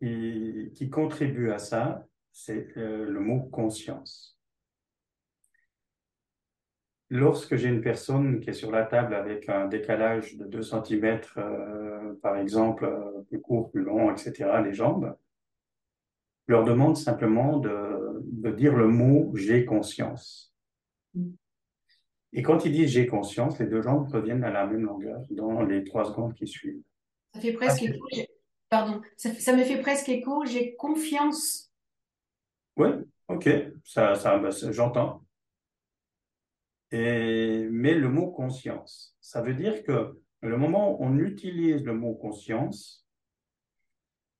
qui 0.00 0.90
contribue 0.90 1.50
à 1.50 1.58
ça, 1.58 2.06
c'est 2.34 2.76
euh, 2.76 3.06
le 3.06 3.20
mot 3.20 3.40
conscience. 3.44 4.36
Lorsque 7.08 7.54
j'ai 7.54 7.68
une 7.68 7.80
personne 7.80 8.40
qui 8.40 8.50
est 8.50 8.54
sur 8.54 8.72
la 8.72 8.82
table 8.82 9.14
avec 9.14 9.48
un 9.48 9.66
décalage 9.66 10.36
de 10.36 10.44
2 10.44 10.62
cm, 10.62 11.20
euh, 11.36 12.14
par 12.20 12.36
exemple, 12.36 12.86
euh, 12.86 13.22
plus 13.28 13.40
court, 13.40 13.70
plus 13.70 13.82
long, 13.82 14.10
etc., 14.10 14.50
les 14.64 14.74
jambes, 14.74 15.16
je 16.48 16.52
leur 16.52 16.64
demande 16.64 16.96
simplement 16.96 17.58
de, 17.58 18.20
de 18.24 18.50
dire 18.50 18.74
le 18.74 18.88
mot 18.88 19.32
j'ai 19.36 19.64
conscience. 19.64 20.52
Et 22.32 22.42
quand 22.42 22.64
ils 22.64 22.72
disent 22.72 22.90
j'ai 22.90 23.06
conscience, 23.06 23.60
les 23.60 23.66
deux 23.66 23.80
jambes 23.80 24.08
reviennent 24.08 24.42
à 24.42 24.50
la 24.50 24.66
même 24.66 24.82
longueur 24.82 25.22
dans 25.30 25.62
les 25.62 25.84
trois 25.84 26.04
secondes 26.04 26.34
qui 26.34 26.48
suivent. 26.48 26.82
Ça 27.32 27.40
fait 27.40 27.52
presque 27.52 27.84
ah, 27.86 27.90
écho. 27.90 28.06
Pardon, 28.68 29.02
ça, 29.16 29.56
me 29.56 29.62
fait 29.62 29.80
presque 29.80 30.08
écho. 30.08 30.44
J'ai 30.44 30.74
confiance. 30.74 31.73
Oui, 32.76 32.88
ok, 33.28 33.48
ça, 33.84 34.14
ça, 34.14 34.38
ben, 34.38 34.50
j'entends. 34.50 35.24
Et, 36.90 37.66
mais 37.70 37.94
le 37.94 38.08
mot 38.08 38.30
conscience, 38.30 39.16
ça 39.20 39.42
veut 39.42 39.54
dire 39.54 39.82
que 39.84 40.20
le 40.42 40.56
moment 40.56 40.92
où 40.92 41.04
on 41.04 41.18
utilise 41.18 41.84
le 41.84 41.94
mot 41.94 42.14
conscience, 42.14 43.06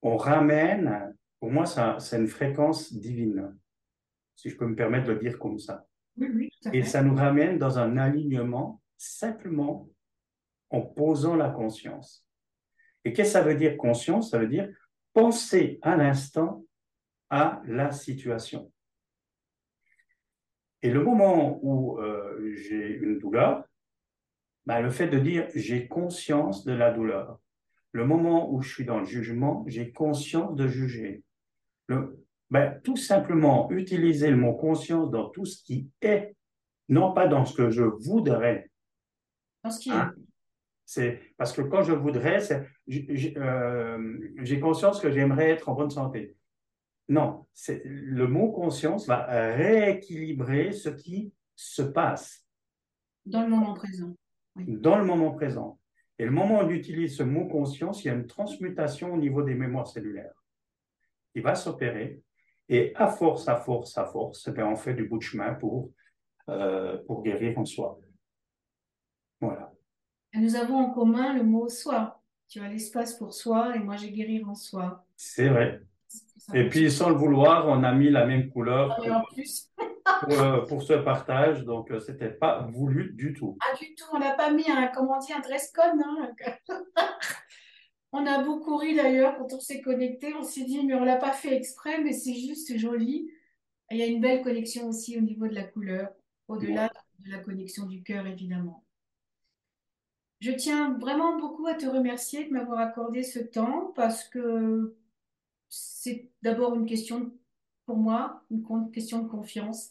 on 0.03 0.17
ramène, 0.17 1.17
pour 1.41 1.51
moi, 1.51 1.67
ça, 1.67 1.97
c'est 1.99 2.19
une 2.19 2.29
fréquence 2.29 2.93
divine, 2.93 3.57
si 4.37 4.51
je 4.51 4.57
peux 4.57 4.67
me 4.67 4.77
permettre 4.77 5.07
de 5.07 5.13
le 5.13 5.19
dire 5.19 5.39
comme 5.39 5.59
ça. 5.59 5.87
Et 6.73 6.83
ça 6.83 7.03
nous 7.03 7.15
ramène 7.15 7.59
dans 7.59 7.79
un 7.79 7.97
alignement 7.97 8.83
simplement 8.97 9.89
en 10.71 10.83
posant 10.83 11.37
la 11.37 11.51
conscience. 11.51 12.27
Et 13.05 13.13
qu'est-ce 13.13 13.31
que 13.31 13.39
ça 13.39 13.43
veut 13.43 13.55
dire 13.55 13.77
conscience? 13.77 14.31
Ça 14.31 14.39
veut 14.39 14.49
dire 14.49 14.69
penser 15.13 15.79
à 15.83 15.97
l'instant 15.97 16.65
à 17.31 17.63
la 17.67 17.93
situation. 17.93 18.71
Et 20.83 20.91
le 20.91 21.03
moment 21.03 21.59
où 21.63 21.99
euh, 21.99 22.53
j'ai 22.55 22.89
une 22.97 23.19
douleur, 23.19 23.65
bah, 24.67 24.81
le 24.81 24.91
fait 24.91 25.09
de 25.09 25.19
dire 25.19 25.49
j'ai 25.55 25.89
conscience 25.89 26.65
de 26.65 26.73
la 26.73 26.91
douleur. 26.91 27.39
Le 27.93 28.07
moment 28.07 28.53
où 28.53 28.61
je 28.61 28.73
suis 28.73 28.85
dans 28.85 28.99
le 28.99 29.07
jugement, 29.07 29.65
j'ai 29.67 29.93
conscience 29.93 30.55
de 30.55 30.67
juger. 30.67 31.23
Le, 31.87 32.25
ben, 32.51 32.81
tout 32.83 32.97
simplement 32.97 33.71
utiliser 33.71 34.31
le 34.31 34.37
mot 34.37 34.55
conscience 34.55 35.11
dans 35.11 35.31
tout 35.31 35.45
ce 35.45 35.63
qui 35.65 35.89
est, 36.03 36.37
non 36.89 37.13
pas 37.13 37.29
dans 37.29 37.45
ce 37.45 37.55
que 37.55 37.71
je 37.71 37.83
voudrais. 37.83 38.71
Dans 39.63 39.71
ce 39.71 39.81
qui 39.81 39.91
est. 39.91 39.93
Hein? 39.93 40.15
C'est 40.87 41.21
parce 41.39 41.53
que 41.53 41.63
quand 41.63 41.83
je 41.83 41.93
voudrais, 41.93 42.41
euh, 43.39 44.19
j'ai 44.43 44.61
conscience 44.61 45.01
que 45.01 45.11
j'aimerais 45.11 45.51
être 45.51 45.69
en 45.69 45.75
bonne 45.75 45.91
santé. 45.91 46.37
Non, 47.09 47.47
c'est 47.53 47.83
le 47.85 48.27
mot 48.27 48.51
conscience 48.51 49.07
va 49.07 49.27
rééquilibrer 49.55 50.73
ce 50.73 50.89
qui 50.89 51.33
se 51.55 51.83
passe. 51.83 52.47
Dans 53.27 53.43
le 53.43 53.49
moment 53.49 53.75
présent. 53.75 54.17
Dans 54.57 54.99
le 54.99 55.05
moment 55.05 55.33
présent. 55.33 55.79
Et 56.19 56.25
le 56.25 56.31
moment 56.31 56.61
où 56.61 56.63
on 56.63 56.71
utilise 56.71 57.17
ce 57.17 57.23
mot 57.23 57.47
conscience, 57.47 58.05
il 58.05 58.09
y 58.09 58.11
a 58.11 58.15
une 58.15 58.27
transmutation 58.27 59.13
au 59.13 59.17
niveau 59.17 59.43
des 59.43 59.55
mémoires 59.55 59.89
cellulaires 59.89 60.45
qui 61.33 61.41
va 61.41 61.55
s'opérer 61.55 62.23
et 62.69 62.93
à 62.95 63.09
force, 63.09 63.49
à 63.49 63.57
force, 63.57 63.99
à 63.99 64.07
force, 64.07 64.49
eh 64.57 64.63
on 64.63 64.77
fait 64.77 64.95
du 64.95 65.07
bout 65.07 65.19
de 65.19 65.23
chemin 65.23 65.55
pour, 65.55 65.91
euh, 66.49 66.99
pour 67.07 67.23
guérir 67.23 67.59
en 67.59 67.65
soi. 67.65 67.99
Voilà. 69.41 69.73
nous 70.35 70.57
avons 70.57 70.77
en 70.77 70.91
commun 70.91 71.35
le 71.35 71.43
mot 71.43 71.69
soi. 71.69 72.23
Tu 72.49 72.61
as 72.61 72.69
l'espace 72.69 73.19
pour 73.19 73.35
soi 73.35 73.77
et 73.77 73.81
moi 73.81 73.97
j'ai 73.97 74.13
guérir 74.13 74.49
en 74.49 74.55
soi. 74.55 75.05
C'est 75.17 75.49
vrai. 75.49 75.83
Et 76.53 76.69
puis 76.69 76.91
sans 76.91 77.09
le 77.09 77.17
vouloir, 77.17 77.69
on 77.69 77.83
a 77.85 77.93
mis 77.93 78.11
la 78.11 78.27
même 78.27 78.51
couleur 78.51 78.99
ah, 78.99 79.19
en 79.19 79.25
plus. 79.33 79.71
Euh, 80.31 80.61
pour, 80.67 80.83
ce 80.83 80.93
partage, 80.93 81.65
donc 81.65 81.89
ce 81.89 81.95
euh, 81.95 82.01
c'était 82.01 82.31
pas 82.31 82.69
voulu 82.73 83.13
du 83.15 83.33
tout. 83.33 83.57
Ah 83.61 83.75
du 83.79 83.95
tout, 83.95 84.05
on 84.13 84.19
n'a 84.19 84.33
pas 84.33 84.51
mis 84.51 84.71
un 84.71 84.89
comment 84.89 85.19
dire 85.19 85.37
un 85.37 85.41
dress 85.41 85.73
code. 85.73 86.01
Hein 86.05 86.35
On 88.13 88.27
a 88.27 88.45
beaucoup 88.45 88.77
ri 88.77 88.95
d'ailleurs 88.95 89.37
quand 89.37 89.53
on 89.53 89.61
s'est 89.61 89.81
connecté. 89.81 90.35
On 90.35 90.45
s'est 90.45 90.65
dit, 90.65 90.85
mais 90.85 90.95
on 90.95 91.05
l'a 91.05 91.17
pas 91.17 91.33
fait 91.33 91.57
exprès, 91.57 92.01
mais 92.01 92.13
c'est 92.13 92.35
juste 92.35 92.77
joli. 92.77 93.29
il 93.91 93.97
y 93.97 94.03
a 94.03 94.07
une 94.07 94.21
belle 94.21 94.43
connexion 94.43 94.89
aussi 94.89 95.19
au 95.19 95.21
niveau 95.21 95.49
de 95.49 95.55
la 95.55 95.65
couleur, 95.65 96.11
au-delà 96.47 96.93
de 97.19 97.31
la 97.31 97.39
connexion 97.39 97.87
du 97.87 98.03
cœur, 98.03 98.27
évidemment. 98.27 98.85
Je 100.41 100.53
tiens 100.53 100.97
vraiment 100.99 101.39
beaucoup 101.39 101.67
à 101.67 101.75
te 101.75 101.87
remercier 101.87 102.45
de 102.45 102.53
m'avoir 102.53 102.79
accordé 102.79 103.23
ce 103.23 103.39
temps 103.39 103.93
parce 103.97 104.25
que 104.25 104.95
c'est 105.75 106.31
d'abord 106.43 106.75
une 106.75 106.87
question 106.87 107.33
pour 107.87 107.97
moi, 107.97 108.43
une 108.51 108.91
question 108.91 109.23
de 109.23 109.29
confiance. 109.29 109.91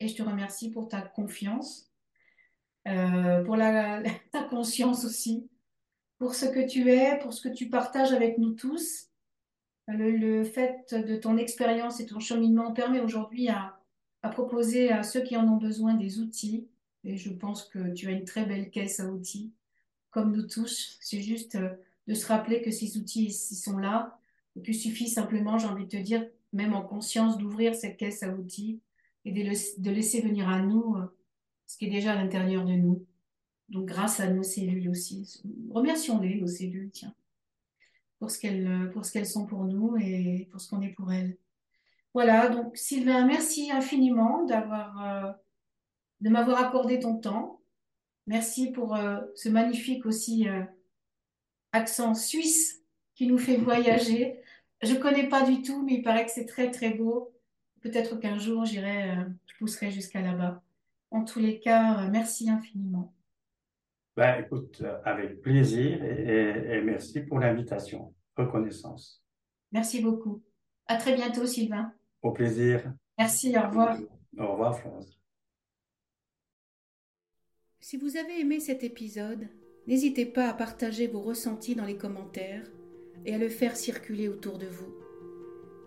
Et 0.00 0.08
je 0.08 0.16
te 0.16 0.22
remercie 0.22 0.70
pour 0.70 0.88
ta 0.88 1.00
confiance, 1.00 1.90
euh, 2.86 3.42
pour 3.44 3.56
ta 4.32 4.42
conscience 4.44 5.04
aussi 5.04 5.48
pour 6.18 6.34
ce 6.34 6.46
que 6.46 6.66
tu 6.66 6.90
es, 6.90 7.18
pour 7.18 7.32
ce 7.32 7.46
que 7.46 7.52
tu 7.52 7.68
partages 7.68 8.12
avec 8.12 8.38
nous 8.38 8.52
tous. 8.52 9.08
Le, 9.88 10.42
fait 10.42 10.94
de 10.94 11.14
ton 11.14 11.36
expérience 11.36 12.00
et 12.00 12.06
ton 12.06 12.18
cheminement 12.18 12.72
permet 12.72 12.98
aujourd'hui 12.98 13.48
à, 13.48 13.78
à, 14.22 14.30
proposer 14.30 14.90
à 14.90 15.04
ceux 15.04 15.20
qui 15.20 15.36
en 15.36 15.46
ont 15.46 15.58
besoin 15.58 15.94
des 15.94 16.18
outils. 16.18 16.68
Et 17.04 17.16
je 17.16 17.30
pense 17.30 17.64
que 17.64 17.92
tu 17.92 18.08
as 18.08 18.12
une 18.12 18.24
très 18.24 18.44
belle 18.44 18.70
caisse 18.70 18.98
à 18.98 19.06
outils, 19.06 19.52
comme 20.10 20.34
nous 20.34 20.46
tous. 20.48 20.98
C'est 21.00 21.20
juste 21.20 21.54
euh, 21.54 21.70
de 22.08 22.14
se 22.14 22.26
rappeler 22.26 22.62
que 22.62 22.72
ces 22.72 22.96
outils 22.98 23.26
ils 23.26 23.32
sont 23.32 23.78
là. 23.78 24.18
Et 24.64 24.72
suffit 24.72 25.08
simplement, 25.08 25.58
j'ai 25.58 25.66
envie 25.66 25.84
de 25.84 25.90
te 25.90 25.96
dire, 25.96 26.26
même 26.52 26.74
en 26.74 26.82
conscience, 26.82 27.38
d'ouvrir 27.38 27.74
cette 27.74 27.96
caisse 27.96 28.22
à 28.22 28.30
outils 28.32 28.80
et 29.24 29.32
de, 29.32 29.90
laisser 29.90 30.20
venir 30.20 30.48
à 30.48 30.60
nous 30.60 30.96
euh, 30.96 31.06
ce 31.66 31.76
qui 31.76 31.86
est 31.86 31.90
déjà 31.90 32.12
à 32.12 32.16
l'intérieur 32.16 32.64
de 32.64 32.72
nous. 32.72 33.04
Donc, 33.68 33.86
grâce 33.86 34.20
à 34.20 34.30
nos 34.30 34.42
cellules 34.42 34.88
aussi. 34.88 35.42
Remercions-les, 35.70 36.40
nos 36.40 36.46
cellules, 36.46 36.90
tiens, 36.92 37.14
pour 38.18 38.30
ce 38.30 38.38
qu'elles, 38.38 38.92
ce 39.02 39.12
qu'elles 39.12 39.26
sont 39.26 39.46
pour 39.46 39.64
nous 39.64 39.96
et 39.96 40.48
pour 40.50 40.60
ce 40.60 40.70
qu'on 40.70 40.80
est 40.82 40.94
pour 40.94 41.12
elles. 41.12 41.36
Voilà, 42.16 42.48
donc 42.48 42.78
Sylvain, 42.78 43.26
merci 43.26 43.70
infiniment 43.70 44.46
euh, 44.50 45.32
de 46.22 46.30
m'avoir 46.30 46.64
accordé 46.64 46.98
ton 46.98 47.18
temps. 47.18 47.60
Merci 48.26 48.72
pour 48.72 48.96
euh, 48.96 49.20
ce 49.34 49.50
magnifique 49.50 50.06
aussi 50.06 50.48
euh, 50.48 50.62
accent 51.72 52.14
suisse 52.14 52.82
qui 53.14 53.26
nous 53.26 53.36
fait 53.36 53.58
voyager. 53.58 54.40
Je 54.82 54.94
connais 54.94 55.28
pas 55.28 55.42
du 55.48 55.62
tout, 55.62 55.82
mais 55.82 55.94
il 55.94 56.02
paraît 56.02 56.26
que 56.26 56.30
c'est 56.30 56.46
très 56.46 56.70
très 56.70 56.90
beau. 56.90 57.32
Peut-être 57.80 58.16
qu'un 58.16 58.38
jour 58.38 58.64
j'irai, 58.64 59.14
je 59.46 59.54
pousserai 59.58 59.90
jusqu'à 59.90 60.20
là-bas. 60.20 60.62
En 61.10 61.24
tous 61.24 61.38
les 61.38 61.60
cas, 61.60 62.08
merci 62.08 62.50
infiniment. 62.50 63.14
Ben, 64.16 64.40
écoute, 64.40 64.80
euh, 64.80 64.98
avec 65.04 65.42
plaisir 65.42 66.02
et, 66.02 66.80
merci 66.82 67.20
pour 67.20 67.38
l'invitation. 67.38 68.14
Reconnaissance. 68.36 69.22
Merci 69.72 70.00
beaucoup. 70.00 70.42
À 70.86 70.96
très 70.96 71.14
bientôt, 71.14 71.46
Sylvain. 71.46 71.92
Au 72.22 72.32
plaisir. 72.32 72.92
Merci, 73.18 73.56
au 73.56 73.62
revoir. 73.62 73.98
Au 74.38 74.52
revoir, 74.52 74.78
Florence. 74.78 75.18
Si 77.80 77.96
vous 77.96 78.16
avez 78.16 78.40
aimé 78.40 78.58
cet 78.58 78.84
épisode, 78.84 79.48
n'hésitez 79.86 80.26
pas 80.26 80.48
à 80.48 80.54
partager 80.54 81.06
vos 81.06 81.20
ressentis 81.20 81.74
dans 81.74 81.84
les 81.84 81.96
commentaires 81.96 82.64
et 83.24 83.34
à 83.34 83.38
le 83.38 83.48
faire 83.48 83.76
circuler 83.76 84.28
autour 84.28 84.58
de 84.58 84.66
vous. 84.66 84.92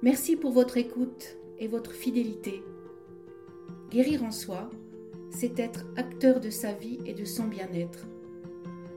Merci 0.02 0.36
pour 0.36 0.52
votre 0.52 0.78
écoute 0.78 1.38
et 1.60 1.68
votre 1.68 1.92
fidélité. 1.92 2.64
Guérir 3.92 4.24
en 4.24 4.32
soi, 4.32 4.70
c'est 5.32 5.60
être 5.60 5.86
acteur 5.96 6.40
de 6.40 6.50
sa 6.50 6.74
vie 6.74 7.00
et 7.06 7.14
de 7.14 7.26
son 7.26 7.46
bien-être. 7.46 8.08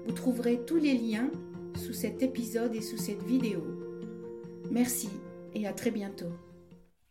Vous 0.06 0.12
trouverez 0.12 0.60
tous 0.64 0.76
les 0.76 0.94
liens 0.94 1.30
sous 1.76 1.92
cet 1.92 2.22
épisode 2.22 2.74
et 2.74 2.82
sous 2.82 2.98
cette 2.98 3.22
vidéo. 3.22 3.62
Merci 4.70 5.10
et 5.54 5.66
à 5.66 5.72
très 5.72 5.90
bientôt. 5.90 6.30